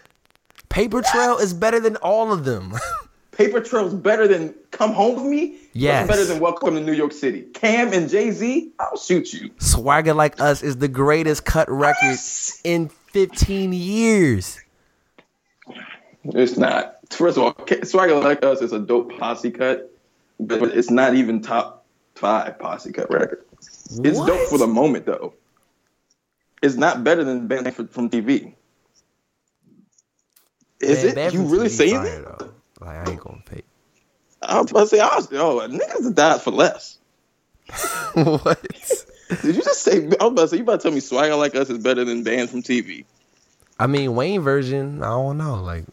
Paper 0.69 1.01
Trail 1.01 1.37
is 1.37 1.53
better 1.53 1.81
than 1.81 1.97
all 1.97 2.31
of 2.31 2.45
them. 2.45 2.73
Paper 3.35 3.59
Trail's 3.61 3.93
better 3.93 4.27
than 4.27 4.53
Come 4.71 4.93
Home 4.93 5.15
with 5.15 5.25
Me. 5.25 5.57
Yes. 5.73 6.07
Better 6.07 6.25
than 6.25 6.39
Welcome 6.39 6.75
to 6.75 6.81
New 6.81 6.93
York 6.93 7.11
City. 7.11 7.41
Cam 7.53 7.91
and 7.91 8.09
Jay 8.09 8.31
Z. 8.31 8.71
I'll 8.79 8.97
shoot 8.97 9.33
you. 9.33 9.49
Swagger 9.57 10.13
Like 10.13 10.39
Us 10.39 10.61
is 10.61 10.77
the 10.77 10.87
greatest 10.87 11.45
cut 11.45 11.69
record 11.69 12.17
in 12.63 12.89
15 12.89 13.73
years. 13.73 14.59
It's 16.25 16.57
not. 16.57 16.97
First 17.09 17.37
of 17.37 17.43
all, 17.43 17.67
Swagger 17.83 18.15
Like 18.15 18.43
Us 18.43 18.61
is 18.61 18.71
a 18.71 18.79
dope 18.79 19.17
posse 19.17 19.51
cut, 19.51 19.91
but 20.39 20.61
it's 20.63 20.91
not 20.91 21.15
even 21.15 21.41
top 21.41 21.85
five 22.15 22.59
posse 22.59 22.91
cut 22.91 23.11
record. 23.11 23.43
It's 23.59 24.19
dope 24.19 24.47
for 24.49 24.57
the 24.57 24.67
moment 24.67 25.05
though. 25.05 25.33
It's 26.61 26.75
not 26.75 27.03
better 27.03 27.23
than 27.23 27.47
Banned 27.47 27.73
from 27.73 27.87
from 27.87 28.09
TV. 28.09 28.53
Is 30.79 31.15
Man, 31.15 31.27
it? 31.27 31.33
You 31.33 31.43
really 31.43 31.67
TV 31.67 31.71
saying 31.71 32.03
that? 32.03 32.53
Like 32.83 33.07
I 33.07 33.11
ain't 33.11 33.21
gonna 33.21 33.41
pay. 33.45 33.61
I 34.41 34.59
was 34.61 34.71
about 34.71 34.81
to 34.81 34.87
say, 34.87 34.99
I 34.99 35.15
was, 35.15 35.31
oh, 35.33 35.67
niggas 35.69 36.13
died 36.13 36.41
for 36.41 36.51
less. 36.51 36.97
what? 38.13 38.61
Did 39.41 39.55
you 39.55 39.61
just 39.61 39.81
say? 39.81 39.97
I 40.19 40.25
was 40.25 40.31
about 40.31 40.41
to 40.41 40.47
say, 40.49 40.57
you 40.57 40.63
about 40.63 40.81
to 40.81 40.83
tell 40.83 40.91
me 40.91 40.99
Swagger 40.99 41.35
Like 41.35 41.55
Us 41.55 41.69
is 41.69 41.77
better 41.77 42.03
than 42.03 42.23
Banned 42.23 42.49
from 42.49 42.61
TV? 42.61 43.05
I 43.79 43.87
mean 43.87 44.15
Wayne 44.15 44.41
version. 44.41 45.01
I 45.01 45.07
don't 45.07 45.37
know. 45.37 45.55
Like, 45.55 45.85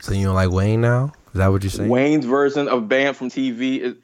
so 0.00 0.14
you 0.14 0.26
don't 0.26 0.34
like 0.34 0.50
Wayne 0.50 0.80
now? 0.80 1.12
Is 1.28 1.34
that 1.34 1.48
what 1.48 1.62
you're 1.62 1.70
saying? 1.70 1.90
Wayne's 1.90 2.24
version 2.24 2.68
of 2.68 2.88
Banned 2.88 3.16
from 3.16 3.30
TV 3.30 3.80
is. 3.80 3.94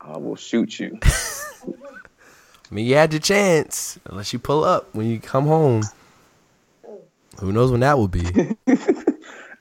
I 0.00 0.18
will 0.18 0.36
shoot 0.36 0.78
you. 0.78 0.98
I 1.02 2.74
mean, 2.74 2.86
you 2.86 2.94
had 2.94 3.12
your 3.12 3.20
chance. 3.20 3.98
Unless 4.04 4.32
you 4.34 4.38
pull 4.38 4.64
up 4.64 4.94
when 4.94 5.06
you 5.06 5.18
come 5.18 5.46
home. 5.46 5.82
Who 7.40 7.52
knows 7.52 7.70
when 7.70 7.80
that 7.80 7.98
will 7.98 8.08
be? 8.08 8.24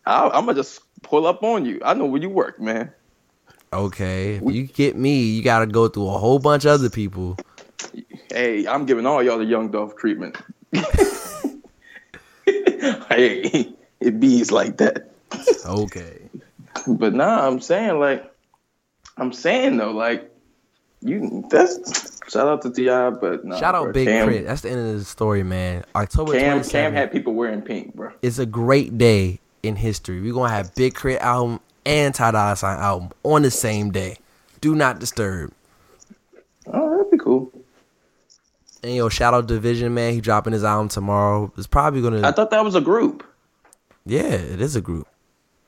I, 0.05 0.29
I'm 0.29 0.45
gonna 0.45 0.55
just 0.55 0.81
pull 1.01 1.25
up 1.25 1.43
on 1.43 1.65
you. 1.65 1.81
I 1.83 1.93
know 1.93 2.05
where 2.05 2.21
you 2.21 2.29
work, 2.29 2.59
man. 2.59 2.91
Okay, 3.71 4.35
if 4.35 4.53
you 4.53 4.63
get 4.63 4.95
me, 4.95 5.23
you 5.23 5.41
got 5.41 5.59
to 5.59 5.65
go 5.65 5.87
through 5.87 6.07
a 6.09 6.17
whole 6.17 6.37
bunch 6.37 6.65
of 6.65 6.71
other 6.71 6.89
people. 6.91 7.37
Hey, 8.31 8.67
I'm 8.67 8.85
giving 8.85 9.07
all 9.07 9.23
y'all 9.23 9.39
the 9.39 9.45
young 9.45 9.71
Dolph 9.71 9.95
treatment. 9.95 10.37
hey, 12.45 13.73
it 13.99 14.19
bees 14.19 14.51
like 14.51 14.77
that. 14.77 15.11
Okay. 15.65 16.29
But 16.85 17.13
nah, 17.13 17.47
I'm 17.47 17.59
saying 17.61 17.99
like, 17.99 18.31
I'm 19.17 19.33
saying 19.33 19.77
though, 19.77 19.91
like, 19.91 20.32
You 21.05 21.45
that's 21.49 22.21
shout 22.31 22.47
out 22.47 22.61
to 22.61 22.71
T.I., 22.71 23.09
but 23.11 23.43
nah, 23.43 23.59
Shout 23.59 23.75
out 23.75 23.83
bro. 23.83 23.93
Big 23.93 24.07
Cam, 24.07 24.27
K.R.I.T. 24.29 24.45
That's 24.45 24.61
the 24.61 24.69
end 24.69 24.79
of 24.79 24.99
the 24.99 25.03
story, 25.03 25.43
man. 25.43 25.83
October 25.95 26.31
Cam, 26.33 26.61
27th 26.61 26.71
Cam 26.71 26.93
had 26.93 27.11
people 27.11 27.33
wearing 27.33 27.61
pink, 27.61 27.93
bro. 27.93 28.11
It's 28.21 28.39
a 28.39 28.45
great 28.45 28.97
day 28.97 29.39
in 29.63 29.75
history. 29.75 30.21
We're 30.21 30.33
gonna 30.33 30.49
have 30.53 30.73
Big 30.75 30.95
K.R.I.T 30.95 31.19
album 31.19 31.59
and 31.85 32.15
Ty 32.15 32.31
Dolla 32.31 32.55
Sign 32.55 32.79
album 32.79 33.09
on 33.23 33.41
the 33.41 33.51
same 33.51 33.91
day. 33.91 34.17
Do 34.61 34.75
not 34.75 34.99
disturb. 34.99 35.51
Oh, 36.67 36.91
that'd 36.97 37.11
be 37.11 37.17
cool. 37.17 37.51
And 38.81 38.95
yo, 38.95 39.09
shout 39.09 39.33
out 39.33 39.47
dvsn 39.47 39.91
man. 39.91 40.13
He 40.13 40.21
dropping 40.21 40.53
his 40.53 40.63
album 40.63 40.89
tomorrow. 40.89 41.51
It's 41.57 41.67
probably 41.67 42.01
gonna. 42.01 42.25
I 42.25 42.31
thought 42.31 42.51
that 42.51 42.63
was 42.63 42.75
a 42.75 42.81
group. 42.81 43.25
yeah, 44.05 44.21
it 44.21 44.61
is 44.61 44.75
a 44.75 44.81
group. 44.81 45.07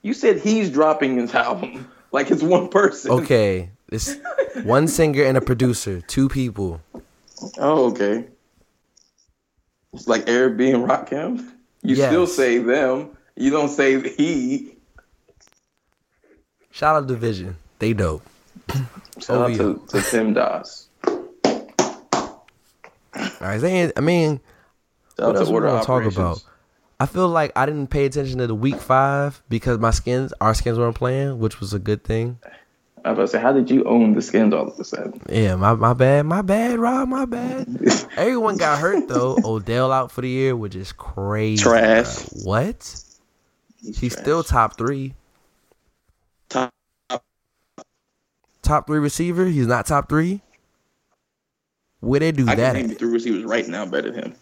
You 0.01 0.13
said 0.13 0.39
he's 0.39 0.69
dropping 0.69 1.17
his 1.17 1.33
album 1.33 1.89
like 2.11 2.31
it's 2.31 2.43
one 2.43 2.69
person. 2.69 3.11
Okay, 3.11 3.69
it's 3.95 4.15
one 4.63 4.87
singer 4.87 5.23
and 5.23 5.37
a 5.37 5.41
producer, 5.41 6.01
two 6.01 6.29
people. 6.29 6.81
Oh, 7.57 7.91
okay. 7.91 8.25
It's 9.93 10.07
like 10.07 10.27
Eric 10.27 10.57
B 10.57 10.71
and 10.71 10.87
Rakim. 10.87 11.39
You 11.81 11.95
Yes. 11.95 12.09
still 12.09 12.27
say 12.27 12.57
them. 12.59 13.09
You 13.35 13.51
don't 13.51 13.69
say 13.69 13.99
he. 14.15 14.75
Shout 16.71 16.95
out 16.95 17.07
dvsn. 17.07 17.55
They 17.79 17.93
dope. 17.93 18.23
Shout 19.19 19.51
out 19.51 19.55
to, 19.55 19.81
to 19.89 20.01
Tim 20.01 20.33
Doss. 20.33 20.87
All 21.05 21.23
right, 23.41 23.91
I 23.95 24.01
mean, 24.01 24.39
Shout 25.17 25.27
what 25.27 25.35
else 25.37 25.47
to 25.47 25.53
we 25.53 25.61
gonna 25.61 25.83
talk 25.83 26.03
about? 26.03 26.43
I 26.99 27.05
feel 27.05 27.27
like 27.27 27.51
I 27.55 27.65
didn't 27.65 27.87
pay 27.87 28.05
attention 28.05 28.39
to 28.39 28.47
the 28.47 28.55
week 28.55 28.77
five 28.77 29.41
because 29.49 29.79
my 29.79 29.91
skins, 29.91 30.33
our 30.41 30.53
skins 30.53 30.77
weren't 30.77 30.95
playing, 30.95 31.39
which 31.39 31.59
was 31.59 31.73
a 31.73 31.79
good 31.79 32.03
thing. 32.03 32.39
I 33.05 33.09
was 33.09 33.17
about 33.17 33.21
to 33.21 33.27
say, 33.27 33.39
how 33.39 33.53
did 33.53 33.69
you 33.69 33.83
own 33.83 34.15
the 34.15 34.21
skins 34.23 34.51
all 34.51 34.67
of 34.67 34.79
a 34.79 34.83
sudden? 34.83 35.21
Yeah, 35.29 35.55
my 35.57 35.75
my 35.75 35.93
bad, 35.93 36.25
my 36.25 36.41
bad, 36.41 36.79
Rob, 36.79 37.07
my 37.07 37.25
bad. 37.25 37.67
Everyone 38.17 38.57
got 38.57 38.79
hurt 38.79 39.07
though. 39.07 39.37
Odell 39.45 39.91
out 39.91 40.11
for 40.11 40.21
the 40.21 40.29
year, 40.29 40.55
which 40.55 40.73
is 40.75 40.91
crazy. 40.91 41.61
Trash. 41.61 42.15
bro. 42.29 42.41
What? 42.45 43.03
He's 43.79 44.17
still 44.17 44.43
top 44.43 44.75
three. 44.75 45.13
top. 46.49 46.73
Top 48.63 48.87
three 48.87 48.97
receiver. 48.97 49.45
He's 49.45 49.67
not 49.67 49.85
top 49.85 50.09
three. 50.09 50.41
Where 51.99 52.19
they 52.19 52.31
do 52.31 52.49
I 52.49 52.55
that? 52.55 52.73
can 52.73 52.81
name 52.81 52.85
you 52.87 52.91
At? 52.93 52.99
three 52.99 53.11
receivers 53.11 53.43
right 53.43 53.67
now 53.67 53.85
better 53.85 54.09
than 54.09 54.23
him. 54.23 54.35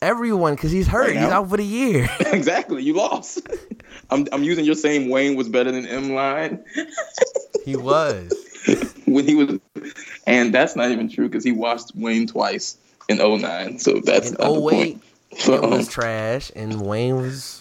Everyone, 0.00 0.54
because 0.54 0.70
he's 0.70 0.86
hurt. 0.86 1.08
Right 1.08 1.16
he's 1.16 1.24
out 1.24 1.48
for 1.48 1.56
the 1.56 1.64
year. 1.64 2.08
exactly, 2.26 2.84
you 2.84 2.94
lost. 2.94 3.40
I'm 4.10 4.28
I'm 4.32 4.44
using 4.44 4.64
your 4.64 4.76
same 4.76 5.08
Wayne 5.08 5.34
was 5.34 5.48
better 5.48 5.72
than 5.72 5.84
M 5.86 6.14
line 6.14 6.64
he 7.64 7.76
was. 7.76 8.32
when 9.06 9.26
he 9.26 9.34
was, 9.34 9.58
and 10.26 10.54
that's 10.54 10.76
not 10.76 10.90
even 10.90 11.08
true 11.08 11.28
because 11.28 11.44
he 11.44 11.52
watched 11.52 11.92
Wayne 11.94 12.26
twice 12.26 12.76
in 13.08 13.18
09. 13.18 13.78
So 13.78 14.00
that's 14.04 14.30
In 14.30 14.36
not 14.38 14.52
the 14.54 14.60
08, 14.68 14.70
point. 14.70 15.02
it 15.32 15.48
was 15.62 15.86
um, 15.88 15.92
trash, 15.92 16.50
and 16.54 16.80
Wayne 16.86 17.16
was. 17.16 17.58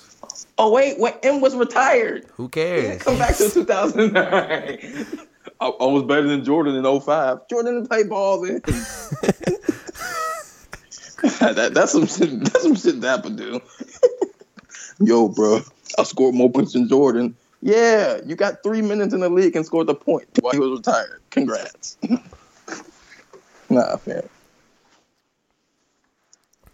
Oh 0.57 0.71
wait, 0.71 0.99
wait, 0.99 1.15
M 1.23 1.41
was 1.41 1.55
retired. 1.55 2.25
Who 2.35 2.47
cares? 2.49 3.01
Come 3.01 3.17
back 3.17 3.35
to 3.37 3.49
2009. 3.53 5.07
I, 5.59 5.65
I 5.67 5.85
was 5.85 6.03
better 6.03 6.27
than 6.27 6.43
Jordan 6.43 6.75
in 6.75 6.83
05. 7.01 7.47
Jordan 7.49 7.73
didn't 7.75 7.89
play 7.89 8.03
ball 8.03 8.41
then. 8.41 8.61
that, 11.55 11.71
that's 11.73 11.91
some 11.91 12.05
shit. 12.07 12.39
That's 12.43 12.61
some 12.63 12.75
shit 12.75 12.99
Dapper 12.99 13.29
do. 13.29 13.61
Yo, 14.99 15.27
bro, 15.29 15.61
I 15.97 16.03
scored 16.03 16.35
more 16.35 16.51
points 16.51 16.73
than 16.73 16.87
Jordan. 16.87 17.35
Yeah, 17.61 18.19
you 18.25 18.35
got 18.35 18.63
three 18.63 18.81
minutes 18.81 19.13
in 19.13 19.19
the 19.19 19.29
league 19.29 19.55
and 19.55 19.65
scored 19.65 19.87
the 19.87 19.95
point 19.95 20.27
while 20.41 20.53
he 20.53 20.59
was 20.59 20.71
retired. 20.71 21.21
Congrats. 21.29 21.97
nah, 23.69 23.97
fam. 23.97 24.23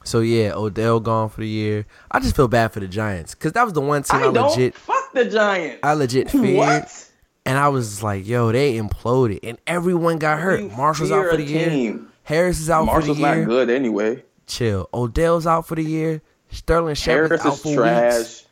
So 0.05 0.21
yeah, 0.21 0.53
Odell 0.53 1.01
gone 1.01 1.27
for 1.29 1.41
the 1.41 1.47
year. 1.47 1.85
I 2.09 2.21
just 2.21 2.35
feel 2.35 2.47
bad 2.47 2.71
for 2.71 2.79
the 2.79 2.87
Giants 2.87 3.35
because 3.35 3.51
that 3.51 3.63
was 3.65 3.73
the 3.73 3.81
one 3.81 4.03
team 4.03 4.21
I, 4.21 4.27
I 4.27 4.31
don't 4.31 4.49
legit, 4.49 4.75
fuck 4.75 5.11
the 5.13 5.25
Giants. 5.25 5.79
I 5.83 5.93
legit 5.93 6.31
feared, 6.31 6.55
what? 6.55 7.09
and 7.45 7.57
I 7.57 7.67
was 7.67 8.01
like, 8.01 8.25
"Yo, 8.25 8.53
they 8.53 8.77
imploded," 8.77 9.39
and 9.43 9.57
everyone 9.67 10.17
got 10.17 10.39
hurt. 10.39 10.61
You 10.61 10.69
Marshall's 10.69 11.11
out 11.11 11.29
for 11.29 11.35
the 11.35 11.43
year. 11.43 11.69
team. 11.69 12.09
Harris 12.23 12.61
is 12.61 12.69
out 12.69 12.85
Marshall's 12.85 13.17
for 13.17 13.23
the 13.23 13.29
year. 13.29 13.39
not 13.41 13.47
good 13.47 13.69
anyway. 13.69 14.23
Chill. 14.47 14.87
Odell's 14.93 15.45
out 15.45 15.67
for 15.67 15.75
the 15.75 15.83
year. 15.83 16.21
Sterling 16.51 16.95
Shepard's 16.95 17.45
out 17.45 17.55
is 17.55 17.61
for 17.61 17.75
trash. 17.75 18.17
weeks. 18.17 18.46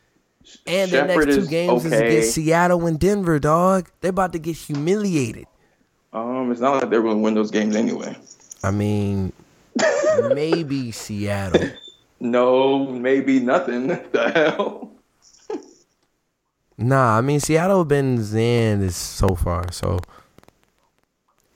And 0.66 0.90
the 0.90 0.96
Shepard 0.96 1.26
next 1.26 1.36
two 1.36 1.42
is 1.42 1.48
games 1.48 1.84
is 1.84 1.92
okay. 1.92 2.06
against 2.08 2.34
Seattle 2.34 2.86
and 2.86 2.98
Denver, 2.98 3.38
dog. 3.38 3.90
They're 4.00 4.10
about 4.10 4.32
to 4.32 4.38
get 4.38 4.56
humiliated. 4.56 5.46
Um, 6.12 6.50
it's 6.50 6.60
not 6.60 6.80
like 6.80 6.90
they're 6.90 7.02
going 7.02 7.16
to 7.16 7.22
win 7.22 7.34
those 7.34 7.50
games 7.50 7.76
anyway. 7.76 8.16
I 8.62 8.70
mean, 8.70 9.32
maybe 10.32 10.90
Seattle. 10.92 11.70
No, 12.18 12.86
maybe 12.86 13.40
nothing. 13.40 13.88
the 14.12 14.30
hell? 14.34 14.90
Nah, 16.78 17.18
I 17.18 17.20
mean 17.20 17.40
Seattle 17.40 17.84
been 17.84 18.22
Zan 18.22 18.80
this 18.80 18.96
so 18.96 19.34
far, 19.34 19.70
so 19.72 19.98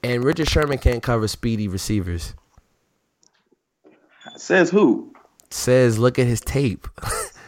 and 0.03 0.25
Richard 0.25 0.49
Sherman 0.49 0.79
can't 0.79 1.03
cover 1.03 1.29
speedy 1.29 1.69
receivers. 1.69 2.35
Says 4.37 4.71
who? 4.71 5.13
Says 5.51 5.99
look 5.99 6.19
at 6.19 6.27
his 6.27 6.41
tape. 6.41 6.89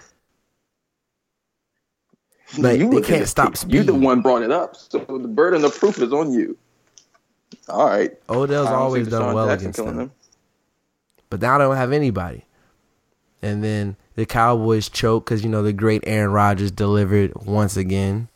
Like, 2.58 2.78
they 2.78 2.84
look 2.84 3.04
at 3.04 3.08
can't 3.08 3.28
stop 3.28 3.54
team. 3.54 3.70
You 3.70 3.82
the 3.82 3.94
one 3.94 4.20
brought 4.20 4.42
it 4.42 4.50
up, 4.50 4.76
so 4.76 4.98
the 4.98 5.28
burden 5.28 5.64
of 5.64 5.76
proof 5.78 5.98
is 5.98 6.12
on 6.12 6.32
you. 6.32 6.56
All 7.68 7.86
right. 7.86 8.12
Odell's 8.28 8.68
always 8.68 9.08
done 9.08 9.34
well 9.34 9.46
Jackson 9.46 9.66
against 9.66 9.78
killing 9.78 9.96
them. 9.96 10.12
But 11.30 11.40
now 11.40 11.58
they 11.58 11.64
don't 11.64 11.76
have 11.76 11.92
anybody. 11.92 12.44
And 13.40 13.64
then 13.64 13.96
the 14.14 14.26
Cowboys 14.26 14.88
choke 14.88 15.24
because, 15.24 15.42
you 15.42 15.48
know, 15.48 15.62
the 15.62 15.72
great 15.72 16.04
Aaron 16.06 16.32
Rodgers 16.32 16.70
delivered 16.70 17.32
once 17.46 17.76
again. 17.76 18.28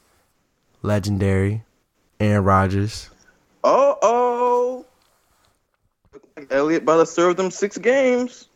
Legendary 0.82 1.64
Aaron 2.20 2.44
Rodgers. 2.44 3.10
Uh 3.64 3.94
oh. 4.02 4.86
Elliott 6.50 6.82
about 6.82 6.98
to 6.98 7.06
serve 7.06 7.36
them 7.36 7.50
six 7.50 7.76
games. 7.76 8.48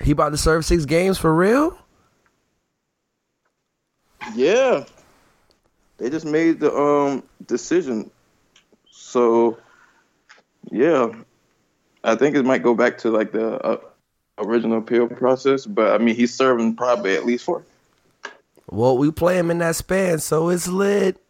He 0.00 0.12
about 0.12 0.30
to 0.30 0.36
serve 0.36 0.64
six 0.64 0.84
games 0.84 1.18
for 1.18 1.34
real? 1.34 1.76
Yeah. 4.34 4.84
They 5.98 6.10
just 6.10 6.26
made 6.26 6.60
the 6.60 6.74
um 6.74 7.22
decision. 7.46 8.10
So 8.90 9.58
yeah. 10.70 11.12
I 12.02 12.14
think 12.14 12.34
it 12.36 12.44
might 12.44 12.62
go 12.62 12.74
back 12.74 12.98
to 12.98 13.10
like 13.10 13.32
the 13.32 13.56
uh, 13.58 13.78
original 14.38 14.78
appeal 14.78 15.08
process, 15.08 15.66
but 15.66 15.92
I 15.92 15.98
mean 15.98 16.14
he's 16.14 16.34
serving 16.34 16.76
probably 16.76 17.14
at 17.14 17.26
least 17.26 17.44
four. 17.44 17.64
Well, 18.70 18.96
we 18.96 19.10
play 19.10 19.36
him 19.38 19.50
in 19.50 19.58
that 19.58 19.76
span, 19.76 20.20
so 20.20 20.48
it's 20.48 20.68
lit. 20.68 21.20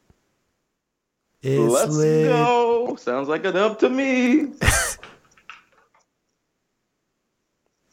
It's 1.43 1.73
Let's 1.73 1.97
lit. 1.97 2.29
go. 2.29 2.97
Sounds 2.97 3.29
like 3.29 3.45
it 3.45 3.57
up 3.57 3.79
to 3.81 3.89
me. 3.89 4.53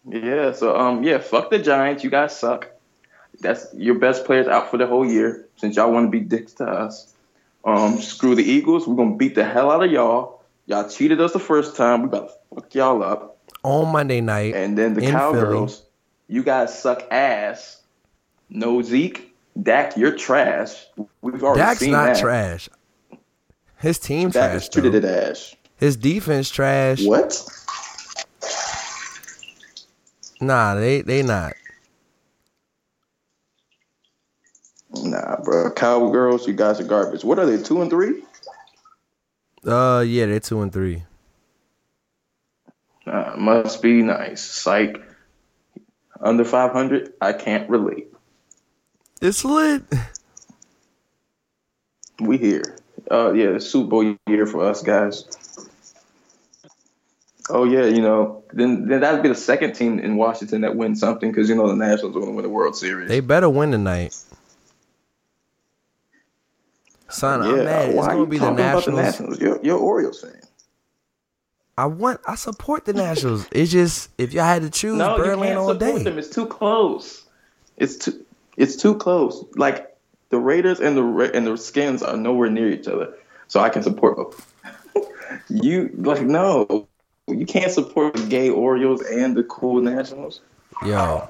yeah, 0.10 0.52
so 0.52 0.78
um 0.78 1.04
yeah, 1.04 1.18
fuck 1.18 1.50
the 1.50 1.60
Giants. 1.60 2.04
You 2.04 2.10
guys 2.10 2.38
suck. 2.38 2.70
That's 3.40 3.68
your 3.74 3.96
best 3.96 4.26
players 4.26 4.48
out 4.48 4.72
for 4.72 4.78
the 4.78 4.88
whole 4.88 5.06
year 5.06 5.48
since 5.58 5.76
y'all 5.76 5.92
want 5.92 6.08
to 6.08 6.12
be 6.12 6.20
dicks 6.20 6.54
to 6.54 6.66
us. 6.66 7.14
Um, 7.64 8.00
screw 8.02 8.36
the 8.36 8.44
Eagles. 8.44 8.88
We're 8.88 8.96
gonna 8.96 9.16
beat 9.16 9.36
the 9.36 9.44
hell 9.44 9.70
out 9.70 9.84
of 9.84 9.92
y'all. 9.92 10.42
Y'all 10.66 10.90
cheated 10.90 11.22
us 11.22 11.34
the 11.34 11.40
first 11.40 11.76
time. 11.76 12.02
We 12.02 12.08
about 12.08 12.30
to 12.30 12.56
fuck 12.56 12.76
y'all 12.76 13.04
up. 13.04 13.38
On 13.64 13.92
Monday 13.92 14.22
night. 14.22 14.56
And 14.56 14.78
then 14.78 14.94
the 14.94 15.02
Cowgirls. 15.02 15.84
You 16.28 16.44
guys 16.44 16.78
suck 16.78 17.04
ass. 17.12 17.82
No 18.50 18.82
Zeke. 18.82 19.36
Dak, 19.62 19.98
you're 19.98 20.16
trash. 20.16 20.86
We've 21.22 21.44
already 21.44 21.44
seen 21.44 21.44
that. 21.44 21.56
Dak's 21.56 21.80
seen 21.80 21.92
not 21.92 22.06
that. 22.14 22.20
trash. 22.20 22.70
His 23.78 24.00
team 24.00 24.30
Dak 24.30 24.52
trash. 24.52 24.64
is 24.64 24.70
treated 24.70 25.04
it. 25.04 25.56
His 25.78 25.96
defense 25.96 26.50
trash. 26.50 27.04
What? 27.04 27.44
Nah, 30.40 30.76
they 30.76 31.02
they 31.02 31.24
not. 31.24 31.54
Nah, 35.04 35.41
bro. 35.41 35.72
Cowgirls, 35.72 36.48
you 36.48 36.54
guys 36.54 36.80
are 36.80 36.84
garbage. 36.84 37.24
What 37.24 37.39
are 37.39 37.45
they? 37.45 37.62
Two 37.62 37.82
and 37.82 37.89
three? 37.89 38.24
Uh, 39.66 40.04
yeah, 40.06 40.26
they're 40.26 40.39
two 40.39 40.62
and 40.62 40.72
three. 40.72 41.04
Uh, 43.06 43.34
must 43.38 43.82
be 43.82 44.02
nice. 44.02 44.43
Psych. 44.43 45.02
Under 46.20 46.43
five 46.43 46.72
hundred, 46.72 47.14
I 47.22 47.34
can't 47.34 47.70
relate. 47.70 48.12
It's 49.22 49.45
lit. 49.45 49.84
We 52.20 52.38
here. 52.38 52.78
Uh, 53.10 53.34
yeah, 53.34 53.60
Super 53.60 53.89
Bowl 53.89 54.16
year 54.28 54.45
for 54.48 54.66
us 54.66 54.82
guys. 54.82 55.26
Oh 57.50 57.64
yeah, 57.64 57.86
you 57.86 58.02
know, 58.02 58.43
then 58.52 58.88
then 58.88 59.02
that'd 59.02 59.24
be 59.24 59.30
the 59.30 59.36
second 59.36 59.74
team 59.74 60.00
in 60.00 60.18
Washington 60.18 60.62
that 60.62 60.76
wins 60.76 61.00
something 61.00 61.32
because 61.32 61.48
you 61.48 61.56
know 61.56 61.68
the 61.68 61.76
Nationals 61.76 62.16
are 62.16 62.20
going 62.20 62.26
to 62.28 62.32
win 62.34 62.43
the 62.43 62.50
World 62.50 62.76
Series. 62.76 63.08
They 63.08 63.22
better 63.22 63.50
win 63.50 63.72
tonight. 63.72 64.18
Son, 67.10 67.41
I'm 67.41 67.64
mad. 67.64 67.89
It's 67.89 67.95
why 67.97 68.05
are 68.05 68.08
gonna 68.10 68.20
you 68.22 68.26
be 68.28 68.38
the 68.38 68.45
talking 68.45 68.60
about 68.60 68.86
the 68.86 68.91
Nationals. 68.91 69.05
Nationals? 69.05 69.39
You're, 69.41 69.60
you're 69.64 69.78
Orioles 69.80 70.22
fan. 70.22 70.41
I 71.78 71.86
want 71.86 72.20
I 72.28 72.36
support 72.36 72.86
the 72.86 72.93
Nationals. 72.93 73.47
It's 73.51 73.72
just 73.72 74.10
if 74.18 74.34
y'all 74.34 74.45
had 74.45 74.64
to 74.64 74.70
choose 74.70 74.97
No, 74.97 75.16
you 75.18 75.24
Birdland 75.24 75.49
can't 75.49 75.58
all 75.60 75.74
support 75.74 75.97
day. 75.97 76.03
them. 76.03 76.18
It's 76.18 76.30
too 76.30 76.47
close. 76.47 77.24
It's 77.78 77.95
too. 77.97 78.26
It's 78.58 78.76
too 78.76 78.95
close. 78.95 79.45
Like 79.55 79.95
the 80.30 80.39
Raiders 80.39 80.80
and 80.80 80.97
the 80.97 81.32
and 81.34 81.45
the 81.45 81.55
Skins 81.58 82.01
are 82.01 82.18
nowhere 82.18 82.49
near 82.49 82.70
each 82.70 82.88
other, 82.88 83.14
so 83.47 83.60
I 83.60 83.70
can 83.70 83.84
support 83.84 84.18
both. 84.18 84.53
you 85.49 85.91
like 85.97 86.24
no, 86.24 86.88
you 87.28 87.45
can't 87.45 87.72
support 87.72 88.16
the 88.16 88.26
gay 88.26 88.49
Orioles 88.49 89.01
and 89.03 89.38
the 89.38 89.43
cool 89.43 89.80
Nationals. 89.82 90.41
Yo, 90.84 91.30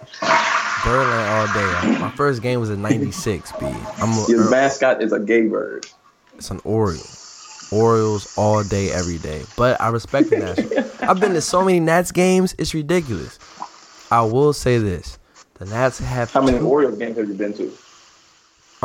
Birdland 0.84 1.30
all 1.30 1.54
day. 1.94 2.00
My 2.00 2.12
first 2.12 2.42
game 2.42 2.60
was 2.60 2.70
in 2.70 2.82
'96. 2.82 3.52
B. 3.54 3.66
I'm 3.66 4.10
a, 4.12 4.26
Your 4.30 4.50
mascot 4.50 5.02
is 5.02 5.12
a 5.14 5.20
gay 5.20 5.48
bird. 5.48 5.86
it's 6.36 6.52
an 6.52 6.60
Oriole. 6.64 7.02
Orioles 7.72 8.34
all 8.38 8.64
day, 8.64 8.92
every 8.92 9.18
day. 9.18 9.44
But 9.58 9.82
I 9.82 9.90
respect 9.90 10.30
the 10.30 10.38
Nationals. 10.38 10.96
I've 11.02 11.20
been 11.20 11.34
to 11.34 11.42
so 11.42 11.64
many 11.66 11.80
Nats 11.82 12.12
games, 12.14 12.56
it's 12.58 12.74
ridiculous. 12.74 13.38
I 14.10 14.22
will 14.22 14.54
say 14.54 14.78
this: 14.78 15.20
the 15.56 15.66
Nats 15.66 16.00
have 16.00 16.32
How 16.32 16.42
many 16.42 16.60
two- 16.60 16.68
Orioles 16.68 16.98
games 16.98 17.18
have 17.18 17.28
you 17.28 17.34
been 17.34 17.54
to? 17.56 17.66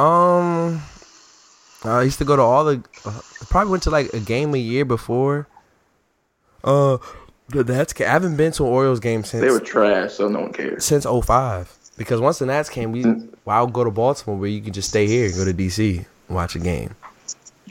Um, 0.01 0.83
I 1.85 2.03
used 2.03 2.19
to 2.19 2.25
go 2.25 2.35
to 2.37 2.43
all 2.43 2.65
the. 2.65 2.83
Uh, 3.05 3.21
probably 3.51 3.71
went 3.71 3.83
to 3.85 3.91
like 3.91 4.13
a 4.15 4.21
game 4.21 4.55
a 4.55 4.59
year 4.59 4.85
before. 4.85 5.47
Uh, 6.65 6.99
the 7.51 7.63
Nats. 7.65 7.95
I 8.01 8.05
haven't 8.05 8.37
been 8.37 8.51
to 8.53 8.65
an 8.65 8.73
Orioles 8.73 8.99
game 9.01 9.23
since 9.23 9.43
They 9.43 9.51
were 9.51 9.61
trash, 9.61 10.15
so 10.15 10.27
no 10.29 10.41
one 10.41 10.53
cares. 10.53 10.85
since 10.85 11.05
05. 11.07 11.71
Because 12.03 12.21
once 12.21 12.39
the 12.39 12.47
Nats 12.47 12.69
came, 12.69 12.93
we 12.93 13.05
well, 13.05 13.57
I'll 13.57 13.67
go 13.67 13.85
to 13.85 13.91
Baltimore 13.91 14.39
where 14.39 14.49
you 14.49 14.61
can 14.61 14.73
just 14.73 14.89
stay 14.89 15.07
here 15.07 15.27
and 15.27 15.35
go 15.35 15.45
to 15.45 15.53
DC 15.53 15.99
and 15.99 16.37
watch 16.37 16.57
a 16.57 16.59
game. 16.59 16.95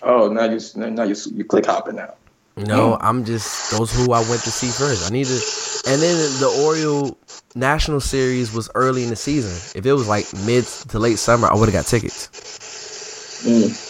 Oh, 0.04 0.30
now 0.30 0.46
you 0.46 0.60
now 0.76 1.04
you 1.04 1.16
you 1.34 1.44
click 1.44 1.66
hopping 1.66 1.96
now. 1.96 2.14
No, 2.58 2.98
I'm 3.00 3.24
just 3.24 3.72
those 3.72 3.94
who 3.94 4.12
I 4.12 4.20
went 4.30 4.42
to 4.44 4.52
see 4.52 4.68
first. 4.68 5.10
I 5.10 5.14
need 5.14 5.26
to, 5.28 5.40
and 5.88 6.02
then 6.02 6.16
the 6.40 6.64
Oriole 6.66 7.18
National 7.56 8.02
Series 8.02 8.54
was 8.54 8.70
early 8.76 9.04
in 9.04 9.10
the 9.10 9.16
season. 9.16 9.52
If 9.78 9.86
it 9.86 9.94
was 9.94 10.08
like 10.08 10.26
mid 10.46 10.66
to 10.66 11.00
late 11.00 11.18
summer, 11.18 11.48
I 11.48 11.56
would 11.56 11.70
have 11.70 11.74
got 11.74 11.86
tickets. 11.86 12.28
Mm. 13.46 13.88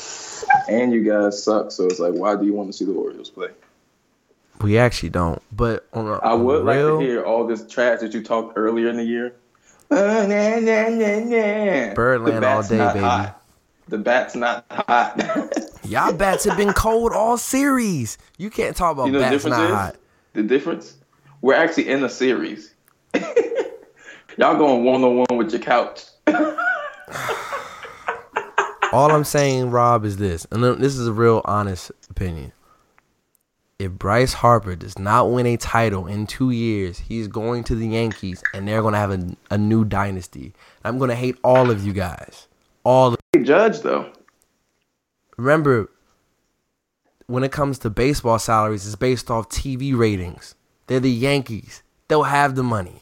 And 0.69 0.93
you 0.93 1.03
guys 1.03 1.43
suck, 1.43 1.71
so 1.71 1.85
it's 1.85 1.99
like, 1.99 2.13
why 2.13 2.35
do 2.35 2.45
you 2.45 2.53
want 2.53 2.69
to 2.69 2.73
see 2.73 2.85
the 2.85 2.93
Orioles 2.93 3.29
play? 3.29 3.49
We 4.61 4.77
actually 4.77 5.09
don't. 5.09 5.41
But 5.51 5.87
on 5.93 6.07
a, 6.07 6.13
I 6.19 6.33
would 6.33 6.63
like 6.63 6.77
to 6.77 6.99
hear 6.99 7.23
all 7.23 7.47
this 7.47 7.65
trash 7.67 7.99
that 8.01 8.13
you 8.13 8.21
talked 8.21 8.53
earlier 8.55 8.89
in 8.89 8.97
the 8.97 9.03
year. 9.03 9.35
Uh, 9.91 10.25
nah, 10.25 10.59
nah, 10.59 11.19
nah. 11.19 11.93
Birdland 11.93 12.45
all 12.45 12.63
day, 12.63 12.77
baby. 12.77 12.99
hot. 12.99 13.43
The 13.89 13.97
bat's 13.97 14.35
not 14.35 14.65
hot. 14.71 15.21
Y'all 15.83 16.13
bats 16.13 16.45
have 16.45 16.55
been 16.55 16.71
cold 16.71 17.11
all 17.11 17.37
series. 17.37 18.17
You 18.37 18.49
can't 18.49 18.73
talk 18.73 18.93
about 18.93 19.07
you 19.07 19.11
know 19.11 19.19
the 19.19 19.25
bats 19.25 19.35
difference 19.35 19.57
not 19.57 19.69
is? 19.69 19.75
hot. 19.75 19.95
The 20.31 20.43
difference? 20.43 20.95
We're 21.41 21.55
actually 21.55 21.89
in 21.89 22.01
a 22.05 22.09
series. 22.09 22.73
Y'all 24.37 24.55
going 24.57 24.85
one 24.85 25.03
on 25.03 25.17
one 25.17 25.37
with 25.37 25.51
your 25.51 25.59
couch. 25.59 26.05
All 28.93 29.11
I'm 29.11 29.23
saying, 29.25 29.71
Rob, 29.71 30.05
is 30.05 30.17
this, 30.17 30.45
and 30.51 30.63
this 30.63 30.97
is 30.97 31.07
a 31.07 31.13
real 31.13 31.41
honest 31.45 31.91
opinion. 32.09 32.53
If 33.81 33.93
Bryce 33.93 34.33
Harper 34.33 34.75
does 34.75 34.99
not 34.99 35.31
win 35.31 35.47
a 35.47 35.57
title 35.57 36.05
in 36.05 36.27
two 36.27 36.51
years, 36.51 36.99
he's 36.99 37.27
going 37.27 37.63
to 37.63 37.73
the 37.73 37.87
Yankees, 37.87 38.43
and 38.53 38.67
they're 38.67 38.83
going 38.83 38.93
to 38.93 38.99
have 38.99 39.09
a, 39.09 39.35
a 39.49 39.57
new 39.57 39.83
dynasty. 39.83 40.53
I'm 40.83 40.99
going 40.99 41.09
to 41.09 41.15
hate 41.15 41.35
all 41.43 41.71
of 41.71 41.83
you 41.83 41.91
guys. 41.91 42.47
All 42.83 43.15
of, 43.15 43.19
Judge 43.41 43.79
though. 43.79 44.13
remember, 45.35 45.89
when 47.25 47.43
it 47.43 47.51
comes 47.51 47.79
to 47.79 47.89
baseball 47.89 48.37
salaries, 48.37 48.85
it's 48.85 48.95
based 48.95 49.31
off 49.31 49.49
TV 49.49 49.97
ratings. 49.97 50.53
They're 50.85 50.99
the 50.99 51.09
Yankees. 51.09 51.81
They'll 52.07 52.21
have 52.21 52.53
the 52.53 52.61
money. 52.61 53.01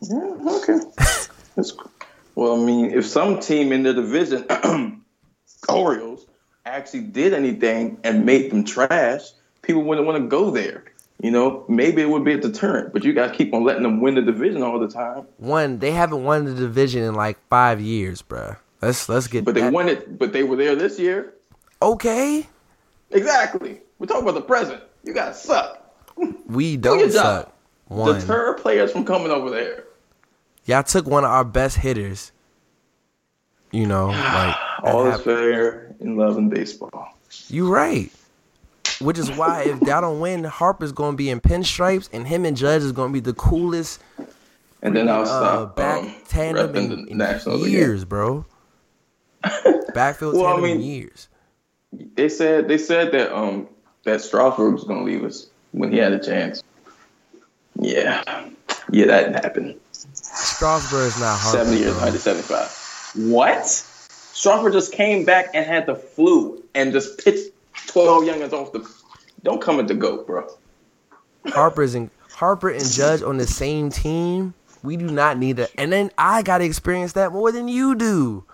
Yeah, 0.00 0.36
okay. 0.44 0.80
That's 1.54 1.70
cool. 1.70 1.92
Well, 2.34 2.60
I 2.60 2.64
mean, 2.64 2.90
if 2.90 3.06
some 3.06 3.38
team 3.38 3.70
in 3.70 3.84
the 3.84 3.94
division, 3.94 5.04
Orioles, 5.68 6.26
actually 6.64 7.02
did 7.02 7.32
anything 7.32 7.98
and 8.02 8.26
made 8.26 8.50
them 8.50 8.64
trash, 8.64 9.22
people 9.64 9.82
wouldn't 9.82 10.06
want 10.06 10.22
to 10.22 10.28
go 10.28 10.50
there. 10.50 10.84
You 11.22 11.30
know, 11.30 11.64
maybe 11.68 12.02
it 12.02 12.08
would 12.10 12.24
be 12.24 12.32
a 12.34 12.38
deterrent, 12.40 12.92
but 12.92 13.04
you 13.04 13.12
guys 13.12 13.34
keep 13.34 13.54
on 13.54 13.64
letting 13.64 13.82
them 13.84 14.00
win 14.00 14.14
the 14.16 14.22
division 14.22 14.62
all 14.62 14.78
the 14.78 14.88
time. 14.88 15.26
One, 15.38 15.78
they 15.78 15.92
haven't 15.92 16.24
won 16.24 16.44
the 16.44 16.54
division 16.54 17.02
in 17.02 17.14
like 17.14 17.38
five 17.48 17.80
years, 17.80 18.20
bruh. 18.20 18.56
Let's 18.82 19.08
let's 19.08 19.26
get. 19.28 19.44
But 19.44 19.54
they 19.54 19.62
that- 19.62 19.72
won 19.72 19.88
it, 19.88 20.18
but 20.18 20.32
they 20.32 20.42
were 20.42 20.56
there 20.56 20.74
this 20.76 20.98
year. 20.98 21.32
Okay, 21.80 22.46
Exactly. 23.10 23.80
We're 23.98 24.06
talking 24.06 24.22
about 24.24 24.34
the 24.34 24.40
present. 24.42 24.82
You 25.04 25.14
guys 25.14 25.40
suck. 25.40 25.80
we 26.48 26.76
Do 26.76 26.82
don't 26.90 26.98
your 27.00 27.10
suck. 27.10 27.52
One, 27.88 28.18
Deter 28.18 28.54
players 28.54 28.90
from 28.92 29.04
coming 29.04 29.30
over 29.30 29.50
there. 29.50 29.84
y'all 30.64 30.82
took 30.82 31.06
one 31.06 31.24
of 31.24 31.30
our 31.30 31.44
best 31.44 31.76
hitters. 31.76 32.32
You 33.70 33.86
know, 33.86 34.06
like 34.08 34.56
All 34.82 35.06
is 35.06 35.20
fair 35.20 35.94
in 36.00 36.16
love 36.16 36.36
and 36.38 36.50
baseball. 36.50 37.16
you 37.48 37.68
right. 37.72 38.10
Which 39.00 39.18
is 39.18 39.30
why 39.30 39.62
if 39.62 39.80
y'all 39.82 40.00
don't 40.00 40.20
win, 40.20 40.44
Harper's 40.44 40.92
gonna 40.92 41.16
be 41.16 41.30
in 41.30 41.40
pinstripes, 41.40 42.08
and 42.12 42.26
him 42.26 42.44
and 42.44 42.56
Judge 42.56 42.82
is 42.82 42.92
gonna 42.92 43.12
be 43.12 43.20
the 43.20 43.34
coolest 43.34 44.00
And 44.82 44.94
then 44.96 45.08
I'll 45.08 45.22
uh, 45.22 45.26
stop 45.26 45.76
back 45.76 45.98
um, 46.04 46.14
tandem 46.28 46.76
in, 46.76 46.88
the 46.90 47.10
in 47.10 47.18
Nationals 47.18 47.62
again. 47.62 47.72
years, 47.72 48.04
bro. 48.04 48.44
Backfield 49.94 50.34
Well, 50.36 50.46
I 50.46 50.50
tandem 50.52 50.70
in 50.70 50.78
mean- 50.78 50.86
years. 50.86 51.28
They 52.16 52.28
said 52.28 52.66
they 52.68 52.78
said 52.78 53.12
that 53.12 53.32
um 53.36 53.68
that 54.04 54.20
Strasburg 54.20 54.74
was 54.74 54.84
gonna 54.84 55.04
leave 55.04 55.22
us 55.24 55.46
when 55.72 55.92
he 55.92 55.98
had 55.98 56.12
a 56.12 56.18
chance. 56.18 56.62
Yeah, 57.80 58.22
yeah, 58.90 59.06
that 59.06 59.20
didn't 59.26 59.44
happen. 59.44 59.80
Strasburg 60.12 61.06
is 61.06 61.20
not 61.20 61.38
Harper. 61.38 61.58
Seventy 61.58 61.78
years, 61.78 61.92
bro. 61.94 62.04
175. 62.04 63.30
What? 63.30 63.66
Strasburg 63.66 64.72
just 64.72 64.92
came 64.92 65.24
back 65.24 65.50
and 65.54 65.64
had 65.64 65.86
the 65.86 65.94
flu 65.94 66.60
and 66.74 66.92
just 66.92 67.24
pitched 67.24 67.50
twelve 67.86 68.24
youngins 68.24 68.52
off 68.52 68.72
the. 68.72 68.88
Don't 69.42 69.60
come 69.60 69.78
at 69.80 69.88
the 69.88 69.94
goat, 69.94 70.26
bro. 70.26 70.46
Harper's 71.48 71.94
and 71.94 72.10
Harper 72.32 72.70
and 72.70 72.84
Judge 72.84 73.22
on 73.22 73.36
the 73.36 73.46
same 73.46 73.90
team. 73.90 74.54
We 74.82 74.96
do 74.96 75.06
not 75.06 75.38
need 75.38 75.56
that. 75.56 75.70
And 75.78 75.92
then 75.92 76.10
I 76.18 76.42
got 76.42 76.58
to 76.58 76.64
experience 76.64 77.12
that 77.12 77.32
more 77.32 77.52
than 77.52 77.68
you 77.68 77.94
do. 77.94 78.44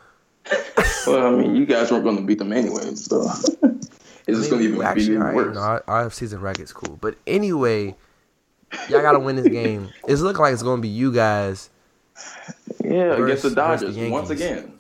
Well, 1.07 1.26
I 1.26 1.31
mean, 1.31 1.57
you 1.57 1.64
guys 1.64 1.91
weren't 1.91 2.05
gonna 2.05 2.20
beat 2.20 2.39
them 2.39 2.53
anyway, 2.53 2.95
so 2.95 3.22
it's 3.62 3.89
just 4.26 4.51
gonna 4.51 4.62
even 4.62 4.83
Actually, 4.83 5.09
be 5.09 5.16
right, 5.16 5.35
worse. 5.35 5.55
no, 5.55 5.61
our, 5.62 5.85
our 5.87 6.11
season 6.11 6.43
record's 6.43 6.74
cool. 6.74 6.99
But 7.01 7.16
anyway, 7.26 7.97
y'all 8.91 9.01
got 9.01 9.12
to 9.12 9.18
win 9.18 9.37
this 9.37 9.49
game. 9.49 9.89
It's 10.07 10.20
looking 10.20 10.43
like 10.43 10.53
it's 10.53 10.62
going 10.62 10.76
to 10.76 10.83
be 10.83 10.89
you 10.89 11.11
guys. 11.11 11.70
yeah, 12.85 13.14
against 13.14 13.43
versus- 13.43 13.43
the 13.43 13.55
Dodgers 13.57 13.97
the 13.97 14.11
once 14.11 14.28
again. 14.28 14.78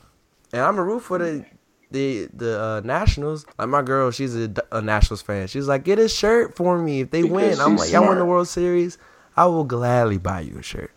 And 0.52 0.60
I'm 0.60 0.78
a 0.78 0.84
root 0.84 1.00
for 1.00 1.16
the 1.18 1.44
the 1.90 2.28
the 2.32 2.60
uh, 2.60 2.80
Nationals. 2.84 3.46
Like 3.58 3.68
my 3.68 3.82
girl, 3.82 4.10
she's 4.10 4.36
a, 4.36 4.52
a 4.72 4.80
Nationals 4.80 5.22
fan. 5.22 5.46
She's 5.46 5.68
like, 5.68 5.84
get 5.84 5.98
a 5.98 6.08
shirt 6.08 6.56
for 6.56 6.78
me 6.78 7.00
if 7.00 7.10
they 7.10 7.22
Because 7.22 7.58
win. 7.58 7.60
I'm 7.60 7.76
like, 7.76 7.90
y'all 7.90 8.08
win 8.08 8.18
the. 8.18 8.24
World 8.24 8.48
Series. 8.48 8.98
I 9.36 9.46
will 9.46 9.64
gladly 9.64 10.18
buy 10.18 10.40
you 10.40 10.58
a 10.58 10.62
shirt. 10.62 10.90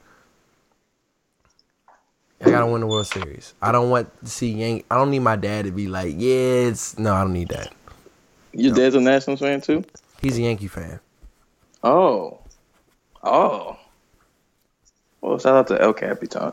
I 2.46 2.50
gotta 2.50 2.68
win 2.68 2.82
the 2.82 2.88
World 2.88 3.08
Series. 3.08 3.54
I 3.62 3.72
don't 3.72 3.90
want 3.90 4.10
to 4.24 4.30
see 4.30 4.52
Yank. 4.52 4.86
I 4.92 4.96
don't 4.96 5.12
need 5.12 5.20
my 5.20 5.38
dad 5.38 5.66
to 5.66 5.72
be 5.72 5.88
like, 5.88 6.16
yeah, 6.18 6.68
it's 6.68 7.00
no. 7.00 7.14
I 7.14 7.22
don't 7.22 7.34
need 7.34 7.50
that. 7.50 7.74
Your 8.52 8.74
dad's 8.74 8.96
a 8.96 9.02
Nationals 9.02 9.40
fan 9.40 9.62
too. 9.62 9.84
He's 10.22 10.38
a 10.38 10.42
Yankee 10.42 10.68
fan. 10.68 11.00
Oh, 11.84 12.40
oh. 13.24 13.78
Well, 15.22 15.40
shout 15.40 15.56
out 15.56 15.68
to 15.68 15.82
El 15.82 15.94
Capitan. 15.94 16.52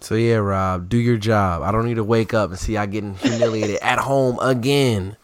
So 0.00 0.14
yeah, 0.14 0.36
Rob, 0.36 0.88
do 0.88 0.96
your 0.96 1.18
job. 1.18 1.62
I 1.62 1.70
don't 1.72 1.86
need 1.86 1.94
to 1.94 2.04
wake 2.04 2.32
up 2.32 2.50
and 2.50 2.58
see 2.58 2.76
I 2.76 2.86
getting 2.86 3.14
humiliated 3.14 3.78
at 3.82 3.98
home 3.98 4.38
again. 4.40 5.16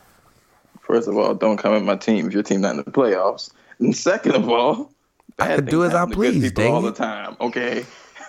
First 0.81 1.09
of 1.09 1.16
all, 1.16 1.35
don't 1.35 1.57
come 1.57 1.74
at 1.74 1.83
my 1.83 1.97
team 1.97 2.27
if 2.27 2.33
your 2.33 2.43
team 2.43 2.61
not 2.61 2.72
in 2.72 2.77
the 2.77 2.85
playoffs. 2.85 3.51
And 3.79 3.97
second 3.97 4.37
of 4.37 4.49
all, 4.49 4.93
I 5.39 5.57
can 5.57 5.64
do 5.64 5.85
as 5.85 5.95
I 5.95 6.01
happen 6.01 6.14
to 6.14 6.16
good 6.16 6.33
please, 6.33 6.53
people 6.53 6.72
all 6.72 6.83
the 6.83 6.93
time. 6.93 7.37
Okay, 7.41 7.85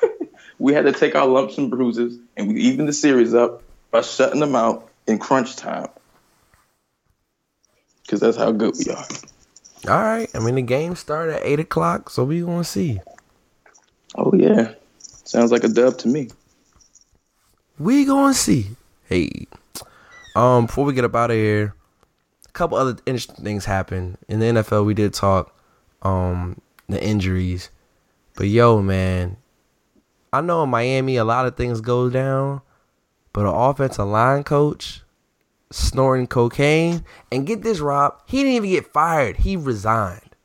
we 0.60 0.74
had 0.74 0.86
to 0.86 0.92
take 0.92 1.16
our 1.16 1.28
lumps 1.28 1.58
and 1.58 1.70
bruises, 1.70 2.18
and 2.36 2.48
we 2.48 2.56
evened 2.56 2.90
the 2.90 2.94
series 2.94 3.34
up 3.34 3.62
by 3.92 4.02
shutting 4.02 4.40
them 4.40 4.56
out 4.56 4.90
in 5.06 5.20
crunch 5.20 5.56
time. 5.56 5.88
Because 8.04 8.22
that's 8.22 8.38
how 8.38 8.52
good 8.52 8.74
we 8.80 8.92
are. 8.92 9.06
All 9.88 10.02
right. 10.02 10.30
I 10.34 10.40
mean, 10.40 10.56
the 10.56 10.62
game 10.62 10.96
started 10.96 11.36
at 11.36 11.46
eight 11.46 11.60
o'clock, 11.60 12.10
so 12.10 12.24
we 12.24 12.42
gonna 12.42 12.64
see. 12.64 13.00
Oh 14.16 14.34
yeah, 14.34 14.74
sounds 15.28 15.52
like 15.52 15.64
a 15.64 15.68
dub 15.68 15.98
to 16.00 16.08
me. 16.08 16.30
We 17.80 18.06
gonna 18.06 18.34
see. 18.34 18.68
Hey, 19.06 19.48
um, 20.36 20.66
before 20.66 20.86
we 20.86 20.94
get 20.94 21.06
up 21.06 21.16
out 21.16 21.32
of 21.32 21.38
here, 21.38 21.76
a 22.48 22.52
couple 22.52 22.78
other 22.78 22.98
interesting 23.06 23.44
things 23.44 23.66
happened 23.66 24.18
in 24.28 24.40
the 24.40 24.46
NFL. 24.48 24.86
We 24.86 24.94
did 24.94 25.14
talk, 25.14 25.56
um, 26.02 26.60
the 26.90 27.02
injuries, 27.04 27.70
but 28.36 28.48
yo, 28.48 28.82
man, 28.82 29.38
I 30.34 30.42
know 30.42 30.64
in 30.64 30.70
Miami 30.70 31.18
a 31.18 31.24
lot 31.24 31.46
of 31.46 31.56
things 31.56 31.82
go 31.82 32.10
down, 32.10 32.62
but 33.34 33.42
an 33.42 33.54
offensive 33.54 34.08
line 34.08 34.44
coach 34.44 35.02
snorting 35.72 36.28
cocaine. 36.28 37.04
And 37.32 37.46
get 37.46 37.64
this, 37.64 37.80
Rob, 37.80 38.22
he 38.26 38.38
didn't 38.38 38.54
even 38.54 38.70
get 38.70 38.92
fired. 38.92 39.38
He 39.38 39.56
resigned. 39.56 40.36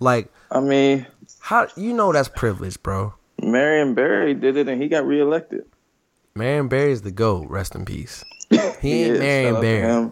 Like, 0.00 0.32
I 0.50 0.60
mean, 0.60 1.06
how 1.40 1.68
you 1.76 1.92
know 1.92 2.12
that's 2.12 2.28
privilege, 2.28 2.82
bro? 2.82 3.14
Marion 3.44 3.94
Barry 3.94 4.34
did 4.34 4.56
it 4.56 4.68
and 4.68 4.80
he 4.80 4.88
got 4.88 5.06
reelected. 5.06 5.64
Marion 6.34 6.68
Barry's 6.68 7.02
the 7.02 7.12
GOAT, 7.12 7.48
rest 7.48 7.74
in 7.74 7.84
peace. 7.84 8.24
He 8.80 9.04
ain't 9.04 9.18
Marion 9.18 9.60
Barry. 9.60 10.10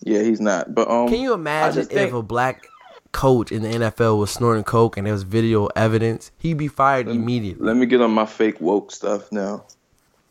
Yeah, 0.00 0.22
he's 0.22 0.40
not. 0.40 0.74
But 0.74 0.88
um, 0.88 1.08
Can 1.08 1.20
you 1.20 1.32
imagine 1.32 1.82
if 1.82 1.88
think- 1.88 2.12
a 2.12 2.22
black 2.22 2.66
coach 3.12 3.50
in 3.50 3.62
the 3.62 3.68
NFL 3.68 4.18
was 4.18 4.30
snorting 4.30 4.62
coke 4.64 4.96
and 4.96 5.06
there 5.06 5.12
was 5.14 5.22
video 5.24 5.66
evidence? 5.74 6.30
He'd 6.38 6.58
be 6.58 6.68
fired 6.68 7.08
immediately. 7.08 7.66
Let 7.66 7.76
me 7.76 7.86
get 7.86 8.00
on 8.00 8.12
my 8.12 8.26
fake 8.26 8.60
woke 8.60 8.92
stuff 8.92 9.32
now. 9.32 9.64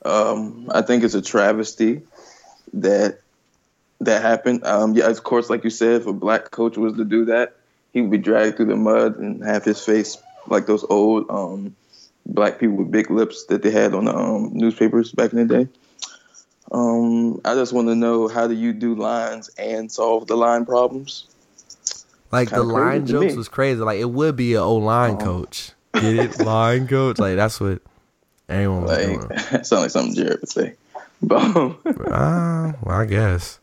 Um, 0.05 0.69
I 0.73 0.81
think 0.83 1.03
it's 1.03 1.15
a 1.15 1.21
travesty 1.21 2.03
that 2.73 3.19
that 4.01 4.21
happened. 4.21 4.63
Um, 4.65 4.95
yeah, 4.95 5.07
of 5.07 5.23
course, 5.23 5.49
like 5.49 5.63
you 5.63 5.69
said, 5.69 6.01
if 6.01 6.07
a 6.07 6.13
black 6.13 6.51
coach 6.51 6.77
was 6.77 6.95
to 6.97 7.05
do 7.05 7.25
that, 7.25 7.55
he 7.91 8.01
would 8.01 8.11
be 8.11 8.17
dragged 8.17 8.57
through 8.57 8.67
the 8.67 8.75
mud 8.75 9.17
and 9.17 9.43
have 9.43 9.63
his 9.65 9.83
face 9.83 10.17
like 10.47 10.67
those 10.67 10.83
old 10.89 11.25
um, 11.29 11.75
black 12.25 12.59
people 12.59 12.75
with 12.77 12.91
big 12.91 13.09
lips 13.11 13.45
that 13.45 13.61
they 13.61 13.71
had 13.71 13.93
on 13.93 14.05
the 14.05 14.15
um, 14.15 14.51
newspapers 14.53 15.11
back 15.11 15.31
in 15.33 15.47
the 15.47 15.65
day. 15.65 15.69
Um, 16.71 17.39
I 17.45 17.53
just 17.53 17.73
want 17.73 17.87
to 17.89 17.95
know 17.95 18.27
how 18.27 18.47
do 18.47 18.53
you 18.55 18.73
do 18.73 18.95
lines 18.95 19.49
and 19.57 19.91
solve 19.91 20.27
the 20.27 20.35
line 20.35 20.65
problems? 20.65 21.27
Like 22.31 22.49
the 22.49 22.55
kinda 22.61 22.73
line 22.73 23.05
jokes 23.05 23.35
was 23.35 23.47
crazy. 23.47 23.79
Like 23.81 23.99
it 23.99 24.09
would 24.09 24.35
be 24.35 24.53
a 24.55 24.63
O 24.63 24.75
line 24.77 25.13
Oh. 25.13 25.17
coach. 25.23 25.71
Get 25.93 26.15
it? 26.15 26.39
line 26.43 26.87
coach. 26.87 27.19
Like 27.19 27.35
that's 27.35 27.61
what 27.61 27.81
everyone 28.49 28.83
was 28.83 28.91
Like, 28.91 29.05
doing. 29.05 29.27
it 29.31 29.65
sounds 29.65 29.71
like 29.83 29.91
something 29.91 30.15
Jared 30.15 30.41
would 30.41 30.49
say. 30.49 30.73
But 31.21 31.41
um, 31.55 31.77
Ah, 32.11 32.73
well, 32.83 32.97
I 32.99 33.05
guess. 33.05 33.59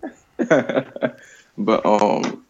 but 1.59 1.85
um, 1.85 2.45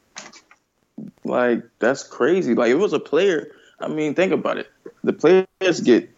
like 1.24 1.64
that's 1.80 2.02
crazy. 2.04 2.54
Like 2.54 2.70
it 2.70 2.76
was 2.76 2.92
a 2.92 3.00
player, 3.00 3.50
I 3.82 3.88
mean, 3.88 4.14
think 4.14 4.32
about 4.32 4.58
it. 4.58 4.70
The 5.02 5.12
players 5.12 5.80
get 5.80 6.08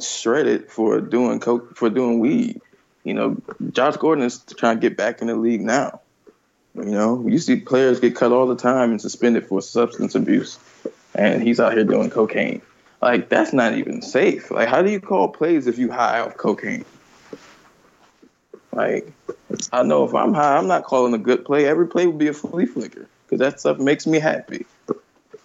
shredded 0.00 0.70
for 0.70 1.00
doing 1.00 1.38
coke 1.40 1.76
for 1.76 1.88
doing 1.88 2.18
weed. 2.18 2.60
You 3.04 3.14
know, 3.14 3.36
Josh 3.70 3.96
Gordon 3.96 4.24
is 4.24 4.38
trying 4.56 4.76
to 4.76 4.80
get 4.80 4.96
back 4.96 5.20
in 5.20 5.28
the 5.28 5.36
league 5.36 5.60
now. 5.60 6.00
You 6.74 6.84
know, 6.84 7.28
you 7.28 7.38
see 7.38 7.56
players 7.56 8.00
get 8.00 8.16
cut 8.16 8.32
all 8.32 8.46
the 8.46 8.56
time 8.56 8.90
and 8.90 9.00
suspended 9.00 9.46
for 9.46 9.60
substance 9.60 10.14
abuse, 10.14 10.58
and 11.14 11.42
he's 11.42 11.60
out 11.60 11.74
here 11.74 11.84
doing 11.84 12.10
cocaine. 12.10 12.62
Like 13.00 13.28
that's 13.28 13.52
not 13.52 13.74
even 13.74 14.02
safe. 14.02 14.50
Like, 14.50 14.68
how 14.68 14.82
do 14.82 14.90
you 14.90 15.00
call 15.00 15.28
plays 15.28 15.66
if 15.66 15.78
you 15.78 15.90
high 15.90 16.20
off 16.20 16.36
cocaine? 16.36 16.84
Like, 18.72 19.12
I 19.72 19.82
know 19.82 20.04
if 20.04 20.14
I'm 20.14 20.32
high, 20.32 20.56
I'm 20.56 20.66
not 20.66 20.84
calling 20.84 21.12
a 21.12 21.18
good 21.18 21.44
play. 21.44 21.66
Every 21.66 21.86
play 21.86 22.06
would 22.06 22.18
be 22.18 22.28
a 22.28 22.32
flea 22.32 22.66
flicker 22.66 23.06
because 23.26 23.38
that 23.38 23.60
stuff 23.60 23.78
makes 23.78 24.06
me 24.06 24.18
happy. 24.18 24.64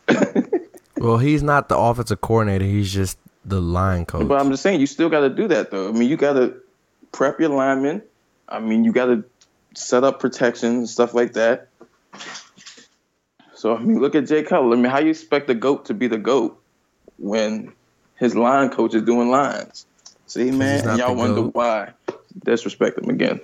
Well, 1.00 1.18
he's 1.18 1.44
not 1.44 1.70
the 1.70 1.78
offensive 1.78 2.22
coordinator. 2.22 2.66
He's 2.66 2.92
just 2.92 3.18
the 3.46 3.62
line 3.62 4.06
coach. 4.06 4.28
But 4.28 4.42
I'm 4.42 4.52
just 4.52 4.64
saying, 4.64 4.80
you 4.80 4.88
still 4.88 5.10
got 5.10 5.22
to 5.22 5.30
do 5.30 5.48
that 5.48 5.72
though. 5.72 5.90
I 5.90 5.92
mean, 5.92 6.10
you 6.10 6.18
got 6.18 6.34
to 6.34 6.56
prep 7.12 7.40
your 7.40 7.50
linemen. 7.50 8.02
I 8.50 8.60
mean, 8.60 8.84
you 8.84 8.92
got 8.92 9.06
to 9.06 9.24
set 9.74 10.04
up 10.04 10.20
protection 10.20 10.70
and 10.70 10.90
stuff 10.90 11.14
like 11.14 11.34
that. 11.34 11.70
So 13.54 13.76
I 13.76 13.80
mean, 13.80 14.00
look 14.00 14.16
at 14.16 14.28
Jay 14.28 14.44
Cutler. 14.44 14.78
I 14.78 14.80
mean, 14.80 14.92
how 14.92 15.00
you 15.00 15.10
expect 15.10 15.48
the 15.48 15.56
goat 15.56 15.86
to 15.86 15.94
be 15.94 16.08
the 16.08 16.18
goat 16.18 16.62
when 17.18 17.74
his 18.16 18.36
line 18.36 18.70
coach 18.70 18.94
is 18.94 19.02
doing 19.02 19.30
lines? 19.30 19.86
See, 20.28 20.52
man, 20.52 20.88
and 20.88 21.00
y'all 21.00 21.16
wonder 21.16 21.42
GOAT. 21.42 21.56
why. 21.56 21.94
Disrespect 22.44 23.00
him 23.00 23.10
again. 23.10 23.40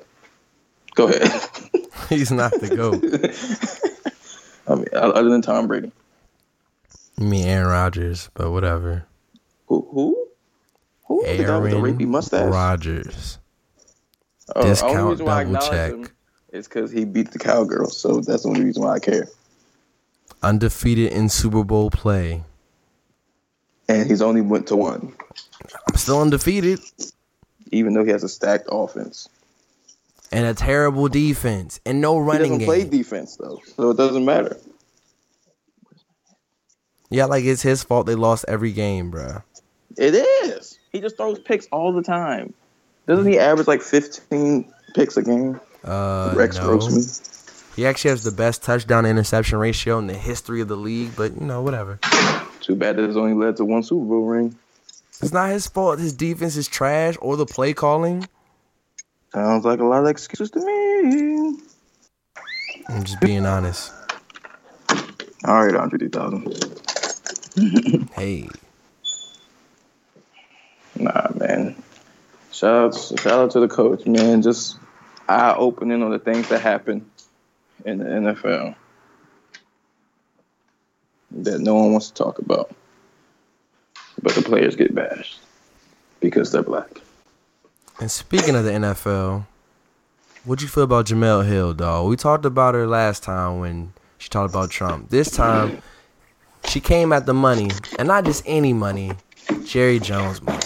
Go 0.96 1.08
ahead. 1.08 1.32
he's 2.10 2.32
not 2.32 2.52
the 2.60 2.76
goat. 2.76 3.04
I 4.68 4.76
mean, 4.76 4.88
other 4.94 5.30
than 5.30 5.42
Tom 5.42 5.68
Brady. 5.68 5.92
You 7.18 7.28
mean 7.28 7.46
Aaron 7.46 7.68
Rodgers, 7.70 8.30
but 8.34 8.52
whatever. 8.52 9.06
Who? 9.68 9.88
Who? 9.92 10.28
Who? 11.06 11.26
the 11.38 11.44
guy 11.44 11.58
with 11.60 11.72
the 11.72 11.78
rapey 11.78 11.94
Aaron 12.02 12.10
mustache. 12.10 12.52
Rodgers. 12.52 13.38
Oh, 14.50 14.54
the 14.54 14.60
only 14.62 14.70
Discount 14.72 15.10
reason 15.12 15.26
why 15.26 15.38
I 15.38 15.42
acknowledge 15.42 15.70
check. 15.70 15.92
him 15.94 16.08
is 16.52 16.68
because 16.68 16.92
he 16.92 17.06
beat 17.06 17.32
the 17.32 17.40
cowgirls. 17.40 17.98
So 17.98 18.20
that's 18.20 18.44
the 18.44 18.50
only 18.50 18.64
reason 18.66 18.84
why 18.84 18.96
I 18.96 19.00
care. 19.00 19.28
Undefeated 20.42 21.12
in 21.14 21.30
Super 21.30 21.64
Bowl 21.64 21.90
play. 21.90 22.44
And 23.88 24.10
he's 24.10 24.22
only 24.22 24.42
went 24.42 24.68
to 24.68 24.76
one, 24.76 25.14
I'm 25.90 25.96
still 25.98 26.22
undefeated. 26.22 26.80
even 27.72 27.94
though 27.94 28.04
he 28.04 28.12
has 28.12 28.24
a 28.24 28.30
stacked 28.30 28.68
offense. 28.72 29.28
And 30.32 30.46
a 30.46 30.54
terrible 30.54 31.08
defense. 31.10 31.80
And 31.86 32.02
no 32.02 32.16
He 32.16 32.22
running 32.28 32.42
doesn't 32.44 32.58
game. 32.60 32.66
play 32.68 32.84
defense 32.86 33.36
though, 33.38 33.62
so 33.76 33.92
it 33.92 33.98
doesn't 33.98 34.26
matter. 34.26 34.58
Yeah, 37.14 37.26
like 37.26 37.44
it's 37.44 37.62
his 37.62 37.84
fault 37.84 38.08
they 38.08 38.16
lost 38.16 38.46
every 38.48 38.72
game, 38.72 39.12
bruh. 39.12 39.44
It 39.98 40.16
is. 40.16 40.80
He 40.92 41.00
just 41.00 41.18
throws 41.18 41.40
picks 41.40 41.68
all 41.68 41.94
the 41.94 42.02
time. 42.02 42.54
Doesn't 43.08 43.28
he 43.28 43.38
average 43.38 43.68
like 43.68 43.82
15 43.82 44.72
picks 44.96 45.18
a 45.18 45.22
game? 45.22 45.60
Uh, 45.84 46.34
Rex 46.36 46.58
no. 46.58 46.64
Grossman. 46.64 47.04
He 47.76 47.86
actually 47.86 48.12
has 48.12 48.24
the 48.24 48.32
best 48.32 48.64
touchdown 48.64 49.06
interception 49.06 49.58
ratio 49.58 49.98
in 49.98 50.08
the 50.08 50.14
history 50.14 50.62
of 50.62 50.68
the 50.68 50.76
league, 50.76 51.12
but 51.16 51.34
you 51.34 51.46
know, 51.46 51.62
whatever. 51.62 52.00
Too 52.62 52.76
bad 52.76 52.98
that 52.98 53.06
it's 53.06 53.18
only 53.18 53.34
led 53.34 53.58
to 53.58 53.66
one 53.66 53.84
Super 53.84 54.06
Bowl 54.06 54.26
ring. 54.26 54.56
It's 55.22 55.34
not 55.34 55.50
his 55.50 55.68
fault. 55.68 56.00
His 56.00 56.14
defense 56.14 56.56
is 56.56 56.68
trash 56.68 57.16
or 57.22 57.36
the 57.36 57.46
play 57.46 57.74
calling. 57.74 58.28
Sounds 59.34 59.66
like 59.66 59.80
a 59.80 59.84
lot 59.84 60.04
of 60.04 60.10
excuses 60.10 60.52
to 60.52 60.60
me. 60.60 61.60
I'm 62.90 63.04
just 63.04 63.20
being 63.22 63.46
honest. 63.46 63.92
All 65.46 65.66
right, 65.66 65.76
Andre 65.76 66.00
3000. 66.00 66.83
Hey, 68.16 68.50
Nah, 70.96 71.28
man. 71.36 71.76
Shout 72.52 72.94
out, 72.94 73.20
shout 73.20 73.40
out 73.40 73.52
to 73.52 73.60
the 73.60 73.68
coach, 73.68 74.06
man. 74.06 74.42
Just 74.42 74.78
eye 75.28 75.56
opening 75.58 76.04
on 76.04 76.12
the 76.12 76.20
things 76.20 76.50
that 76.50 76.62
happen 76.62 77.10
in 77.86 77.98
the 77.98 78.06
NFL 78.06 78.76
that 81.32 81.60
no 81.60 81.74
one 81.74 81.92
wants 81.92 82.10
to 82.10 82.14
talk 82.14 82.38
about, 82.40 82.74
but 84.22 84.36
the 84.36 84.44
players 84.44 84.76
get 84.76 84.94
bashed 84.94 85.40
because 86.20 86.52
they're 86.52 86.62
black. 86.64 87.02
and 88.00 88.12
speaking 88.12 88.56
of 88.56 88.64
the 88.66 88.72
NFL, 88.72 89.48
what'd 90.46 90.62
you 90.62 90.68
feel 90.68 90.84
about 90.84 91.08
Jemele 91.08 91.46
Hill, 91.48 91.74
dog? 91.74 92.08
We 92.08 92.16
talked 92.16 92.46
about 92.46 92.76
her 92.76 92.86
last 92.88 93.24
time 93.24 93.60
when 93.60 93.94
she 94.20 94.30
talked 94.30 94.54
about 94.54 94.70
Trump. 94.70 95.10
This 95.10 95.32
time, 95.32 95.82
she 96.68 96.80
came 96.80 97.14
at 97.14 97.26
the 97.26 97.34
money, 97.34 97.70
and 98.00 98.08
not 98.08 98.26
just 98.26 98.44
any 98.46 98.74
money, 98.74 99.12
Jerry 99.66 100.00
Jones 100.00 100.42
money 100.42 100.60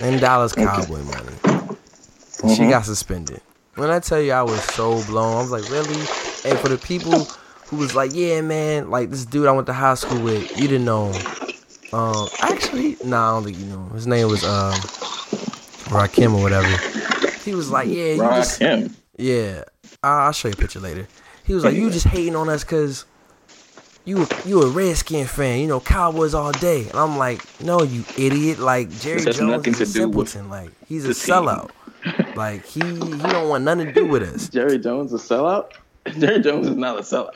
and 0.00 0.20
Dallas 0.20 0.52
Cowboy 0.52 0.98
money. 1.02 1.32
She 2.54 2.62
Mhm. 2.62 2.70
got 2.70 2.84
suspended. 2.84 3.40
When 3.76 3.90
I 3.90 3.98
tell 4.00 4.20
you 4.20 4.32
I 4.32 4.42
was 4.42 4.62
so 4.62 5.02
blown, 5.04 5.36
I 5.36 5.40
was 5.40 5.50
like, 5.50 5.68
really? 5.70 5.96
And 6.44 6.58
for 6.60 6.68
the 6.68 6.78
people 6.78 7.26
who 7.68 7.76
was 7.76 7.94
like, 7.94 8.12
yeah, 8.14 8.40
man, 8.40 8.90
like 8.90 9.10
this 9.10 9.24
dude 9.24 9.46
I 9.46 9.52
went 9.52 9.66
to 9.66 9.72
high 9.72 9.94
school 9.94 10.20
with, 10.22 10.56
you 10.56 10.68
didn't 10.68 10.84
know 10.84 11.12
him. 11.12 11.26
Um, 11.92 12.28
actually, 12.40 12.96
nah, 13.04 13.30
I 13.30 13.34
don't 13.34 13.44
think 13.44 13.58
you 13.58 13.64
know 13.66 13.84
him. 13.86 13.90
His 13.94 14.06
name 14.06 14.28
was 14.28 14.44
um, 14.44 14.72
Rakim 15.90 16.34
or 16.34 16.42
whatever. 16.42 16.76
He 17.44 17.54
was 17.54 17.70
like, 17.70 17.88
yeah, 17.88 18.14
you 18.14 18.22
Rock 18.22 18.36
just, 18.36 18.60
yeah. 19.18 19.64
I'll 20.02 20.26
I'll 20.26 20.32
show 20.32 20.48
you 20.48 20.54
a 20.54 20.56
picture 20.56 20.80
later. 20.80 21.06
He 21.44 21.54
was 21.54 21.64
like, 21.64 21.74
you 21.76 21.90
just 21.90 22.06
hating 22.06 22.34
on 22.36 22.48
us 22.48 22.64
because 22.64 23.04
you 24.06 24.26
you 24.46 24.62
a 24.62 24.70
Redskin 24.70 25.26
fan, 25.26 25.60
you 25.60 25.66
know, 25.66 25.80
Cowboys 25.80 26.32
all 26.32 26.52
day. 26.52 26.82
And 26.88 26.94
I'm 26.94 27.18
like, 27.18 27.42
no, 27.60 27.82
you 27.82 28.04
idiot. 28.16 28.58
Like 28.58 28.88
Jerry 29.00 29.20
Jones 29.20 29.40
nothing 29.40 29.74
is 29.74 29.80
a 29.80 29.84
to 30.00 30.08
with 30.08 30.28
simpleton. 30.30 30.48
Like 30.48 30.70
he's 30.86 31.04
a 31.04 31.10
sellout. 31.10 31.70
like 32.36 32.64
he 32.64 32.80
he 32.80 33.00
don't 33.18 33.48
want 33.48 33.64
nothing 33.64 33.86
to 33.86 33.92
do 33.92 34.06
with 34.06 34.22
us. 34.22 34.48
Jerry 34.56 34.78
Jones 34.78 35.12
a 35.12 35.16
sellout? 35.16 35.72
Jerry 36.18 36.40
Jones 36.40 36.68
is 36.68 36.76
not 36.76 36.96
a 36.98 37.02
sellout. 37.02 37.34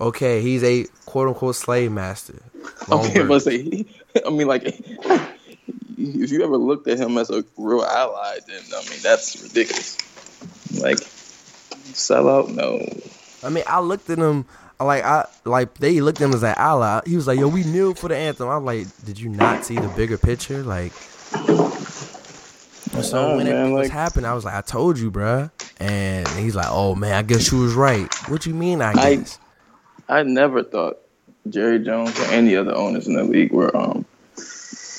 Okay, 0.00 0.40
he's 0.40 0.62
a 0.64 0.86
quote 1.06 1.28
unquote 1.28 1.56
slave 1.56 1.92
master. 1.92 2.40
Long 2.88 3.00
Okay, 3.06 3.20
word. 3.20 3.28
but 3.28 3.40
say, 3.42 3.58
he- 3.62 3.88
I 4.26 4.30
mean, 4.30 4.46
like, 4.46 4.62
if 4.64 6.30
you 6.30 6.42
ever 6.42 6.56
looked 6.56 6.88
at 6.88 6.98
him 6.98 7.18
as 7.18 7.30
a 7.30 7.44
real 7.58 7.82
ally, 7.82 8.38
then 8.46 8.62
I 8.74 8.88
mean, 8.88 8.98
that's 9.02 9.42
ridiculous. 9.42 9.98
Like, 10.80 10.98
sellout? 11.92 12.48
No. 12.54 12.80
I 13.42 13.50
mean, 13.50 13.64
I 13.66 13.80
looked 13.80 14.08
at 14.10 14.18
him 14.18 14.46
like 14.84 15.04
I 15.04 15.26
like 15.44 15.74
they 15.74 16.00
looked 16.00 16.20
at 16.20 16.24
him 16.24 16.34
as 16.34 16.42
an 16.42 16.54
ally. 16.56 17.00
He 17.06 17.16
was 17.16 17.26
like, 17.26 17.38
"Yo, 17.38 17.48
we 17.48 17.64
kneeled 17.64 17.98
for 17.98 18.08
the 18.08 18.16
anthem." 18.16 18.48
I'm 18.48 18.64
like, 18.64 18.86
"Did 19.04 19.18
you 19.20 19.28
not 19.28 19.64
see 19.64 19.76
the 19.76 19.88
bigger 19.88 20.16
picture?" 20.18 20.62
Like, 20.62 20.92
so 23.02 23.28
Nah, 23.30 23.36
when 23.36 23.46
it 23.46 23.52
man, 23.52 23.72
was 23.72 23.88
like- 23.88 23.92
happening, 23.92 24.26
I 24.26 24.34
was 24.34 24.44
like, 24.44 24.54
"I 24.54 24.60
told 24.60 24.98
you, 24.98 25.10
bruh. 25.10 25.50
And 25.78 26.26
he's 26.28 26.54
like, 26.56 26.66
"Oh 26.68 26.94
man, 26.94 27.12
I 27.14 27.22
guess 27.22 27.50
you 27.50 27.58
was 27.60 27.74
right." 27.74 28.12
What 28.28 28.44
you 28.46 28.54
mean? 28.54 28.82
I 28.82 28.92
I- 28.92 29.14
guess. 29.16 29.38
I 30.08 30.22
never 30.24 30.62
thought 30.62 30.98
Jerry 31.48 31.78
Jones 31.78 32.18
or 32.18 32.24
any 32.24 32.56
other 32.56 32.74
owners 32.74 33.06
in 33.06 33.14
the 33.14 33.22
league 33.24 33.52
were 33.52 33.74
um 33.76 34.04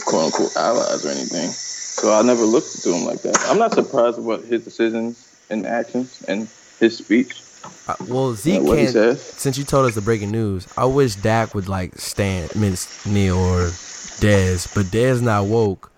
quote 0.05 0.25
unquote 0.25 0.55
allies 0.55 1.05
or 1.05 1.09
anything. 1.09 1.49
So 1.49 2.13
I 2.13 2.21
never 2.23 2.43
looked 2.43 2.81
to 2.83 2.93
him 2.93 3.05
like 3.05 3.21
that. 3.23 3.37
I'm 3.47 3.59
not 3.59 3.73
surprised 3.73 4.17
about 4.17 4.43
his 4.45 4.63
decisions 4.63 5.27
and 5.49 5.65
actions, 5.67 6.23
and 6.27 6.47
his 6.79 6.97
speech. 6.97 7.41
Uh, 7.87 7.95
well, 8.07 8.33
Zeke 8.33 8.61
he 8.61 8.91
can't. 8.91 9.17
Since 9.17 9.57
you 9.57 9.63
told 9.63 9.85
us 9.85 9.95
the 9.95 10.01
breaking 10.01 10.31
news, 10.31 10.67
I 10.77 10.85
wish 10.85 11.15
Dak 11.15 11.53
would 11.55 11.67
like 11.67 11.95
stand 11.97 12.55
Mince 12.55 13.05
Neil 13.05 13.37
or 13.37 13.67
Dez, 14.21 14.73
but 14.73 14.85
Dez 14.87 15.21
not 15.21 15.45
woke. 15.45 15.91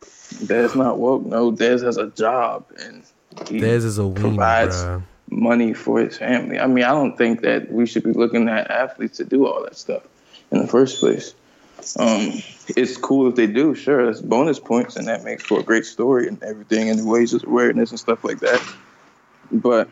Dez 0.00 0.74
not 0.76 0.98
woke. 0.98 1.24
No, 1.24 1.52
Dez 1.52 1.82
has 1.84 1.96
a 1.96 2.08
job 2.08 2.64
and 2.78 3.02
he 3.48 3.60
Dez 3.60 3.84
is 3.84 3.98
a 3.98 4.02
weenie, 4.02 4.20
provides 4.20 4.76
bruh. 4.76 5.02
money 5.30 5.74
for 5.74 6.00
his 6.00 6.18
family. 6.18 6.58
I 6.58 6.66
mean, 6.66 6.84
I 6.84 6.90
don't 6.90 7.16
think 7.16 7.42
that 7.42 7.70
we 7.70 7.86
should 7.86 8.04
be 8.04 8.12
looking 8.12 8.48
at 8.48 8.70
athletes 8.70 9.18
to 9.18 9.24
do 9.24 9.46
all 9.46 9.62
that 9.64 9.76
stuff 9.76 10.02
in 10.50 10.60
the 10.60 10.66
first 10.66 11.00
place. 11.00 11.34
Um, 11.98 12.42
it's 12.76 12.96
cool 12.96 13.28
if 13.28 13.36
they 13.36 13.46
do, 13.46 13.74
sure, 13.74 14.06
that's 14.06 14.20
bonus 14.20 14.58
points, 14.58 14.96
and 14.96 15.06
that 15.06 15.24
makes 15.24 15.44
for 15.44 15.60
a 15.60 15.62
great 15.62 15.86
story 15.86 16.26
and 16.26 16.42
everything, 16.42 16.90
and 16.90 17.10
raises 17.10 17.44
awareness 17.44 17.90
and 17.90 18.00
stuff 18.00 18.24
like 18.24 18.40
that. 18.40 18.60
But 19.52 19.88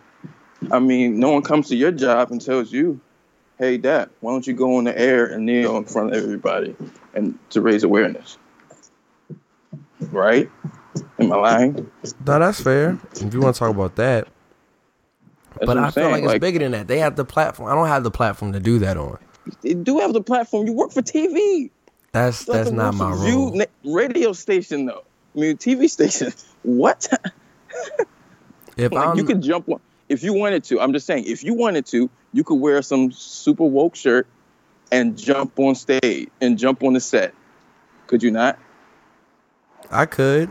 I 0.71 0.79
mean, 0.79 1.19
no 1.19 1.31
one 1.33 1.43
comes 1.43 1.69
to 1.69 1.77
your 1.77 1.93
job 1.93 2.31
and 2.31 2.41
tells 2.41 2.73
you, 2.73 3.01
"Hey, 3.59 3.77
Dad, 3.77 4.11
why 4.21 4.33
don't 4.33 4.47
you 4.47 4.55
go 4.55 4.77
on 4.77 4.85
the 4.85 4.99
air 4.99 5.27
and 5.27 5.47
kneel 5.47 5.77
in 5.77 5.85
front 5.85 6.15
of 6.15 6.23
everybody 6.23 6.75
and 7.15 7.39
to 7.51 7.61
raise 7.61 7.85
awareness?" 7.85 8.39
Right? 10.01 10.51
Am 11.19 11.33
I 11.33 11.37
lying? 11.37 11.91
No, 12.27 12.39
that's 12.39 12.61
fair. 12.61 12.99
If 13.13 13.33
you 13.33 13.41
want 13.41 13.55
to 13.55 13.59
talk 13.59 13.71
about 13.71 13.97
that, 13.97 14.29
That's 15.55 15.67
but 15.67 15.79
I'm 15.79 15.85
feel 15.85 16.05
saying. 16.05 16.25
like 16.25 16.35
it's 16.35 16.41
bigger 16.41 16.59
than 16.59 16.73
that. 16.73 16.89
They 16.89 16.99
have 16.99 17.17
the 17.17 17.25
platform. 17.25 17.71
I 17.71 17.75
don't 17.75 17.89
have 17.89 18.05
the 18.05 18.11
platform 18.11 18.53
to 18.53 18.61
do 18.61 18.79
that 18.81 18.97
on. 18.97 19.19
You 19.63 19.75
do 19.75 19.99
have 19.99 20.13
the 20.13 20.23
platform. 20.23 20.67
You 20.67 20.73
work 20.73 20.93
for 20.93 21.03
TV. 21.03 21.71
That's 22.13 22.45
that's 22.45 22.71
not 22.71 22.95
my 22.95 23.13
role. 23.13 23.63
radio 23.85 24.33
station 24.33 24.87
though. 24.87 25.05
I 25.35 25.39
mean, 25.39 25.57
TV 25.57 25.89
station. 25.89 26.33
What? 26.63 27.07
If 28.77 28.91
like 28.91 29.09
I'm, 29.09 29.17
you 29.17 29.23
could 29.23 29.41
jump 29.41 29.69
on 29.69 29.81
if 30.09 30.23
you 30.23 30.33
wanted 30.33 30.65
to. 30.65 30.81
I'm 30.81 30.93
just 30.93 31.07
saying, 31.07 31.25
if 31.27 31.43
you 31.45 31.55
wanted 31.55 31.87
to, 31.87 32.11
you 32.33 32.45
could 32.45 32.57
wear 32.57 32.83
some 32.83 33.13
super 33.13 33.65
woke 33.65 33.97
shirt 33.97 34.27
and 34.93 35.17
jump 35.19 35.59
on 35.59 35.75
stage 35.75 36.29
and 36.41 36.59
jump 36.59 36.83
on 36.83 36.93
the 36.93 37.01
set. 37.01 37.35
Could 38.07 38.23
you 38.23 38.31
not? 38.31 38.59
I 39.91 40.07
could. 40.07 40.51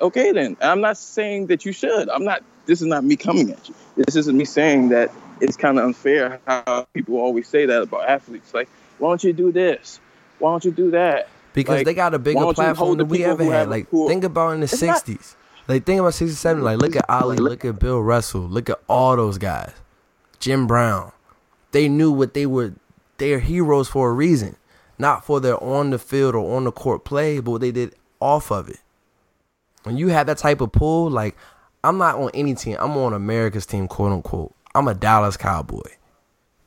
Okay, 0.00 0.32
then. 0.32 0.56
I'm 0.60 0.80
not 0.80 0.96
saying 0.96 1.48
that 1.48 1.64
you 1.64 1.72
should. 1.72 2.08
I'm 2.08 2.24
not. 2.24 2.42
This 2.66 2.80
is 2.80 2.86
not 2.86 3.02
me 3.04 3.16
coming 3.16 3.50
at 3.50 3.68
you. 3.68 3.74
This 3.96 4.14
isn't 4.16 4.36
me 4.36 4.44
saying 4.44 4.90
that 4.90 5.10
it's 5.40 5.56
kind 5.56 5.78
of 5.78 5.84
unfair 5.84 6.40
how 6.46 6.86
people 6.92 7.16
always 7.16 7.48
say 7.48 7.66
that 7.66 7.82
about 7.82 8.08
athletes. 8.08 8.52
Like, 8.52 8.68
why 8.98 9.10
don't 9.10 9.24
you 9.24 9.32
do 9.32 9.50
this? 9.50 10.00
Why 10.38 10.50
don't 10.52 10.64
you 10.64 10.70
do 10.70 10.90
that? 10.92 11.28
Because 11.54 11.76
Like, 11.78 11.86
they 11.86 11.94
got 11.94 12.14
a 12.14 12.18
bigger 12.18 12.52
platform 12.52 12.98
than 12.98 13.08
we 13.08 13.24
ever 13.24 13.44
had. 13.44 13.68
Like, 13.68 13.88
think 13.90 14.22
about 14.24 14.50
in 14.50 14.60
the 14.60 14.64
It's 14.64 14.82
not- 14.82 15.04
'60s. 15.04 15.34
Like, 15.68 15.84
think 15.84 16.00
about 16.00 16.14
'67. 16.14 16.64
Like, 16.64 16.78
look 16.78 16.96
at 16.96 17.08
Ali, 17.08 17.36
look 17.36 17.64
at 17.64 17.78
Bill 17.78 18.00
Russell, 18.00 18.40
look 18.40 18.70
at 18.70 18.80
all 18.88 19.16
those 19.16 19.38
guys. 19.38 19.72
Jim 20.40 20.66
Brown. 20.66 21.12
They 21.72 21.88
knew 21.88 22.10
what 22.10 22.34
they 22.34 22.46
were. 22.46 22.74
They're 23.18 23.40
heroes 23.40 23.88
for 23.88 24.08
a 24.08 24.12
reason, 24.12 24.56
not 24.98 25.24
for 25.24 25.40
their 25.40 25.62
on 25.62 25.90
the 25.90 25.98
field 25.98 26.34
or 26.34 26.56
on 26.56 26.64
the 26.64 26.72
court 26.72 27.04
play, 27.04 27.40
but 27.40 27.50
what 27.50 27.60
they 27.60 27.72
did 27.72 27.94
off 28.20 28.50
of 28.50 28.68
it. 28.68 28.80
When 29.82 29.96
you 29.96 30.08
have 30.08 30.26
that 30.26 30.38
type 30.38 30.60
of 30.60 30.72
pull, 30.72 31.10
like 31.10 31.36
I'm 31.84 31.98
not 31.98 32.16
on 32.16 32.30
any 32.34 32.54
team. 32.54 32.76
I'm 32.80 32.96
on 32.96 33.12
America's 33.12 33.66
team, 33.66 33.88
quote 33.88 34.12
unquote. 34.12 34.54
I'm 34.74 34.88
a 34.88 34.94
Dallas 34.94 35.36
Cowboy. 35.36 35.90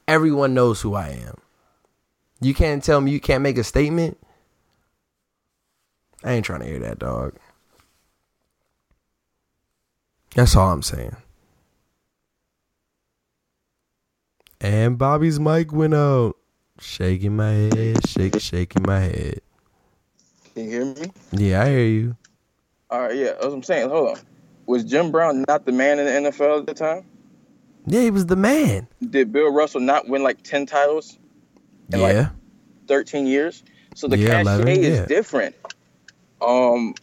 Everyone 0.08 0.54
knows 0.54 0.82
who 0.82 0.94
I 0.94 1.10
am. 1.10 1.38
You 2.40 2.54
can't 2.54 2.84
tell 2.84 3.02
me 3.02 3.12
you 3.12 3.20
can't 3.20 3.44
make 3.44 3.58
a 3.58 3.64
statement. 3.64 4.18
I 6.24 6.34
ain't 6.34 6.46
trying 6.46 6.62
to 6.62 6.66
hear 6.68 6.80
that, 6.80 7.00
dog. 7.00 7.36
That's 10.36 10.56
all 10.56 10.72
I'm 10.72 10.84
saying. 10.84 11.16
And 14.62 14.98
Bobby's 14.98 15.40
mic 15.40 15.72
went 15.74 15.94
out. 15.94 16.36
Shaking 16.80 17.36
my 17.36 17.52
head, 17.52 18.08
shake, 18.08 18.40
shaking 18.40 18.84
my 18.88 19.00
head. 19.02 19.42
Can 20.56 20.66
you 20.66 20.70
hear 20.72 20.86
me? 20.86 21.12
Yeah, 21.32 21.64
I 21.64 21.70
hear 21.70 21.86
you. 21.86 22.18
All 22.90 23.02
right, 23.02 23.16
yeah. 23.16 23.34
As 23.44 23.54
I'm 23.54 23.64
saying, 23.64 23.90
hold 23.90 24.18
on. 24.18 24.24
Was 24.66 24.84
Jim 24.84 25.12
Brown 25.12 25.44
not 25.48 25.66
the 25.66 25.72
man 25.72 26.00
in 26.00 26.06
the 26.26 26.32
NFL 26.32 26.62
at 26.62 26.66
the 26.68 26.74
time? 26.74 27.06
Yeah, 27.86 28.02
he 28.02 28.12
was 28.12 28.26
the 28.28 28.36
man. 28.36 28.88
Did 29.10 29.32
Bill 29.32 29.52
Russell 29.52 29.82
not 29.82 30.08
win 30.08 30.24
like 30.24 30.44
10 30.44 30.66
titles 30.66 31.18
in 31.94 32.02
Yeah. 32.02 32.30
like 32.30 32.30
13 32.88 33.28
years? 33.28 33.64
So 33.96 34.08
the 34.08 34.18
Yeah, 34.18 34.28
cachet 34.30 34.42
11, 34.42 34.68
is 34.82 35.00
yeah. 35.00 35.06
different. 35.08 35.56
Um, 36.42 36.96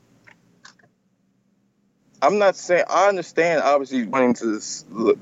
I'm 2.21 2.39
not 2.39 2.57
saying 2.57 2.85
I 2.89 3.09
understand 3.09 3.63
obviously 3.63 4.07
wanting 4.07 4.35
to 4.35 4.61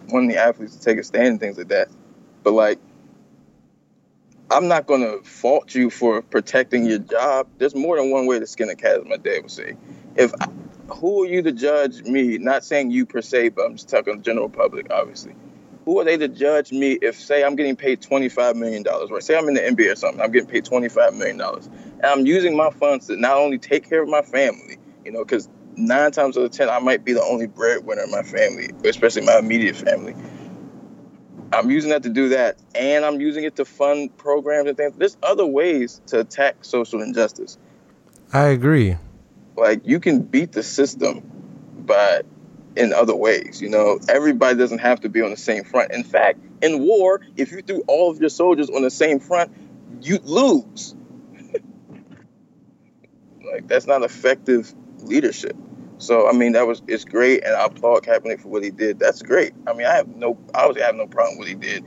wanting 0.09 0.29
the 0.29 0.39
athletes 0.39 0.77
to 0.77 0.83
take 0.83 0.99
a 0.99 1.03
stand 1.03 1.27
and 1.27 1.41
things 1.41 1.59
like 1.59 1.69
that, 1.69 1.89
but 2.43 2.53
like 2.53 2.79
I'm 4.51 4.69
not 4.69 4.87
gonna 4.87 5.19
fault 5.23 5.75
you 5.75 5.91
for 5.91 6.23
protecting 6.23 6.87
your 6.87 6.99
job. 6.99 7.49
There's 7.59 7.75
more 7.75 7.97
than 7.97 8.11
one 8.11 8.27
way 8.27 8.39
to 8.39 8.47
skin 8.47 8.71
a 8.71 8.77
cat, 8.77 9.01
as 9.01 9.05
my 9.05 9.17
dad 9.17 9.43
would 9.43 9.51
say. 9.51 9.77
If 10.15 10.33
who 10.89 11.25
are 11.25 11.27
you 11.27 11.43
to 11.43 11.53
judge 11.53 12.03
me? 12.03 12.39
Not 12.39 12.65
saying 12.65 12.91
you 12.91 13.07
per 13.07 13.21
se, 13.21 13.51
but 13.51 13.67
I'm 13.67 13.73
just 13.77 13.89
talking 13.89 14.15
to 14.15 14.19
the 14.19 14.23
general 14.23 14.49
public, 14.49 14.91
obviously. 14.91 15.35
Who 15.85 16.01
are 16.01 16.05
they 16.05 16.17
to 16.17 16.29
judge 16.29 16.73
me 16.73 16.93
if, 16.93 17.21
say, 17.21 17.45
I'm 17.45 17.55
getting 17.57 17.77
paid 17.77 18.01
$25 18.03 18.57
million, 18.57 18.85
right? 18.85 19.23
Say 19.23 19.37
I'm 19.37 19.47
in 19.49 19.55
the 19.55 19.61
NBA 19.61 19.93
or 19.93 19.97
something, 19.97 20.21
I'm 20.21 20.33
getting 20.33 20.49
paid 20.49 20.65
$25 20.65 21.17
million. 21.17 21.41
And 21.41 22.05
I'm 22.05 22.27
using 22.27 22.57
my 22.57 22.71
funds 22.71 23.07
to 23.07 23.17
not 23.17 23.37
only 23.37 23.59
take 23.59 23.89
care 23.89 24.03
of 24.03 24.09
my 24.09 24.23
family, 24.23 24.79
you 25.05 25.13
know, 25.13 25.25
because 25.25 25.49
nine 25.77 26.13
times 26.13 26.37
out 26.37 26.45
of 26.45 26.51
10, 26.51 26.69
I 26.69 26.79
might 26.81 27.05
be 27.05 27.13
the 27.13 27.23
only 27.23 27.47
breadwinner 27.47 28.03
in 28.03 28.11
my 28.11 28.23
family, 28.23 28.71
especially 28.85 29.23
my 29.23 29.39
immediate 29.39 29.77
family. 29.77 30.15
I'm 31.53 31.71
using 31.71 31.91
that 31.91 32.03
to 32.05 32.09
do 32.09 32.31
that, 32.31 32.59
and 32.75 33.05
I'm 33.05 33.21
using 33.21 33.45
it 33.45 33.57
to 33.57 33.65
fund 33.65 34.17
programs 34.17 34.69
and 34.69 34.77
things. 34.77 34.95
There's 34.97 35.17
other 35.23 35.47
ways 35.47 36.01
to 36.07 36.21
attack 36.21 36.65
social 36.65 37.03
injustice 37.03 37.59
I 38.33 38.49
agree. 38.49 38.97
like 39.57 39.83
you 39.87 40.01
can 40.01 40.23
beat 40.23 40.53
the 40.53 40.63
system 40.63 41.23
but 41.79 42.27
in 42.77 42.93
other 42.93 43.15
ways 43.15 43.63
you 43.63 43.69
know 43.69 43.99
everybody 44.09 44.59
doesn't 44.59 44.79
have 44.79 45.01
to 45.01 45.09
be 45.09 45.23
on 45.23 45.31
the 45.31 45.37
same 45.37 45.65
front 45.65 45.93
in 45.93 46.05
fact 46.05 46.39
in 46.63 46.81
war 46.81 47.21
if 47.37 47.53
you 47.53 47.63
threw 47.63 47.83
all 47.87 48.11
of 48.11 48.21
your 48.21 48.29
soldiers 48.29 48.69
on 48.69 48.83
the 48.83 48.91
same 48.91 49.21
front 49.21 49.53
you 50.03 50.19
lose 50.25 50.95
like 53.53 53.67
that's 53.69 53.87
not 53.87 54.03
effective 54.03 54.75
leadership 54.99 55.57
so 55.99 56.29
i 56.29 56.33
mean 56.33 56.53
that 56.53 56.67
was 56.67 56.83
it's 56.87 57.05
great 57.05 57.45
and 57.45 57.55
i 57.55 57.65
applaud 57.65 58.03
Kaepernick 58.03 58.41
for 58.41 58.49
what 58.49 58.63
he 58.63 58.71
did 58.71 58.99
that's 58.99 59.23
great 59.23 59.53
i 59.67 59.73
mean 59.73 59.87
i 59.87 59.95
have 59.95 60.09
no 60.09 60.39
obviously 60.55 60.83
i 60.83 60.87
have 60.87 60.95
no 60.95 61.07
problem 61.07 61.39
with 61.39 61.49
what 61.49 61.49
he 61.49 61.55
did 61.55 61.85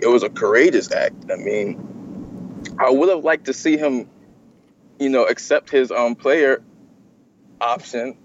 it 0.00 0.06
was 0.06 0.22
a 0.22 0.30
courageous 0.30 0.92
act 0.92 1.16
i 1.32 1.36
mean 1.36 2.62
i 2.78 2.90
would 2.90 3.08
have 3.08 3.24
liked 3.24 3.46
to 3.46 3.52
see 3.52 3.76
him 3.76 4.08
you 4.98 5.08
know 5.08 5.24
accept 5.24 5.70
his 5.70 5.90
um 5.90 6.14
player 6.14 6.62
option. 7.60 8.16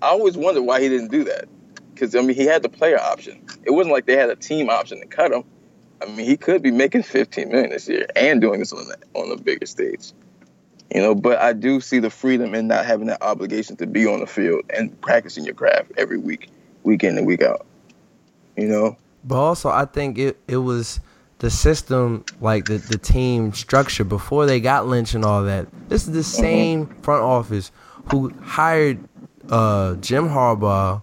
I 0.00 0.08
always 0.08 0.36
wondered 0.36 0.62
why 0.62 0.80
he 0.80 0.88
didn't 0.88 1.10
do 1.10 1.24
that. 1.24 1.46
Because, 1.92 2.14
I 2.14 2.20
mean, 2.20 2.36
he 2.36 2.44
had 2.44 2.62
the 2.62 2.68
player 2.68 3.00
option. 3.00 3.44
It 3.64 3.70
wasn't 3.70 3.92
like 3.92 4.06
they 4.06 4.16
had 4.16 4.30
a 4.30 4.36
team 4.36 4.70
option 4.70 5.00
to 5.00 5.06
cut 5.06 5.32
him. 5.32 5.44
I 6.00 6.06
mean, 6.06 6.26
he 6.26 6.36
could 6.36 6.62
be 6.62 6.70
making 6.70 7.04
15 7.04 7.48
million 7.48 7.70
this 7.70 7.88
year 7.88 8.06
and 8.16 8.40
doing 8.40 8.58
this 8.58 8.72
on 8.72 8.88
the, 8.88 8.96
on 9.14 9.28
the 9.28 9.36
bigger 9.36 9.66
stage. 9.66 10.12
You 10.94 11.00
know, 11.00 11.14
but 11.14 11.38
I 11.38 11.52
do 11.52 11.80
see 11.80 12.00
the 12.00 12.10
freedom 12.10 12.54
in 12.54 12.68
not 12.68 12.84
having 12.84 13.06
that 13.06 13.22
obligation 13.22 13.76
to 13.76 13.86
be 13.86 14.06
on 14.06 14.20
the 14.20 14.26
field 14.26 14.62
and 14.76 14.98
practicing 15.00 15.44
your 15.44 15.54
craft 15.54 15.92
every 15.96 16.18
week, 16.18 16.50
week 16.82 17.02
in 17.02 17.16
and 17.16 17.26
week 17.26 17.42
out. 17.42 17.66
You 18.56 18.68
know? 18.68 18.96
But 19.24 19.36
also, 19.36 19.70
I 19.70 19.86
think 19.86 20.18
it, 20.18 20.38
it 20.46 20.58
was 20.58 21.00
the 21.38 21.50
system, 21.50 22.24
like 22.40 22.66
the, 22.66 22.76
the 22.76 22.98
team 22.98 23.54
structure 23.54 24.04
before 24.04 24.44
they 24.44 24.60
got 24.60 24.86
Lynch 24.86 25.14
and 25.14 25.24
all 25.24 25.44
that. 25.44 25.66
This 25.88 26.06
is 26.06 26.12
the 26.12 26.22
same 26.22 26.86
front 27.02 27.22
office 27.22 27.72
who 28.10 28.30
hired 28.42 29.08
uh, 29.50 29.94
Jim 29.96 30.28
Harbaugh, 30.28 31.02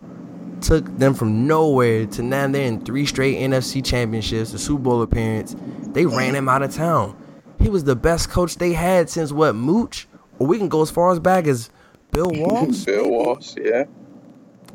took 0.61 0.85
them 0.97 1.13
from 1.13 1.47
nowhere 1.47 2.05
to 2.05 2.21
now 2.21 2.47
they're 2.47 2.65
in 2.65 2.81
three 2.81 3.05
straight 3.05 3.37
NFC 3.37 3.83
championships, 3.83 4.51
the 4.51 4.59
Super 4.59 4.83
Bowl 4.83 5.01
appearance. 5.01 5.55
They 5.93 6.05
ran 6.05 6.35
him 6.35 6.49
out 6.49 6.61
of 6.61 6.73
town. 6.73 7.17
He 7.59 7.69
was 7.69 7.83
the 7.83 7.95
best 7.95 8.29
coach 8.29 8.55
they 8.55 8.73
had 8.73 9.09
since 9.09 9.31
what, 9.31 9.55
Mooch? 9.55 10.07
Or 10.39 10.47
we 10.47 10.57
can 10.57 10.69
go 10.69 10.81
as 10.81 10.89
far 10.91 11.11
as 11.11 11.19
back 11.19 11.45
as 11.47 11.69
Bill 12.11 12.29
Walsh. 12.33 12.85
Bill 12.85 13.09
Walsh, 13.09 13.55
yeah. 13.61 13.83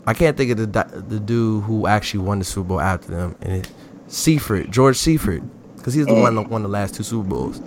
I 0.07 0.13
can't 0.13 0.37
think 0.37 0.51
of 0.51 0.59
the 0.59 0.67
the 1.09 1.19
dude 1.19 1.65
who 1.65 1.87
actually 1.87 2.21
won 2.21 2.39
the 2.39 2.45
Super 2.45 2.69
Bowl 2.69 2.81
after 2.81 3.11
them, 3.11 3.37
and 3.41 3.53
it, 3.65 3.73
Seifert, 4.07 4.71
George 4.71 4.97
Seifert, 4.99 5.43
because 5.77 5.95
he's 5.95 6.07
the 6.07 6.15
one 6.15 6.35
that 6.35 6.51
won 6.51 6.63
the 6.63 6.69
last 6.69 6.95
two 6.95 7.03
Super 7.03 7.27
Bowls. 7.29 7.59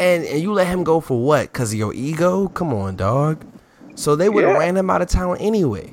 And 0.00 0.24
and 0.24 0.40
you 0.40 0.52
let 0.54 0.66
him 0.68 0.84
go 0.84 1.00
for 1.00 1.22
what? 1.22 1.52
Cause 1.52 1.72
of 1.74 1.78
your 1.78 1.92
ego? 1.92 2.48
Come 2.48 2.72
on, 2.72 2.96
dog. 2.96 3.44
So 3.94 4.16
they 4.16 4.28
would 4.30 4.44
have 4.44 4.54
Yeah. 4.54 4.58
ran 4.58 4.76
him 4.76 4.88
out 4.88 5.02
of 5.02 5.08
town 5.08 5.36
anyway. 5.38 5.92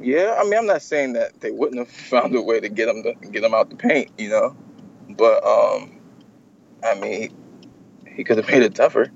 Yeah, 0.00 0.36
I 0.38 0.42
mean, 0.44 0.54
I'm 0.58 0.66
not 0.66 0.82
saying 0.82 1.12
that 1.12 1.40
they 1.40 1.52
wouldn't 1.52 1.78
have 1.78 1.88
found 2.08 2.34
a 2.34 2.42
way 2.42 2.58
to 2.58 2.68
get 2.68 2.88
him 2.88 3.04
to 3.04 3.14
get 3.28 3.44
him 3.44 3.54
out 3.54 3.70
the 3.70 3.76
paint, 3.76 4.10
you 4.18 4.28
know, 4.30 4.56
but 5.10 5.44
um, 5.46 5.92
I 6.84 6.94
mean, 6.98 7.32
he, 8.14 8.24
could 8.24 8.38
have 8.38 8.48
made 8.48 8.62
it 8.62 8.74
tougher. 8.74 9.10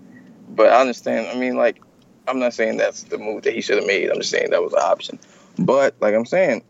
But 0.48 0.68
I 0.68 0.80
understand. 0.80 1.26
I 1.26 1.38
mean, 1.38 1.56
like, 1.56 1.80
I'm 2.28 2.38
not 2.38 2.54
saying 2.54 2.76
that's 2.76 3.04
the 3.04 3.18
move 3.18 3.42
that 3.42 3.54
he 3.54 3.60
should 3.60 3.76
have 3.76 3.86
made. 3.86 4.10
I'm 4.10 4.18
just 4.18 4.30
saying 4.30 4.50
that 4.50 4.62
was 4.62 4.72
an 4.72 4.80
option. 4.82 5.18
But 5.58 5.96
like 6.00 6.14
I'm 6.14 6.26
saying, 6.26 6.64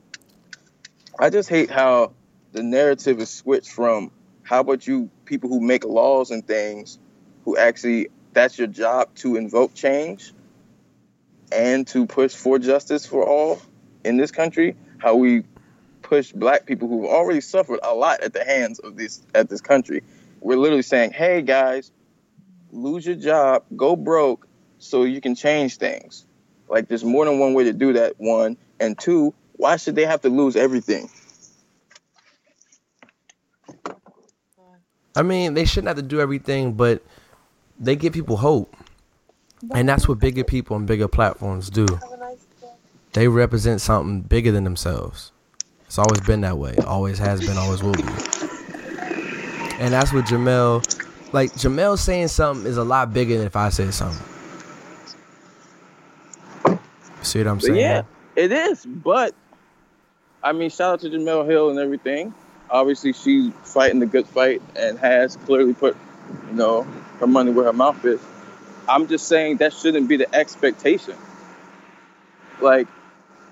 I 1.18 1.30
just 1.30 1.48
hate 1.48 1.70
how 1.70 2.12
the 2.52 2.62
narrative 2.62 3.20
is 3.20 3.30
switched 3.30 3.70
from 3.70 4.10
how 4.42 4.60
about 4.60 4.86
you 4.86 5.10
people 5.24 5.50
who 5.50 5.60
make 5.60 5.84
laws 5.84 6.30
and 6.30 6.46
things 6.46 6.98
who 7.44 7.56
actually 7.56 8.08
that's 8.32 8.58
your 8.58 8.68
job 8.68 9.14
to 9.16 9.36
invoke 9.36 9.74
change 9.74 10.32
and 11.50 11.86
to 11.88 12.06
push 12.06 12.34
for 12.34 12.58
justice 12.58 13.06
for 13.06 13.26
all 13.26 13.60
in 14.04 14.16
this 14.16 14.30
country 14.30 14.76
how 14.98 15.16
we 15.16 15.42
push 16.02 16.32
black 16.32 16.66
people 16.66 16.86
who've 16.88 17.06
already 17.06 17.40
suffered 17.40 17.80
a 17.82 17.94
lot 17.94 18.20
at 18.20 18.32
the 18.32 18.44
hands 18.44 18.78
of 18.78 18.96
this 18.96 19.22
at 19.34 19.48
this 19.48 19.60
country 19.60 20.02
we're 20.40 20.56
literally 20.56 20.82
saying 20.82 21.10
hey 21.10 21.42
guys 21.42 21.90
lose 22.72 23.06
your 23.06 23.16
job 23.16 23.64
go 23.76 23.96
broke 23.96 24.46
so 24.78 25.04
you 25.04 25.20
can 25.20 25.34
change 25.34 25.76
things 25.76 26.26
like 26.68 26.88
there's 26.88 27.04
more 27.04 27.24
than 27.24 27.38
one 27.38 27.54
way 27.54 27.64
to 27.64 27.72
do 27.72 27.92
that 27.94 28.14
one 28.18 28.56
and 28.80 28.98
two 28.98 29.32
why 29.52 29.76
should 29.76 29.94
they 29.94 30.04
have 30.04 30.20
to 30.20 30.28
lose 30.28 30.56
everything 30.56 31.08
I 35.16 35.22
mean, 35.22 35.54
they 35.54 35.64
shouldn't 35.64 35.88
have 35.88 35.96
to 35.96 36.02
do 36.02 36.20
everything, 36.20 36.74
but 36.74 37.02
they 37.80 37.96
give 37.96 38.12
people 38.12 38.36
hope. 38.36 38.76
And 39.72 39.88
that's 39.88 40.06
what 40.06 40.18
bigger 40.20 40.44
people 40.44 40.76
and 40.76 40.86
bigger 40.86 41.08
platforms 41.08 41.70
do. 41.70 41.86
They 43.14 43.26
represent 43.26 43.80
something 43.80 44.20
bigger 44.20 44.52
than 44.52 44.64
themselves. 44.64 45.32
It's 45.86 45.98
always 45.98 46.20
been 46.20 46.42
that 46.42 46.58
way. 46.58 46.76
Always 46.86 47.18
has 47.18 47.40
been, 47.40 47.56
always 47.56 47.82
will 47.82 47.92
be. 47.92 48.02
And 49.78 49.94
that's 49.94 50.12
what 50.12 50.26
Jemele, 50.26 51.05
like, 51.32 51.52
Jemele 51.54 51.98
saying 51.98 52.28
something 52.28 52.66
is 52.66 52.76
a 52.76 52.84
lot 52.84 53.12
bigger 53.12 53.36
than 53.38 53.46
if 53.46 53.56
I 53.56 53.68
said 53.70 53.92
something. 53.92 54.24
See 57.22 57.40
what 57.40 57.48
I'm 57.48 57.56
But 57.56 57.64
saying? 57.64 57.76
yeah, 57.76 58.02
it 58.36 58.52
is. 58.52 58.86
But 58.86 59.34
I 60.42 60.52
mean, 60.52 60.70
shout 60.70 60.94
out 60.94 61.00
to 61.00 61.10
Jemele 61.10 61.46
Hill 61.46 61.70
and 61.70 61.78
everything. 61.78 62.32
Obviously, 62.70 63.12
she's 63.12 63.52
fighting 63.64 63.98
the 63.98 64.06
good 64.06 64.26
fight 64.26 64.62
and 64.76 64.98
has 64.98 65.36
clearly 65.36 65.74
put, 65.74 65.96
you 66.48 66.54
know, 66.54 66.82
her 67.18 67.26
money 67.26 67.50
where 67.50 67.64
her 67.66 67.72
mouth 67.72 68.04
is. 68.04 68.20
I'm 68.88 69.08
just 69.08 69.26
saying 69.26 69.56
that 69.56 69.72
shouldn't 69.72 70.08
be 70.08 70.16
the 70.16 70.32
expectation. 70.34 71.16
Like, 72.60 72.86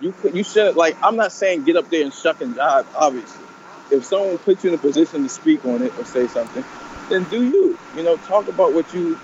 you 0.01 0.13
could, 0.13 0.37
you 0.37 0.45
should 0.45 0.77
like. 0.77 0.97
I'm 1.03 1.17
not 1.17 1.33
saying 1.33 1.65
get 1.65 1.77
up 1.77 1.91
there 1.91 2.03
and 2.03 2.13
shuck 2.13 2.41
and 2.41 2.55
jive. 2.55 2.87
Obviously, 2.95 3.45
if 3.91 4.05
someone 4.05 4.39
puts 4.39 4.63
you 4.63 4.71
in 4.71 4.75
a 4.75 4.79
position 4.79 5.25
to 5.25 5.29
speak 5.29 5.65
on 5.65 5.83
it 5.83 5.97
or 5.99 6.05
say 6.05 6.29
something, 6.29 6.65
then 7.09 7.25
do 7.25 7.43
you. 7.43 7.79
You 7.97 8.03
know, 8.03 8.17
talk 8.19 8.49
about 8.49 8.73
what 8.73 8.93
you 8.95 9.15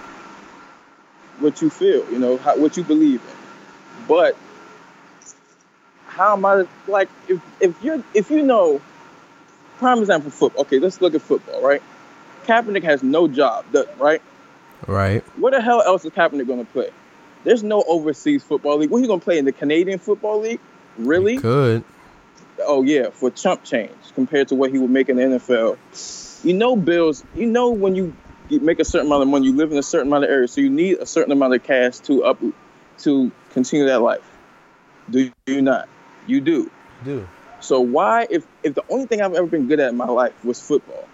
what 1.39 1.61
you 1.63 1.71
feel. 1.71 2.11
You 2.11 2.19
know, 2.19 2.37
how, 2.39 2.57
what 2.57 2.77
you 2.77 2.85
believe 2.85 3.21
in. 3.21 4.07
But 4.07 4.37
how 6.07 6.35
am 6.35 6.45
I 6.45 6.67
like 6.87 7.09
if 7.29 7.41
if 7.61 7.85
you 7.85 8.05
if 8.15 8.31
you 8.31 8.43
know 8.43 8.81
prime 9.81 9.99
example 9.99 10.31
football. 10.31 10.63
Okay, 10.63 10.79
let's 10.79 11.01
look 11.01 11.15
at 11.15 11.23
football, 11.23 11.61
right? 11.61 11.83
Kaepernick 12.47 12.85
has 12.85 13.03
no 13.03 13.27
job, 13.27 13.65
right? 13.99 14.23
Right. 14.87 15.25
Where 15.39 15.51
the 15.51 15.61
hell 15.61 15.83
else 15.83 16.05
is 16.05 16.13
Kaepernick 16.13 16.47
going 16.47 16.65
to 16.65 16.73
play? 16.73 16.91
There's 17.43 17.63
no 17.63 17.83
overseas 17.87 18.45
football 18.45 18.79
league. 18.79 18.91
What 18.91 18.99
are 18.99 19.01
you 19.01 19.07
going 19.07 19.21
to 19.21 19.25
play 19.25 19.39
in 19.39 19.47
the 19.47 19.53
Canadian 19.53 19.99
football 19.99 20.41
league? 20.41 20.61
Really? 20.99 21.39
Could. 21.39 21.83
Oh 22.63 22.83
yeah, 22.83 23.09
for 23.09 23.31
chump 23.31 23.65
change 23.65 23.91
compared 24.15 24.49
to 24.49 24.55
what 24.55 24.71
he 24.71 24.79
would 24.79 24.91
make 24.91 25.09
in 25.09 25.17
the 25.17 25.23
NFL. 25.23 25.79
You 26.43 26.55
know, 26.55 26.77
Bills. 26.77 27.25
You 27.35 27.47
know 27.47 27.71
when 27.71 27.95
you 27.95 28.15
make 28.49 28.81
a 28.81 28.85
certain 28.85 29.07
amount 29.07 29.23
of 29.23 29.29
money, 29.29 29.47
you 29.47 29.57
live 29.57 29.73
in 29.73 29.79
a 29.79 29.83
certain 29.83 30.09
amount 30.09 30.25
of 30.25 30.31
area, 30.31 30.49
so 30.49 30.61
you 30.61 30.71
need 30.71 30.99
a 30.99 31.07
certain 31.07 31.33
amount 31.33 31.55
of 31.55 31.63
cash 31.63 31.99
to 32.01 32.25
up 32.25 32.41
to 32.99 33.33
continue 33.51 33.87
that 33.87 34.01
life. 34.01 34.29
Do 35.09 35.31
you 35.47 35.63
not? 35.63 35.89
You 36.27 36.41
do. 36.41 36.71
Do. 37.05 37.29
So 37.61 37.81
why, 37.81 38.27
if 38.31 38.47
if 38.63 38.75
the 38.75 38.85
only 38.89 39.07
thing 39.07 39.21
I've 39.21 39.35
ever 39.35 39.47
been 39.47 39.69
good 39.69 39.81
at 39.81 39.91
in 39.91 39.97
my 39.97 40.07
life 40.07 40.45
was 40.45 40.61
football, 40.61 41.07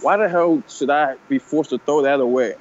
why 0.00 0.16
the 0.16 0.28
hell 0.28 0.62
should 0.68 0.90
I 0.90 1.16
be 1.28 1.38
forced 1.38 1.70
to 1.70 1.78
throw 1.78 2.02
that 2.02 2.20
away? 2.20 2.54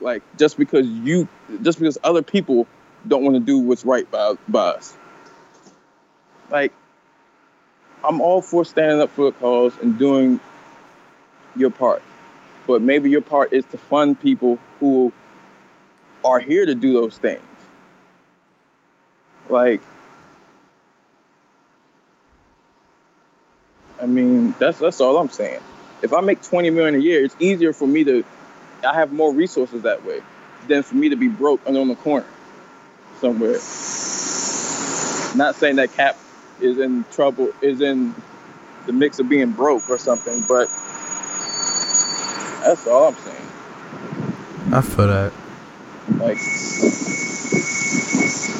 Like 0.00 0.22
just 0.38 0.56
because 0.56 0.86
you, 0.86 1.28
just 1.62 1.78
because 1.78 1.98
other 2.02 2.22
people 2.22 2.66
don't 3.06 3.22
want 3.22 3.36
to 3.36 3.40
do 3.40 3.58
what's 3.58 3.84
right 3.84 4.10
by 4.10 4.34
by 4.48 4.70
us. 4.70 4.96
Like, 6.50 6.72
I'm 8.04 8.20
all 8.20 8.42
for 8.42 8.64
standing 8.64 9.00
up 9.00 9.10
for 9.10 9.28
a 9.28 9.32
cause 9.32 9.74
and 9.82 9.98
doing 9.98 10.40
your 11.56 11.70
part, 11.70 12.02
but 12.66 12.80
maybe 12.82 13.10
your 13.10 13.20
part 13.20 13.52
is 13.52 13.64
to 13.66 13.78
fund 13.78 14.20
people 14.20 14.58
who 14.78 15.12
are 16.24 16.40
here 16.40 16.64
to 16.66 16.74
do 16.74 16.92
those 16.94 17.18
things. 17.18 17.42
Like, 19.48 19.80
I 24.00 24.06
mean, 24.06 24.54
that's 24.58 24.78
that's 24.78 25.00
all 25.00 25.18
I'm 25.18 25.28
saying. 25.28 25.60
If 26.02 26.14
I 26.14 26.20
make 26.22 26.42
20 26.42 26.70
million 26.70 26.94
a 26.94 26.98
year, 26.98 27.24
it's 27.24 27.36
easier 27.38 27.72
for 27.72 27.86
me 27.86 28.04
to 28.04 28.24
I 28.84 28.94
have 28.94 29.12
more 29.12 29.32
resources 29.32 29.82
that 29.82 30.04
way 30.04 30.22
than 30.68 30.82
for 30.82 30.94
me 30.94 31.10
to 31.10 31.16
be 31.16 31.28
broke 31.28 31.60
and 31.66 31.76
on 31.76 31.88
the 31.88 31.96
corner 31.96 32.26
somewhere. 33.20 33.58
Not 35.36 35.54
saying 35.54 35.76
that 35.76 35.92
Cap 35.94 36.16
is 36.62 36.78
in 36.78 37.04
trouble, 37.12 37.52
is 37.60 37.80
in 37.80 38.14
the 38.86 38.92
mix 38.92 39.18
of 39.18 39.28
being 39.28 39.50
broke 39.50 39.88
or 39.90 39.98
something, 39.98 40.42
but 40.48 40.68
that's 42.64 42.86
all 42.86 43.08
I'm 43.08 43.16
saying. 43.16 43.46
I 44.72 44.80
feel 44.82 45.06
that. 45.08 45.32
Like, 46.18 46.38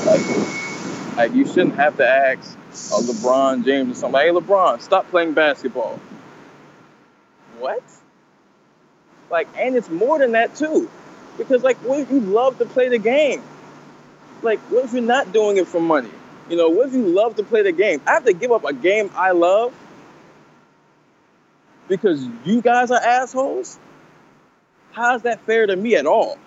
like, 0.06 1.16
like 1.16 1.32
you 1.34 1.46
shouldn't 1.46 1.74
have 1.76 1.96
to 1.96 2.08
ask 2.08 2.56
a 2.92 3.00
LeBron 3.02 3.64
James 3.64 3.96
or 3.96 4.00
something. 4.00 4.20
Hey, 4.20 4.28
LeBron, 4.28 4.80
stop 4.80 5.08
playing 5.10 5.34
basketball. 5.34 6.00
What? 7.58 7.82
Like, 9.30 9.48
and 9.56 9.76
it's 9.76 9.88
more 9.88 10.18
than 10.18 10.32
that 10.32 10.56
too, 10.56 10.90
because 11.38 11.62
like, 11.62 11.76
what 11.78 12.00
if 12.00 12.10
you 12.10 12.20
love 12.20 12.58
to 12.58 12.66
play 12.66 12.88
the 12.88 12.98
game? 12.98 13.42
Like, 14.42 14.58
what 14.70 14.84
if 14.84 14.92
you're 14.92 15.02
not 15.02 15.32
doing 15.32 15.56
it 15.56 15.68
for 15.68 15.80
money? 15.80 16.10
You 16.50 16.56
know, 16.56 16.68
what 16.68 16.88
if 16.88 16.94
you 16.94 17.06
love 17.06 17.36
to 17.36 17.44
play 17.44 17.62
the 17.62 17.70
game? 17.70 18.02
I 18.08 18.14
have 18.14 18.24
to 18.24 18.32
give 18.32 18.50
up 18.50 18.64
a 18.64 18.72
game 18.72 19.08
I 19.14 19.30
love 19.30 19.72
because 21.86 22.26
you 22.44 22.60
guys 22.60 22.90
are 22.90 23.00
assholes. 23.00 23.78
How's 24.90 25.22
that 25.22 25.40
fair 25.42 25.66
to 25.66 25.76
me 25.76 25.94
at 25.94 26.06
all? 26.06 26.38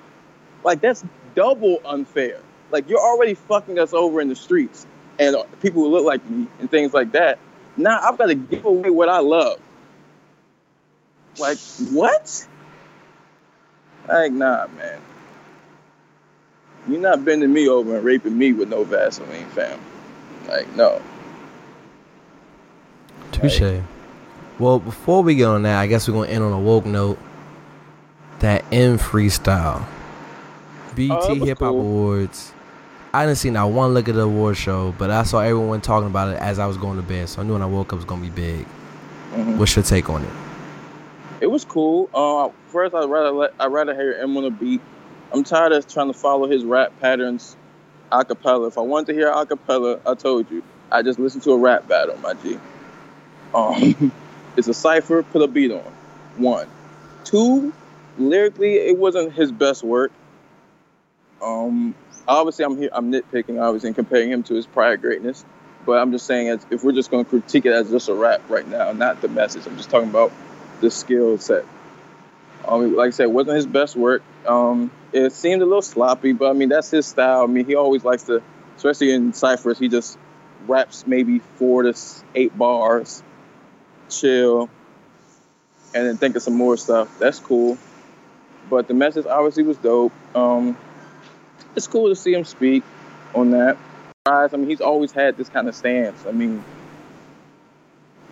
Like 0.61 0.81
that's 0.81 1.05
double 1.35 1.79
unfair. 1.85 2.41
Like 2.69 2.89
you're 2.89 2.99
already 2.99 3.33
fucking 3.33 3.79
us 3.79 3.93
over 3.93 4.19
in 4.19 4.27
the 4.27 4.35
streets 4.35 4.85
and 5.19 5.37
people 5.61 5.83
who 5.83 5.89
look 5.89 6.03
like 6.03 6.29
me 6.29 6.47
and 6.59 6.69
things 6.69 6.93
like 6.93 7.13
that. 7.13 7.39
Now 7.77 7.97
I've 8.01 8.17
got 8.17 8.25
to 8.25 8.35
give 8.35 8.65
away 8.65 8.89
what 8.89 9.07
I 9.07 9.19
love. 9.19 9.57
Like 11.39 11.59
what? 11.91 12.45
Like 14.09 14.33
nah, 14.33 14.67
man. 14.67 14.99
You're 16.89 16.99
not 16.99 17.23
bending 17.23 17.53
me 17.53 17.69
over 17.69 17.95
and 17.95 18.03
raping 18.03 18.37
me 18.37 18.51
with 18.51 18.67
no 18.67 18.83
Vaseline, 18.83 19.45
fam. 19.51 19.79
Like 20.47 20.75
no. 20.75 21.01
Touche. 23.31 23.81
Well, 24.59 24.79
before 24.79 25.23
we 25.23 25.35
get 25.35 25.47
on 25.47 25.63
that, 25.63 25.79
I 25.79 25.87
guess 25.87 26.07
we're 26.07 26.13
gonna 26.13 26.27
end 26.29 26.43
on 26.43 26.51
a 26.53 26.59
woke 26.59 26.85
note. 26.85 27.17
That 28.39 28.65
M 28.71 28.97
freestyle, 28.97 29.85
BT 30.95 31.11
Oh, 31.13 31.35
Hip 31.45 31.59
Hop 31.59 31.69
cool. 31.69 31.79
Awards. 31.79 32.51
I 33.13 33.25
didn't 33.25 33.37
see 33.37 33.49
not 33.51 33.69
one 33.71 33.93
look 33.93 34.09
at 34.09 34.15
the 34.15 34.21
award 34.21 34.57
show, 34.57 34.93
but 34.97 35.11
I 35.11 35.23
saw 35.23 35.39
everyone 35.39 35.81
talking 35.81 36.07
about 36.07 36.29
it 36.33 36.39
as 36.41 36.57
I 36.59 36.65
was 36.65 36.77
going 36.77 36.97
to 36.97 37.03
bed, 37.03 37.29
so 37.29 37.41
I 37.41 37.45
knew 37.45 37.53
when 37.53 37.61
I 37.61 37.67
woke 37.67 37.87
up 37.87 37.93
it 37.93 37.95
was 37.97 38.05
gonna 38.05 38.21
be 38.21 38.29
big. 38.29 38.65
Mhm. 39.33 39.57
What's 39.57 39.75
your 39.75 39.83
take 39.83 40.09
on 40.09 40.23
it? 40.23 40.29
It 41.41 41.47
was 41.47 41.63
cool. 41.65 42.09
Uh, 42.13 42.49
first, 42.67 42.93
I'd 42.95 43.09
rather 43.09 43.31
let, 43.31 43.53
I'd 43.59 43.71
rather 43.71 43.93
hear 43.93 44.19
him 44.21 44.35
on 44.37 44.45
a 44.45 44.49
beat. 44.51 44.81
I'm 45.33 45.43
tired 45.43 45.71
of 45.73 45.87
trying 45.87 46.07
to 46.11 46.17
follow 46.17 46.47
his 46.47 46.63
rap 46.63 46.91
patterns, 47.01 47.55
a 48.13 48.23
cappella. 48.23 48.67
If 48.67 48.77
I 48.77 48.81
wanted 48.81 49.07
to 49.07 49.13
hear 49.13 49.29
a 49.29 49.45
cappella, 49.45 49.99
I 50.05 50.13
told 50.13 50.49
you, 50.51 50.63
I 50.91 51.01
just 51.01 51.19
listen 51.19 51.41
to 51.41 51.51
a 51.51 51.57
rap 51.57 51.87
battle, 51.87 52.17
my 52.17 52.33
G. 52.35 52.57
Um, 53.53 54.11
it's 54.57 54.67
a 54.67 54.73
cipher. 54.73 55.23
Put 55.23 55.41
a 55.41 55.47
beat 55.47 55.71
on. 55.71 55.91
One, 56.37 56.67
two. 57.23 57.73
Lyrically, 58.17 58.75
it 58.75 58.97
wasn't 58.97 59.33
his 59.33 59.51
best 59.51 59.83
work. 59.83 60.11
Um, 61.41 61.95
obviously, 62.27 62.63
I'm 62.65 62.77
here. 62.77 62.89
I'm 62.93 63.11
nitpicking, 63.11 63.61
obviously, 63.61 63.89
and 63.89 63.95
comparing 63.95 64.31
him 64.31 64.43
to 64.43 64.53
his 64.53 64.67
prior 64.67 64.97
greatness. 64.97 65.43
But 65.85 65.93
I'm 65.93 66.11
just 66.11 66.25
saying, 66.25 66.47
as, 66.49 66.65
if 66.69 66.83
we're 66.83 66.93
just 66.93 67.11
going 67.11 67.25
to 67.25 67.29
critique 67.29 67.65
it 67.65 67.73
as 67.73 67.89
just 67.89 68.07
a 68.07 68.13
rap 68.13 68.41
right 68.49 68.67
now, 68.67 68.91
not 68.93 69.21
the 69.21 69.27
message. 69.27 69.65
I'm 69.65 69.75
just 69.77 69.89
talking 69.89 70.09
about 70.09 70.31
the 70.79 70.91
skill 70.91 71.37
set. 71.39 71.65
Um, 72.65 72.95
like 72.95 73.07
I 73.07 73.09
said, 73.09 73.23
it 73.23 73.31
wasn't 73.31 73.57
his 73.57 73.65
best 73.65 73.95
work. 73.95 74.21
Um, 74.47 74.91
it 75.13 75.31
seemed 75.33 75.61
a 75.61 75.65
little 75.65 75.81
sloppy, 75.81 76.33
but 76.33 76.49
I 76.49 76.53
mean 76.53 76.69
that's 76.69 76.89
his 76.91 77.05
style. 77.05 77.43
I 77.43 77.47
mean 77.47 77.65
he 77.65 77.75
always 77.75 78.03
likes 78.03 78.23
to, 78.23 78.41
especially 78.75 79.13
in 79.13 79.33
ciphers, 79.33 79.79
he 79.79 79.87
just 79.87 80.17
raps 80.67 81.05
maybe 81.05 81.39
four 81.39 81.83
to 81.83 81.93
eight 82.35 82.57
bars, 82.57 83.23
chill, 84.09 84.69
and 85.93 86.07
then 86.07 86.17
think 86.17 86.35
of 86.35 86.41
some 86.41 86.55
more 86.55 86.77
stuff. 86.77 87.19
That's 87.19 87.39
cool. 87.39 87.77
But 88.69 88.87
the 88.87 88.93
message 88.93 89.25
obviously 89.25 89.63
was 89.63 89.77
dope. 89.77 90.13
Um, 90.35 90.77
it's 91.75 91.87
cool 91.87 92.09
to 92.09 92.15
see 92.15 92.33
him 92.33 92.45
speak 92.45 92.83
on 93.35 93.51
that. 93.51 93.77
I 94.25 94.47
mean, 94.55 94.69
he's 94.69 94.81
always 94.81 95.11
had 95.11 95.37
this 95.37 95.49
kind 95.49 95.67
of 95.67 95.75
stance. 95.75 96.25
I 96.25 96.31
mean, 96.31 96.63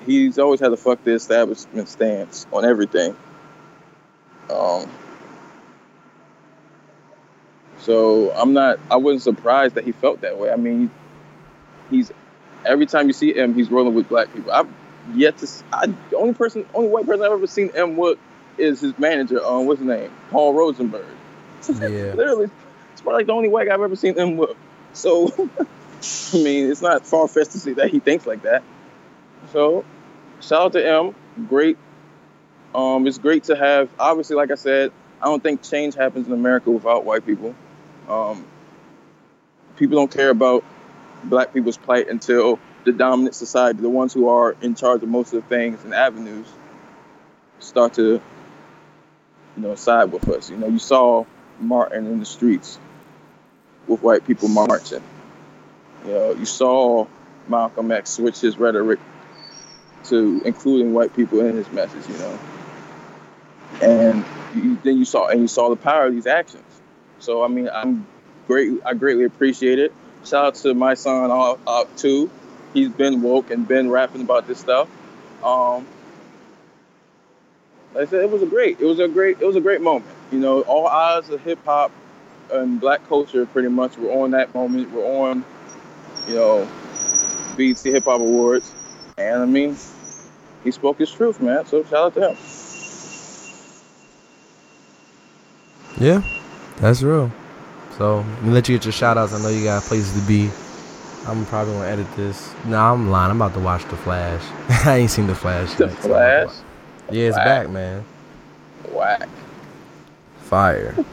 he's 0.05 0.39
always 0.39 0.59
had 0.59 0.71
a 0.71 0.77
fuck 0.77 1.03
the 1.03 1.11
establishment 1.11 1.89
stance 1.89 2.47
on 2.51 2.63
everything. 2.63 3.15
Um, 4.49 4.89
so 7.81 8.31
I'm 8.31 8.53
not. 8.53 8.79
I 8.89 8.97
wasn't 8.97 9.23
surprised 9.23 9.75
that 9.75 9.83
he 9.83 9.91
felt 9.91 10.21
that 10.21 10.37
way. 10.37 10.51
I 10.51 10.55
mean, 10.55 10.91
he's 11.89 12.11
every 12.65 12.85
time 12.85 13.07
you 13.07 13.13
see 13.13 13.33
him, 13.33 13.53
he's 13.53 13.71
rolling 13.71 13.93
with 13.93 14.07
black 14.07 14.31
people. 14.33 14.51
I've 14.51 14.69
yet 15.13 15.37
to. 15.39 15.47
I, 15.73 15.87
the 16.09 16.17
only 16.17 16.33
person, 16.33 16.65
only 16.73 16.89
white 16.89 17.05
person 17.05 17.25
I've 17.25 17.31
ever 17.31 17.47
seen 17.47 17.71
Em 17.75 17.97
with 17.97 18.19
is 18.57 18.81
his 18.81 18.97
manager. 18.99 19.43
Um, 19.43 19.65
what's 19.65 19.79
his 19.79 19.87
name? 19.87 20.11
Paul 20.29 20.53
Rosenberg. 20.53 21.05
Yeah. 21.67 21.77
Literally, 21.79 22.49
it's 22.91 23.01
probably 23.01 23.19
like 23.19 23.27
the 23.27 23.33
only 23.33 23.49
white 23.49 23.67
guy 23.67 23.73
I've 23.73 23.81
ever 23.81 23.95
seen 23.95 24.17
Em 24.19 24.37
with. 24.37 24.55
So, 24.93 25.27
I 25.59 26.37
mean, 26.37 26.69
it's 26.69 26.81
not 26.81 27.05
far 27.05 27.27
fetched 27.27 27.51
to 27.51 27.59
see 27.59 27.73
that 27.73 27.89
he 27.89 27.99
thinks 27.99 28.25
like 28.25 28.43
that. 28.43 28.63
So, 29.51 29.85
shout 30.39 30.61
out 30.61 30.73
to 30.73 30.87
Em. 30.87 31.15
Great. 31.47 31.77
Um, 32.75 33.07
it's 33.07 33.17
great 33.17 33.45
to 33.45 33.55
have. 33.55 33.89
Obviously, 33.99 34.35
like 34.35 34.51
I 34.51 34.55
said, 34.55 34.91
I 35.21 35.25
don't 35.25 35.41
think 35.41 35.61
change 35.61 35.95
happens 35.95 36.27
in 36.27 36.33
America 36.33 36.71
without 36.71 37.05
white 37.05 37.25
people. 37.25 37.55
Um, 38.11 38.45
people 39.77 39.95
don't 39.95 40.11
care 40.11 40.29
about 40.29 40.65
black 41.23 41.53
people's 41.53 41.77
plight 41.77 42.09
until 42.09 42.59
the 42.83 42.91
dominant 42.91 43.35
society, 43.35 43.79
the 43.81 43.89
ones 43.89 44.13
who 44.13 44.27
are 44.27 44.55
in 44.61 44.75
charge 44.75 45.01
of 45.01 45.07
most 45.07 45.33
of 45.33 45.41
the 45.41 45.47
things 45.47 45.83
and 45.85 45.93
avenues, 45.93 46.47
start 47.59 47.93
to, 47.93 48.03
you 48.11 48.21
know, 49.55 49.75
side 49.75 50.11
with 50.11 50.27
us. 50.27 50.49
You 50.49 50.57
know, 50.57 50.67
you 50.67 50.79
saw 50.79 51.25
Martin 51.59 52.05
in 52.07 52.19
the 52.19 52.25
streets 52.25 52.79
with 53.87 54.01
white 54.03 54.25
people 54.27 54.49
marching. 54.49 55.03
You 56.05 56.11
know, 56.11 56.31
you 56.33 56.45
saw 56.45 57.07
Malcolm 57.47 57.91
X 57.91 58.09
switch 58.09 58.41
his 58.41 58.57
rhetoric 58.57 58.99
to 60.05 60.41
including 60.43 60.93
white 60.93 61.15
people 61.15 61.39
in 61.39 61.55
his 61.55 61.71
message. 61.71 62.07
You 62.09 62.17
know, 62.17 62.39
and 63.81 64.25
you, 64.55 64.77
then 64.83 64.97
you 64.97 65.05
saw 65.05 65.27
and 65.27 65.39
you 65.39 65.47
saw 65.47 65.69
the 65.69 65.77
power 65.77 66.07
of 66.07 66.13
these 66.13 66.27
actions. 66.27 66.70
So 67.21 67.43
I 67.43 67.47
mean, 67.47 67.69
I'm 67.73 68.05
great. 68.47 68.81
I 68.85 68.93
greatly 68.93 69.23
appreciate 69.23 69.79
it. 69.79 69.93
Shout 70.25 70.45
out 70.45 70.55
to 70.55 70.73
my 70.73 70.93
son 70.95 71.31
uh, 71.31 71.55
uh, 71.65 71.85
too. 71.97 72.29
He's 72.73 72.89
been 72.89 73.21
woke 73.21 73.51
and 73.51 73.67
been 73.67 73.89
rapping 73.89 74.21
about 74.21 74.47
this 74.47 74.59
stuff. 74.59 74.89
Um, 75.43 75.85
like 77.93 78.07
I 78.07 78.09
said, 78.09 78.23
it 78.23 78.31
was 78.31 78.41
a 78.41 78.45
great. 78.45 78.79
It 78.79 78.85
was 78.85 78.99
a 78.99 79.07
great. 79.07 79.41
It 79.41 79.45
was 79.45 79.55
a 79.55 79.61
great 79.61 79.81
moment. 79.81 80.15
You 80.31 80.39
know, 80.39 80.61
all 80.61 80.87
eyes 80.87 81.29
of 81.29 81.41
hip 81.41 81.59
hop 81.65 81.91
and 82.51 82.79
black 82.79 83.07
culture 83.07 83.45
pretty 83.45 83.69
much 83.69 83.97
were 83.97 84.11
on 84.11 84.31
that 84.31 84.53
moment. 84.53 84.91
We're 84.91 85.05
on, 85.05 85.45
you 86.27 86.35
know, 86.35 86.67
BET 87.57 87.79
Hip 87.79 88.05
Hop 88.05 88.21
Awards, 88.21 88.71
and 89.17 89.41
I 89.41 89.45
mean, 89.45 89.77
he 90.63 90.71
spoke 90.71 90.99
his 90.99 91.11
truth, 91.11 91.41
man. 91.41 91.65
So 91.65 91.83
shout 91.83 91.93
out 91.93 92.13
to 92.15 92.29
him. 92.29 92.37
Yeah, 95.99 96.23
that's 96.81 97.01
real. 97.01 97.31
So 97.97 98.17
let 98.17 98.43
me 98.43 98.49
let 98.51 98.67
you 98.69 98.75
get 98.77 98.85
your 98.85 98.91
shout 98.91 99.17
outs. 99.17 99.33
I 99.33 99.41
know 99.41 99.49
you 99.49 99.63
got 99.63 99.83
places 99.83 100.19
to 100.19 100.27
be. 100.27 100.49
I'm 101.27 101.45
probably 101.45 101.73
gonna 101.73 101.87
edit 101.87 102.07
this. 102.15 102.53
Nah, 102.65 102.91
I'm 102.93 103.09
lying. 103.11 103.29
I'm 103.31 103.41
about 103.41 103.53
to 103.53 103.59
watch 103.59 103.83
The 103.85 103.95
Flash. 103.97 104.41
I 104.87 104.97
ain't 104.97 105.11
seen 105.11 105.27
The 105.27 105.35
Flash. 105.35 105.73
The 105.75 105.85
yet, 105.87 105.87
so 105.87 105.87
I'm 105.87 105.91
about 105.91 106.01
to 106.01 106.07
Flash, 106.07 106.45
watch- 106.47 106.55
Yeah, 107.11 107.27
it's 107.27 107.35
Whack. 107.37 107.45
back, 107.45 107.69
man. 107.69 108.05
whack. 108.91 109.29
Fire. 110.41 110.95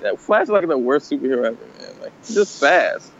That 0.00 0.20
Flash 0.20 0.42
is 0.44 0.48
like 0.50 0.68
the 0.68 0.76
worst 0.76 1.10
superhero 1.10 1.46
ever, 1.46 1.56
man. 1.80 2.00
Like 2.02 2.12
just 2.26 2.60
fast. 2.60 3.10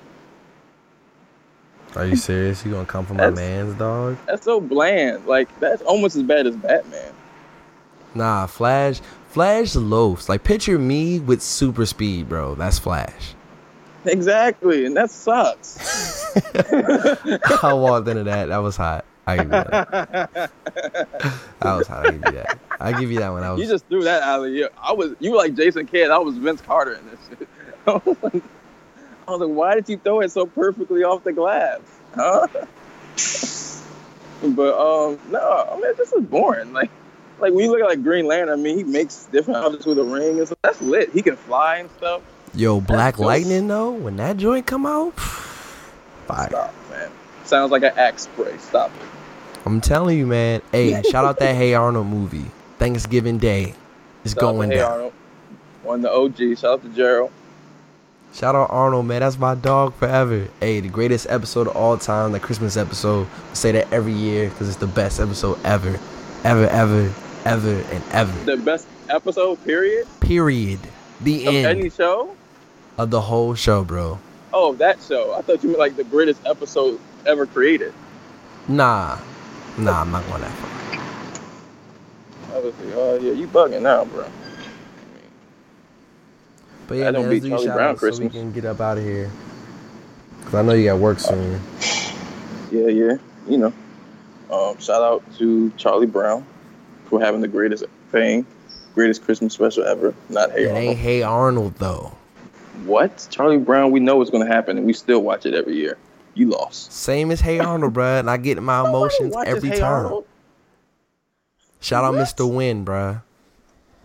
Are 1.97 2.05
you 2.05 2.15
serious? 2.17 2.63
You 2.63 2.73
gonna 2.73 2.85
come 2.85 3.07
for 3.07 3.15
my 3.15 3.31
man's 3.31 3.73
dog? 3.79 4.19
That's 4.27 4.45
so 4.45 4.61
bland. 4.61 5.25
Like 5.27 5.49
that's 5.61 5.81
almost 5.81 6.15
as 6.17 6.25
bad 6.25 6.47
as 6.47 6.55
Batman. 6.57 7.13
Nah, 8.15 8.47
Flash. 8.47 9.01
Flash 9.35 9.75
loafs. 9.75 10.29
Like 10.29 10.45
picture 10.45 10.79
me 10.79 11.19
with 11.19 11.43
super 11.43 11.87
speed, 11.87 12.29
bro. 12.29 12.55
That's 12.55 12.79
Flash. 12.79 13.35
Exactly, 14.05 14.87
and 14.87 14.97
that 14.97 15.11
sucks. 15.11 16.37
I 17.65 17.73
walked 17.73 18.07
into 18.07 18.23
that. 18.23 18.51
That 18.51 18.59
was 18.59 18.77
hot. 18.77 19.05
I 19.27 19.39
give 19.39 19.47
you 19.47 19.51
that. 19.51 19.71
That 20.31 21.75
was 21.75 21.89
hot. 21.89 22.07
I 22.07 22.11
give 22.13 22.25
you 22.27 22.31
that. 22.31 22.59
I 22.79 22.93
give 22.93 23.11
you 23.11 23.19
that 23.19 23.31
one. 23.31 23.43
I 23.43 23.51
was. 23.51 23.61
you 23.61 23.67
just 23.67 23.89
threw 23.89 24.05
that 24.05 24.23
out 24.23 24.47
of 24.47 24.53
you. 24.53 24.69
I 24.81 24.93
was 24.93 25.17
you 25.19 25.33
were 25.33 25.39
like 25.39 25.57
Jason 25.57 25.87
Kidd. 25.89 26.13
I 26.13 26.19
was 26.19 26.39
Vince 26.39 26.61
Carter 26.61 26.93
in 26.93 27.05
this 27.11 27.19
shit. 27.29 27.49
I 27.89 28.01
was 28.05 28.17
like, 28.23 28.43
I 29.27 29.31
was 29.33 29.41
like, 29.41 29.57
why 29.57 29.75
did 29.75 29.89
you 29.89 29.97
throw 29.97 30.21
it 30.21 30.31
so 30.31 30.47
perfectly 30.47 31.03
off 31.03 31.25
the 31.25 31.33
glass? 31.33 31.81
Huh? 32.15 32.47
but 34.55 34.79
um, 34.79 35.19
no, 35.33 35.69
I 35.73 35.75
mean 35.75 35.93
this 35.97 36.13
is 36.13 36.23
boring. 36.23 36.73
Like, 36.73 36.93
like 37.39 37.53
when 37.53 37.65
you 37.65 37.71
look 37.71 37.81
at 37.81 37.87
like 37.87 38.03
Green 38.03 38.27
Lantern, 38.27 38.59
I 38.59 38.63
mean 38.63 38.77
he 38.77 38.85
makes 38.85 39.25
different 39.27 39.65
objects 39.65 39.87
with 39.87 39.99
a 39.99 40.05
ring 40.05 40.39
and 40.39 40.47
stuff. 40.47 40.59
That's 40.63 40.81
lit. 40.83 41.11
He 41.11 41.23
can 41.23 41.37
fly 41.37 41.79
and 41.79 41.91
stuff. 41.99 42.23
Yo, 42.55 42.81
Black. 42.81 43.19
Lightning 43.19 43.69
though. 43.69 43.91
When 43.91 44.17
that 44.17 44.37
joint 44.37 44.67
come 44.67 44.87
out, 44.87 45.19
fire. 45.19 46.49
Stop, 46.49 46.75
man. 46.91 47.11
Sounds 47.45 47.71
like 47.71 47.83
an 47.83 47.93
axe 47.97 48.23
spray. 48.23 48.57
Stop 48.59 48.91
it. 48.95 49.03
I'm 49.67 49.81
telling 49.81 50.19
you, 50.19 50.27
man. 50.27 50.63
Hey, 50.73 51.03
shout 51.11 51.25
out 51.25 51.39
that 51.39 51.57
Hey 51.57 51.75
Arnold 51.75 52.07
movie. 52.07 52.47
Thanksgiving 52.79 53.39
Day 53.39 53.75
is 54.25 54.33
Shout 54.33 54.41
going 54.41 54.71
Hey 54.71 54.79
down. 54.79 54.93
Arnold. 54.93 55.13
One 55.83 56.01
the 56.01 56.11
OG. 56.11 56.59
Shout 56.59 56.65
out 56.65 56.83
to 56.83 56.89
Gerald. 56.91 57.31
Shout 58.35 58.55
out 58.57 58.69
Arnold, 58.71 59.07
man. 59.07 59.21
That's 59.21 59.39
my 59.39 59.55
dog 59.55 59.95
forever. 59.95 60.49
Hey, 60.59 60.81
the 60.81 60.89
greatest 60.89 61.27
episode 61.31 61.69
of 61.69 61.77
all 61.77 61.97
time, 61.97 62.33
the 62.33 62.41
Christmas 62.41 62.77
episode. 62.77 63.29
I 63.51 63.55
say 63.55 63.73
that 63.73 63.93
every 63.93 64.13
year 64.13 64.49
because 64.49 64.69
it's 64.69 64.79
the 64.79 64.89
best 64.89 65.21
episode 65.21 65.57
ever, 65.65 66.01
ever, 66.43 66.67
ever, 66.67 67.13
ever, 67.45 67.81
and 67.93 68.05
ever. 68.13 68.45
The 68.45 68.57
best 68.57 68.87
episode, 69.09 69.63
period, 69.65 70.07
Period. 70.21 70.81
The 71.21 71.47
of 71.47 71.55
end 71.55 71.67
any 71.67 71.91
show. 71.91 72.35
of 72.99 73.11
the 73.11 73.21
whole 73.21 73.55
show, 73.55 73.85
bro. 73.85 74.19
Oh, 74.53 74.75
that 74.75 75.01
show. 75.03 75.35
I 75.35 75.43
thought 75.43 75.63
you 75.63 75.69
meant 75.71 75.79
like 75.79 75.97
the 75.97 76.05
greatest 76.05 76.45
episode 76.47 77.01
ever 77.27 77.47
created. 77.47 77.93
Nah, 78.69 79.19
nah, 79.79 80.01
I'm 80.01 80.11
not 80.11 80.27
going 80.29 80.41
that 80.43 80.51
far. 80.53 80.71
I 82.57 82.59
was 82.61 82.75
like, 82.79 82.95
oh 82.95 83.19
yeah, 83.21 83.33
you 83.33 83.47
bugging 83.47 83.83
now, 83.83 84.05
bro. 84.05 84.27
But 86.87 86.95
yeah, 86.97 87.11
don't 87.11 87.23
man, 87.23 87.31
let's 87.31 87.43
do 87.45 87.51
Charlie 87.51 87.67
Brown 87.67 87.91
outs 87.91 88.01
so 88.01 88.07
we 88.07 88.11
Christmas. 88.11 88.33
can 88.33 88.53
get 88.53 88.65
up 88.65 88.81
out 88.81 88.99
of 88.99 89.05
here. 89.05 89.31
Cause 90.45 90.55
I 90.55 90.63
know 90.63 90.75
you 90.75 90.85
got 90.85 90.99
work 90.99 91.19
soon. 91.19 91.61
Yeah, 92.71 92.89
yeah. 92.89 93.17
You 93.49 93.59
know. 93.59 93.73
Um, 94.51 94.79
shout 94.79 95.03
out 95.03 95.23
to 95.39 95.71
Charlie 95.77 96.07
Brown 96.07 96.47
for 97.19 97.25
having 97.25 97.41
the 97.41 97.49
greatest 97.49 97.85
thing, 98.11 98.45
greatest 98.95 99.23
Christmas 99.25 99.55
special 99.55 99.85
ever. 99.85 100.15
Not 100.29 100.51
Hey 100.51 100.65
It 100.65 100.69
Arnold. 100.69 100.85
ain't 100.85 100.99
Hey 100.99 101.23
Arnold 101.23 101.75
though. 101.79 102.13
What? 102.85 103.27
Charlie 103.31 103.59
Brown, 103.59 103.93
we 103.93 104.01
know 104.01 104.21
it's 104.21 104.31
gonna 104.31 104.47
happen 104.47 104.77
and 104.79 104.87
we 104.87 104.93
still 104.93 105.21
watch 105.23 105.47
it 105.47 105.55
every 105.55 105.77
year. 105.77 105.97
You 106.35 106.49
lost. 106.51 106.93
Same 106.93 107.31
as 107.31 107.41
Hey 107.41 107.61
Arnold, 107.61 107.95
bruh, 107.95 108.19
and 108.21 108.29
I 108.29 108.37
get 108.37 108.61
my 108.61 108.81
emotions 108.89 109.35
every 109.47 109.71
Hey 109.71 109.79
time. 109.81 110.07
Arnold. 110.07 110.27
Shout 111.81 112.03
out 112.05 112.15
What? 112.15 112.27
Mr. 112.27 112.53
Win, 112.53 112.85
bruh. 112.85 113.23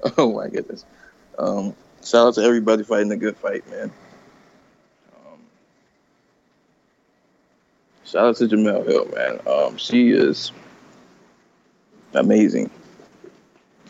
Oh 0.18 0.32
my 0.34 0.48
goodness. 0.48 0.86
Um, 1.38 1.76
shout 2.04 2.28
out 2.28 2.34
to 2.36 2.42
everybody 2.42 2.84
fighting 2.84 3.12
a 3.12 3.18
good 3.18 3.36
fight, 3.36 3.70
man. 3.70 3.92
Um, 5.14 5.40
shout 8.06 8.26
out 8.28 8.36
to 8.38 8.46
Jemele 8.48 8.86
Hill, 8.88 9.08
man. 9.14 9.40
Um, 9.48 9.76
she 9.78 10.12
is 10.12 10.52
amazing. 12.14 12.70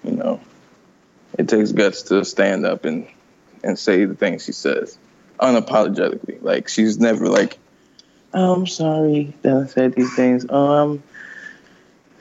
You 0.04 0.12
know, 0.12 0.40
it 1.38 1.48
takes 1.48 1.72
guts 1.72 2.04
to 2.04 2.24
stand 2.26 2.66
up 2.66 2.86
and 2.86 3.08
and 3.64 3.78
say 3.78 4.06
the 4.06 4.16
things 4.16 4.46
she 4.46 4.52
says 4.52 4.98
unapologetically. 5.40 6.42
Like 6.42 6.68
she's 6.68 7.00
never 7.00 7.28
like, 7.28 7.58
oh, 8.34 8.54
I'm 8.54 8.68
sorry 8.68 9.34
that 9.42 9.56
I 9.56 9.66
said 9.68 9.94
these 9.94 10.14
things. 10.16 10.50
Um, 10.50 11.04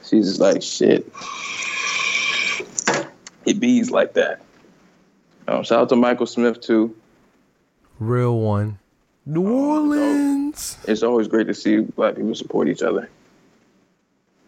she's 0.05 0.27
just 0.27 0.41
like 0.41 0.63
shit. 0.63 1.11
It 3.47 3.61
bees 3.61 3.91
like 3.91 4.15
that. 4.15 4.41
Um, 5.47 5.65
shout 5.65 5.81
out 5.81 5.89
to 5.89 5.97
Michael 5.97 6.27
Smith 6.27 6.61
too. 6.61 6.95
Real 7.99 8.39
one. 8.39 8.79
New 9.25 9.49
Orleans. 9.49 10.79
It's 10.87 11.03
always 11.03 11.29
great 11.29 11.47
to 11.49 11.55
see 11.55 11.81
black 11.81 12.17
people 12.17 12.35
support 12.35 12.69
each 12.69 12.83
other. 12.83 13.09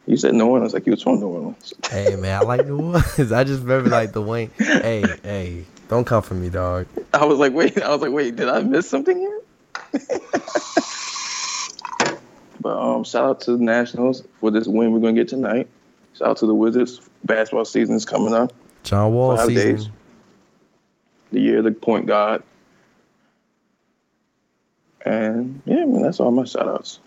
You 0.07 0.17
said 0.17 0.35
New 0.35 0.47
Orleans 0.47 0.73
like 0.75 0.87
you 0.87 0.93
was 0.93 1.03
from 1.03 1.21
New 1.21 1.29
Orleans. 1.29 1.75
Hey 1.89 2.17
man, 2.17 2.41
I 2.41 2.45
like 2.45 2.67
New 2.67 2.81
Orleans. 2.81 3.33
I 3.33 3.45
just 3.45 3.63
remember 3.63 3.91
like 3.91 4.13
the 4.13 4.23
Wayne. 4.23 4.51
Hey, 4.59 5.05
hey, 5.23 5.65
don't 5.89 6.05
come 6.05 6.23
for 6.23 6.35
me, 6.35 6.49
dog. 6.49 6.87
I 7.13 7.25
was 7.25 7.39
like, 7.39 7.53
wait, 7.53 7.81
I 7.83 7.91
was 7.91 8.01
like, 8.01 8.13
wait, 8.13 8.37
did 8.37 8.49
I 8.49 8.63
miss 8.63 8.89
something 8.89 9.19
here? 9.19 9.41
but 12.61 12.77
um, 12.79 13.05
shout 13.05 13.25
out 13.25 13.41
to 13.43 13.57
the 13.57 13.63
Nationals 13.63 14.25
for 14.41 14.51
this 14.51 14.67
win 14.67 14.93
we're 14.93 15.01
gonna 15.01 15.13
get 15.13 15.29
tonight. 15.29 15.69
Shout 16.15 16.29
out 16.29 16.37
to 16.39 16.47
the 16.47 16.55
Wizards. 16.55 17.01
Basketball 17.25 17.65
season 17.65 17.95
is 17.95 18.05
coming 18.05 18.35
up. 18.35 18.53
John 18.83 19.13
Wall 19.13 19.37
Five 19.37 19.49
season. 19.49 19.77
days. 19.77 19.89
The 21.33 21.41
year 21.41 21.59
of 21.59 21.65
the 21.65 21.73
point 21.73 22.07
guard. 22.07 22.43
And 25.05 25.63
yeah, 25.65 25.85
man, 25.85 26.03
that's 26.03 26.21
all 26.21 26.31
my 26.31 26.45
shout 26.45 26.69
outs. 26.69 27.01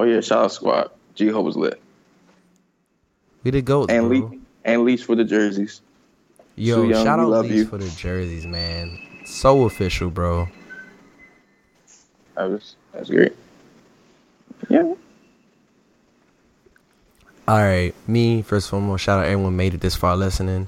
Oh 0.00 0.04
yeah, 0.04 0.22
shout 0.22 0.44
out 0.44 0.52
squad. 0.52 0.90
GHOE 1.14 1.42
was 1.42 1.56
lit. 1.58 1.78
We 3.44 3.50
did 3.50 3.66
goats, 3.66 3.92
And 3.92 4.08
bro. 4.08 4.32
And 4.64 4.84
Leash 4.86 5.04
for 5.04 5.14
the 5.14 5.24
jerseys. 5.24 5.82
Yo, 6.56 6.84
Young, 6.84 7.04
shout 7.04 7.20
out 7.20 7.28
love 7.28 7.44
Leafs 7.44 7.68
for 7.68 7.76
the 7.76 7.90
jerseys, 7.90 8.46
man. 8.46 8.98
So 9.26 9.64
official, 9.64 10.08
bro. 10.08 10.48
That 12.34 12.48
was 12.48 12.76
that's 12.94 13.10
great. 13.10 13.36
Yeah. 14.70 14.94
All 17.46 17.58
right, 17.58 17.92
me 18.08 18.40
first 18.40 18.68
and 18.68 18.80
foremost. 18.80 19.04
Shout 19.04 19.18
out 19.18 19.26
everyone 19.26 19.54
made 19.54 19.74
it 19.74 19.82
this 19.82 19.96
far 19.96 20.16
listening. 20.16 20.66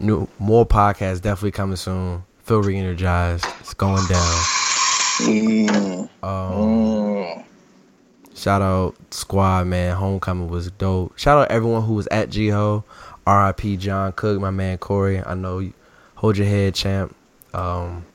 New 0.00 0.26
more 0.40 0.66
podcasts 0.66 1.22
definitely 1.22 1.52
coming 1.52 1.76
soon. 1.76 2.24
Feel 2.42 2.62
re-energized. 2.62 3.46
It's 3.60 3.74
going 3.74 4.04
down. 4.08 4.42
Mm, 5.20 6.08
Um, 6.22 6.28
mm. 6.28 7.15
Shout 8.46 8.62
out 8.62 8.94
squad 9.10 9.66
man. 9.66 9.96
Homecoming 9.96 10.48
was 10.48 10.70
dope. 10.70 11.18
Shout 11.18 11.36
out 11.36 11.50
everyone 11.50 11.82
who 11.82 11.94
was 11.94 12.06
at 12.12 12.30
GHOE. 12.30 12.84
R.I.P. 13.26 13.76
John 13.76 14.12
Cook, 14.12 14.40
my 14.40 14.52
man 14.52 14.78
Corey. 14.78 15.20
I 15.20 15.34
know 15.34 15.58
you 15.58 15.72
hold 16.14 16.36
your 16.36 16.46
head, 16.46 16.76
champ. 16.76 17.12
Um, 17.52 18.06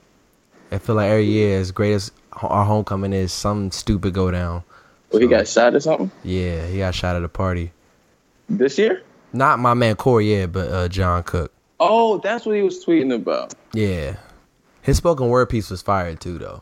I 0.71 0.77
feel 0.77 0.95
like 0.95 1.09
every 1.09 1.25
year, 1.25 1.59
as 1.59 1.73
great 1.73 1.91
as 1.91 2.13
our 2.32 2.63
homecoming 2.63 3.11
is, 3.11 3.34
something 3.34 3.71
stupid 3.71 4.13
go 4.13 4.32
down. 4.32 4.63
Well, 5.11 5.21
he 5.21 5.27
got 5.27 5.49
shot 5.49 5.75
or 5.75 5.82
something 5.82 6.09
yeah, 6.23 6.65
he 6.65 6.77
got 6.77 6.95
shot 6.95 7.17
at 7.17 7.25
a 7.25 7.27
party. 7.27 7.73
this 8.47 8.77
year. 8.77 9.03
Not 9.34 9.59
my 9.59 9.73
man 9.73 9.97
Corey, 9.97 10.34
yeah, 10.34 10.45
but 10.45 10.69
uh, 10.69 10.88
John 10.88 11.23
Cook. 11.23 11.51
Oh, 11.77 12.19
that's 12.19 12.45
what 12.45 12.55
he 12.55 12.61
was 12.61 12.86
tweeting 12.86 13.13
about. 13.13 13.53
Yeah, 13.73 14.15
his 14.82 14.95
spoken 14.95 15.27
word 15.27 15.49
piece 15.49 15.69
was 15.69 15.82
fired 15.82 16.21
too, 16.21 16.38
though. 16.38 16.61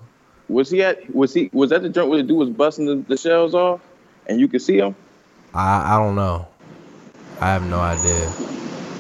Was 0.50 0.72
he 0.72 0.84
at? 0.84 1.14
Was 1.16 1.34
he? 1.34 1.50
Was 1.54 1.70
that 1.70 1.84
the 1.84 1.90
joint 1.90 2.10
where 2.10 2.18
the 2.18 2.28
dude 2.28 2.38
was 2.38 2.50
busting 2.50 2.86
the, 2.86 2.96
the 3.08 3.16
shells 3.16 3.54
off, 3.54 3.80
and 4.28 4.40
you 4.40 4.48
could 4.48 4.62
see 4.62 4.78
him? 4.78 4.96
I 5.54 5.96
I 5.96 6.00
don't 6.00 6.16
know. 6.16 6.48
I 7.40 7.48
have 7.48 7.66
no 7.66 7.80
idea. 7.80 8.32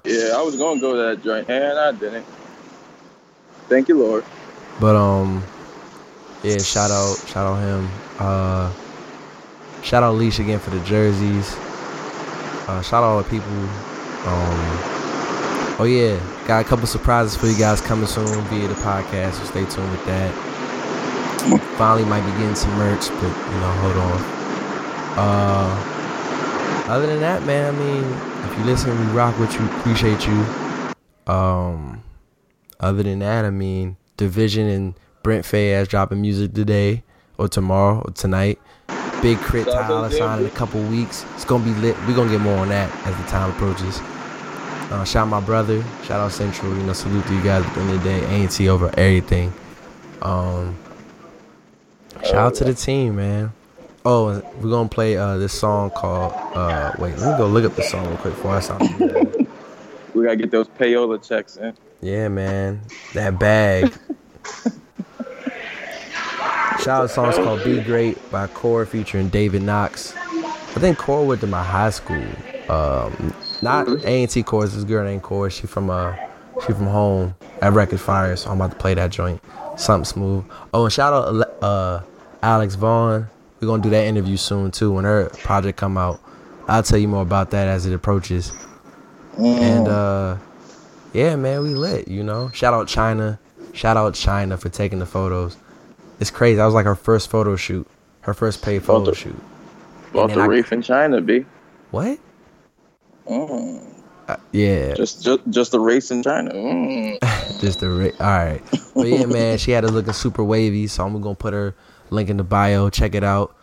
Yeah, 0.05 0.37
I 0.37 0.41
was 0.41 0.55
gonna 0.55 0.79
go 0.79 0.93
to 0.93 1.15
that 1.15 1.23
joint, 1.23 1.49
and 1.49 1.77
I 1.77 1.91
didn't. 1.91 2.25
Thank 3.67 3.89
you, 3.89 3.99
Lord. 3.99 4.23
But 4.79 4.95
um, 4.95 5.43
yeah, 6.43 6.57
shout 6.59 6.91
out, 6.91 7.17
shout 7.27 7.45
out 7.45 7.57
him. 7.57 7.89
Uh, 8.17 8.71
shout 9.83 10.03
out 10.03 10.15
Leash 10.15 10.39
again 10.39 10.59
for 10.59 10.69
the 10.69 10.79
jerseys. 10.85 11.55
Uh, 12.67 12.81
shout 12.81 13.03
out 13.03 13.05
all 13.09 13.23
the 13.23 13.29
people. 13.29 13.51
Um, 13.51 14.69
oh 15.79 15.87
yeah, 15.89 16.17
got 16.47 16.63
a 16.63 16.67
couple 16.67 16.87
surprises 16.87 17.35
for 17.35 17.47
you 17.47 17.57
guys 17.57 17.81
coming 17.81 18.07
soon 18.07 18.25
via 18.25 18.67
the 18.67 18.75
podcast, 18.75 19.33
so 19.33 19.43
stay 19.45 19.65
tuned 19.65 19.91
with 19.91 20.05
that. 20.05 20.48
Finally, 21.77 22.05
might 22.05 22.25
be 22.25 22.31
getting 22.39 22.55
some 22.55 22.71
merch, 22.77 23.09
but 23.09 23.23
you 23.23 23.59
know, 23.59 23.71
hold 23.81 23.97
on. 23.97 24.39
Uh, 25.17 25.99
other 26.89 27.07
than 27.07 27.19
that, 27.19 27.43
man, 27.43 27.73
I 27.73 27.77
mean, 27.77 28.03
if 28.49 28.57
you 28.57 28.65
listen, 28.65 28.97
we 28.99 29.13
rock 29.13 29.37
with 29.39 29.53
you, 29.53 29.65
appreciate 29.77 30.25
you. 30.25 30.45
Um, 31.31 32.03
other 32.79 33.03
than 33.03 33.19
that, 33.19 33.45
I 33.45 33.49
mean, 33.49 33.97
dvsn 34.17 34.75
and 34.75 34.93
Brent 35.21 35.45
Faiyaz 35.45 35.87
dropping 35.87 36.21
music 36.21 36.53
today 36.53 37.03
or 37.37 37.47
tomorrow 37.47 38.01
or 38.05 38.11
tonight. 38.11 38.59
Big 39.21 39.37
K.R.I.T 39.39 39.65
Shout 39.65 39.91
out 39.91 40.11
to 40.11 40.17
Tyler 40.17 40.37
them, 40.37 40.45
in 40.45 40.51
a 40.51 40.55
couple 40.55 40.81
weeks. 40.83 41.25
It's 41.35 41.43
gonna 41.45 41.63
be 41.63 41.73
lit. 41.75 41.97
We're 42.07 42.15
gonna 42.15 42.31
get 42.31 42.41
more 42.41 42.57
on 42.57 42.69
that 42.69 42.89
as 43.05 43.15
the 43.17 43.23
time 43.23 43.51
approaches. 43.51 43.99
Uh, 44.91 45.03
shout 45.03 45.27
out 45.27 45.29
my 45.29 45.41
brother. 45.41 45.83
Shout 46.03 46.21
out 46.21 46.31
Central. 46.31 46.75
You 46.75 46.83
know, 46.83 46.93
salute 46.93 47.25
to 47.27 47.35
you 47.35 47.43
guys 47.43 47.65
at 47.65 47.75
the 47.75 47.81
end 47.81 47.91
of 47.91 48.03
the 48.03 48.09
day. 48.09 48.43
A&T 48.43 48.69
over 48.69 48.89
everything. 48.97 49.53
Um, 50.21 50.77
shout 52.23 52.35
out 52.35 52.55
to 52.55 52.63
the 52.63 52.73
team, 52.73 53.15
man. 53.15 53.51
Oh, 54.05 54.41
we're 54.61 54.69
gonna 54.69 54.89
play 54.89 55.17
uh, 55.17 55.37
this 55.37 55.53
song 55.53 55.89
called. 55.91 56.33
Uh, 56.55 56.93
wait, 56.99 57.17
let 57.17 57.31
me 57.33 57.37
go 57.37 57.47
look 57.47 57.65
up 57.65 57.75
the 57.75 57.83
song 57.83 58.07
real 58.07 58.17
quick 58.17 58.33
before 58.35 58.55
I 58.55 58.59
sound. 58.61 59.47
We 60.13 60.23
gotta 60.25 60.37
get 60.37 60.51
those 60.51 60.67
payola 60.67 61.25
checks 61.25 61.57
in. 61.57 61.73
Yeah, 62.01 62.27
man. 62.29 62.81
That 63.13 63.37
bag. 63.39 63.93
Shout 66.81 67.03
out 67.03 67.09
song's 67.09 67.35
called 67.35 67.63
Be 67.63 67.81
Great 67.81 68.31
by 68.31 68.47
Core 68.47 68.85
featuring 68.85 69.29
David 69.29 69.61
Knox. 69.61 70.13
I 70.15 70.79
think 70.79 70.97
Core 70.97 71.25
went 71.27 71.41
to 71.41 71.47
my 71.47 71.61
high 71.63 71.89
school. 71.89 72.23
Um, 72.69 73.33
not 73.61 73.87
A&T 74.05 74.43
Core, 74.43 74.65
this 74.65 74.83
girl 74.83 75.03
named 75.03 75.23
Core. 75.23 75.49
She 75.49 75.67
from 75.67 75.89
uh 75.89 76.15
she 76.65 76.73
from 76.73 76.87
home 76.87 77.35
at 77.61 77.73
Record 77.73 77.99
Fire, 77.99 78.35
so 78.35 78.49
I'm 78.49 78.57
about 78.57 78.71
to 78.71 78.77
play 78.77 78.93
that 78.93 79.11
joint. 79.11 79.41
Something 79.77 80.05
smooth. 80.05 80.45
Oh, 80.73 80.83
and 80.85 80.93
shout 80.93 81.13
out 81.13 81.63
uh 81.63 82.01
Alex 82.41 82.75
Vaughn. 82.75 83.27
We're 83.59 83.67
gonna 83.67 83.83
do 83.83 83.89
that 83.89 84.05
interview 84.05 84.37
soon 84.37 84.71
too 84.71 84.91
when 84.93 85.05
her 85.05 85.29
project 85.29 85.77
come 85.77 85.97
out. 85.97 86.19
I'll 86.67 86.83
tell 86.83 86.99
you 86.99 87.07
more 87.07 87.21
about 87.23 87.51
that 87.51 87.67
as 87.67 87.85
it 87.85 87.93
approaches. 87.93 88.51
And 89.37 89.87
uh 89.87 90.37
yeah, 91.13 91.35
man, 91.35 91.63
we 91.63 91.69
lit, 91.69 92.07
you 92.07 92.23
know. 92.23 92.49
Shout 92.53 92.73
out 92.73 92.87
Chynna. 92.87 93.39
Shout 93.73 93.97
out 93.97 94.13
Chynna 94.13 94.59
for 94.59 94.69
taking 94.69 94.99
the 94.99 95.05
photos. 95.05 95.57
It's 96.19 96.29
crazy. 96.31 96.55
That 96.57 96.65
was 96.65 96.73
like 96.73 96.85
her 96.85 96.95
first 96.95 97.29
photo 97.29 97.55
shoot. 97.55 97.87
Her 98.21 98.33
first 98.33 98.61
paid 98.61 98.83
photo 98.83 99.13
shoot. 99.13 99.39
Bought 100.11 100.33
the 100.33 100.41
I- 100.41 100.45
reef 100.45 100.71
in 100.73 100.81
China, 100.81 101.21
B. 101.21 101.45
What? 101.91 102.19
Mm. 103.27 103.98
Uh, 104.29 104.35
yeah, 104.51 104.93
Just, 104.93 105.23
just, 105.23 105.41
just 105.49 105.73
a 105.73 105.79
race 105.79 106.11
in 106.11 106.21
China. 106.21 106.53
Mm. 106.53 107.17
just 107.61 107.79
the 107.79 107.89
race. 107.89 108.13
all 108.19 108.27
right. 108.27 108.61
But 108.93 109.07
yeah, 109.07 109.25
man, 109.25 109.57
she 109.57 109.71
had 109.71 109.83
it 109.83 109.87
looking 109.87 110.13
super 110.13 110.43
wavy, 110.43 110.85
so 110.85 111.03
I'm 111.03 111.19
gonna 111.19 111.33
put 111.33 111.53
her 111.53 111.75
link 112.11 112.29
in 112.29 112.37
the 112.37 112.43
bio. 112.43 112.91
Check 112.91 113.15
it 113.15 113.23
out. 113.23 113.55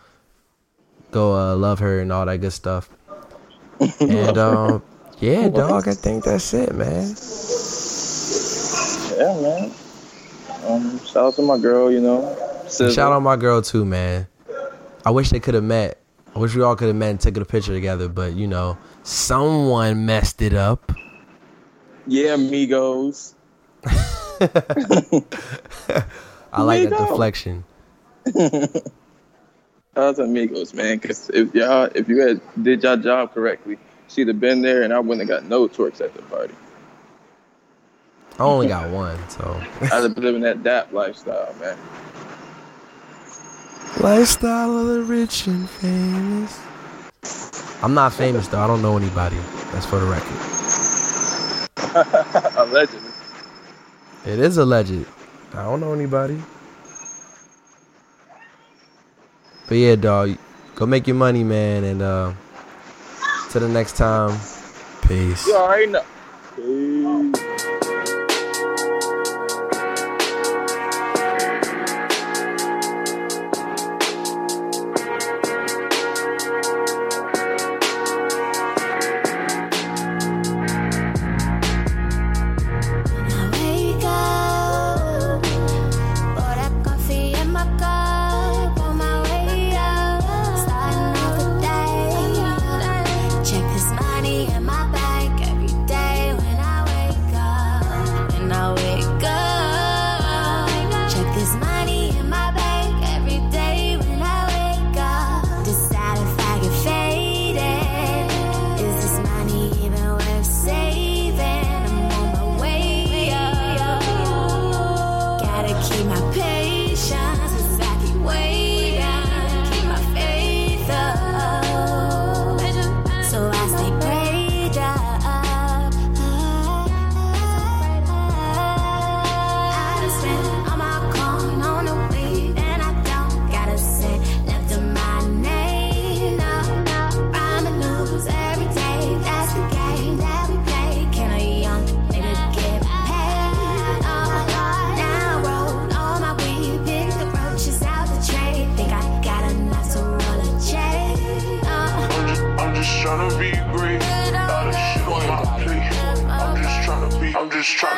Go 1.13 1.37
uh, 1.37 1.55
love 1.55 1.79
her 1.79 2.01
and 2.01 2.13
all 2.13 2.27
that 2.27 2.39
good 2.39 2.53
stuff. 2.53 2.89
And 4.01 4.39
um, 4.39 4.83
yeah, 5.21 5.49
dog, 5.49 5.87
I 5.87 5.93
think 5.93 6.25
that's 6.25 6.53
it, 6.53 6.75
man. 6.75 7.15
Yeah, 9.17 9.41
man. 9.41 9.73
Um, 10.67 10.99
shout 11.05 11.27
out 11.27 11.35
to 11.35 11.43
my 11.43 11.59
girl, 11.59 11.93
you 11.93 12.01
know. 12.01 12.27
And 12.81 12.93
shout 12.93 13.13
out 13.13 13.17
to 13.17 13.21
my 13.21 13.37
girl 13.37 13.63
too, 13.63 13.85
man. 13.85 14.27
I 15.05 15.11
wish 15.11 15.31
they 15.31 15.39
could 15.39 15.55
have 15.55 15.63
met. 15.63 16.01
I 16.37 16.39
wish 16.39 16.55
we 16.55 16.63
all 16.63 16.77
could 16.77 16.89
have 16.89 16.97
met 16.97 17.13
and 17.13 17.19
taken 17.19 17.41
a 17.41 17.47
picture 17.47 17.73
together, 17.73 18.11
but 18.11 18.35
you 18.35 18.47
know, 18.47 18.77
someone 19.03 20.05
messed 20.05 20.43
it 20.43 20.53
up. 20.53 20.93
Yeah, 22.07 22.35
amigos. 22.35 23.35
I 23.87 24.45
like 26.59 26.91
that 26.91 26.99
deflection. 27.09 27.65
To 29.95 30.23
amigos, 30.23 30.75
man. 30.75 31.01
Cause 31.01 31.31
if 31.33 31.55
y'all, 31.55 31.89
if 31.95 32.07
you 32.07 32.21
had 32.21 32.43
did 32.63 32.83
your 32.83 32.99
job 32.99 33.33
correctly, 33.33 33.79
she'd 34.09 34.29
have 34.29 34.39
been 34.39 34.61
there, 34.61 34.83
and 34.83 34.93
I 34.93 34.99
wouldn't 34.99 35.27
have 35.27 35.41
got 35.41 35.49
no 35.49 35.67
twerks 35.69 36.03
at 36.03 36.13
the 36.13 36.21
party. 36.21 36.53
I 38.39 38.43
only 38.43 38.69
got 38.69 38.91
one, 38.91 39.17
so 39.31 39.59
I'd 39.81 40.03
have 40.03 40.15
been 40.15 40.25
living 40.25 40.43
that 40.43 40.63
dap 40.63 40.93
lifestyle, 40.93 41.55
man. 41.59 41.79
Lifestyle 44.01 44.79
of 44.79 44.87
the 44.89 45.03
rich 45.03 45.47
and 45.47 45.69
famous. 45.69 46.61
I'm 47.83 47.95
not 47.95 48.13
famous 48.13 48.49
though. 48.49 48.61
I 48.61 48.67
don't 48.67 48.83
know 48.83 48.97
anybody. 48.97 49.37
That's 49.73 49.87
for 49.87 49.99
the 49.99 50.07
record. 50.07 50.57
Allegedly. 52.59 53.11
It 54.27 54.39
is 54.41 54.59
alleged. 54.59 55.07
I 55.55 55.63
don't 55.63 55.81
know 55.81 55.93
anybody. 55.93 56.43
But 59.69 59.79
yeah, 59.79 59.97
dog, 59.97 60.37
go 60.75 60.87
make 60.87 61.07
your 61.07 61.17
money, 61.17 61.45
man, 61.45 61.85
and 61.85 62.03
uh, 62.03 62.33
till 63.51 63.61
the 63.63 63.69
next 63.69 63.97
time, 63.97 64.39
peace. 65.07 65.47
You 65.47 65.55
already 65.55 65.93
know. 65.93 66.05
Peace. 66.57 67.86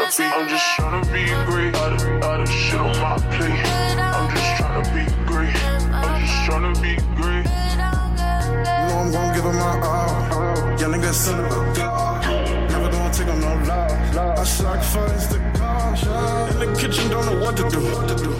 Just 0.08 0.20
I'm 0.20 0.48
just 0.48 0.64
tryna 0.78 1.04
be 1.12 1.24
great. 1.50 1.74
Lot 1.74 2.40
of 2.40 2.48
shit 2.48 2.80
on 2.80 2.98
my 3.00 3.16
plate. 3.36 3.66
I'm 3.98 4.30
just 4.34 4.52
tryna 4.56 4.84
be 4.94 5.04
great. 5.26 5.54
I'm 5.92 6.20
just 6.20 6.34
tryna 6.48 6.72
be 6.82 6.96
great. 7.14 7.44
You 7.44 7.76
know 7.76 8.98
I'm 9.00 9.12
gon' 9.12 9.34
give 9.34 9.44
him 9.44 9.56
my 9.56 9.80
all. 9.84 10.80
Young 10.80 10.92
nigga 10.92 11.12
son 11.12 11.44
of 11.44 11.52
a 11.52 11.74
god. 11.76 12.24
Never 12.70 12.90
gonna 12.90 13.12
take 13.12 13.26
him 13.26 13.40
no 13.40 13.54
love. 13.68 14.38
I 14.38 14.44
sacrifice 14.44 15.26
the 15.26 15.38
God. 15.58 16.52
In 16.52 16.58
the 16.60 16.78
kitchen, 16.78 17.10
don't 17.10 17.26
know 17.26 17.44
what 17.44 17.56
to 17.58 17.68
do. 17.68 17.80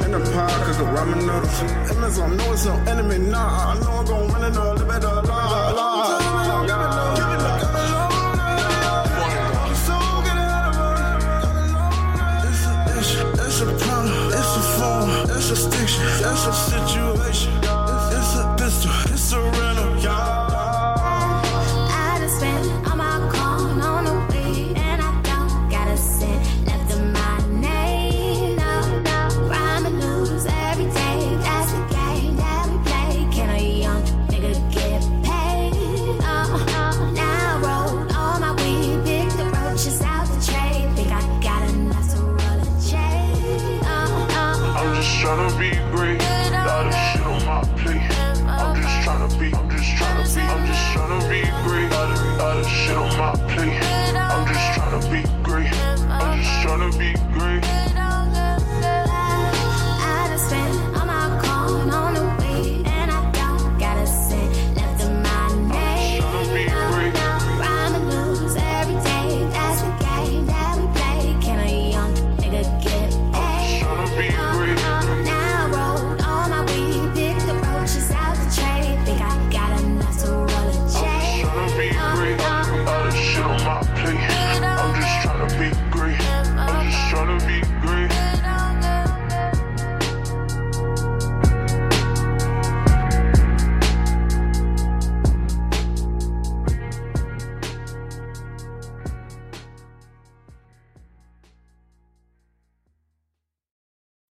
In 0.05 0.13
the 0.13 0.21
pot, 0.33 0.51
cook 0.65 0.79
a 0.79 0.91
ramen 0.97 1.21
noodles. 1.27 2.19
I 2.19 2.29
know 2.35 2.53
it's 2.53 2.65
no 2.65 2.75
enemy. 2.91 3.19
Nah, 3.19 3.73
I 3.73 3.81
know 3.81 3.91
I'm 3.91 4.07
gon' 4.07 4.33
win 4.33 4.43
it 4.45 4.49
it 4.49 4.57
all. 4.57 4.78
A 16.23 16.47
a 16.47 16.53
situation. 16.53 17.08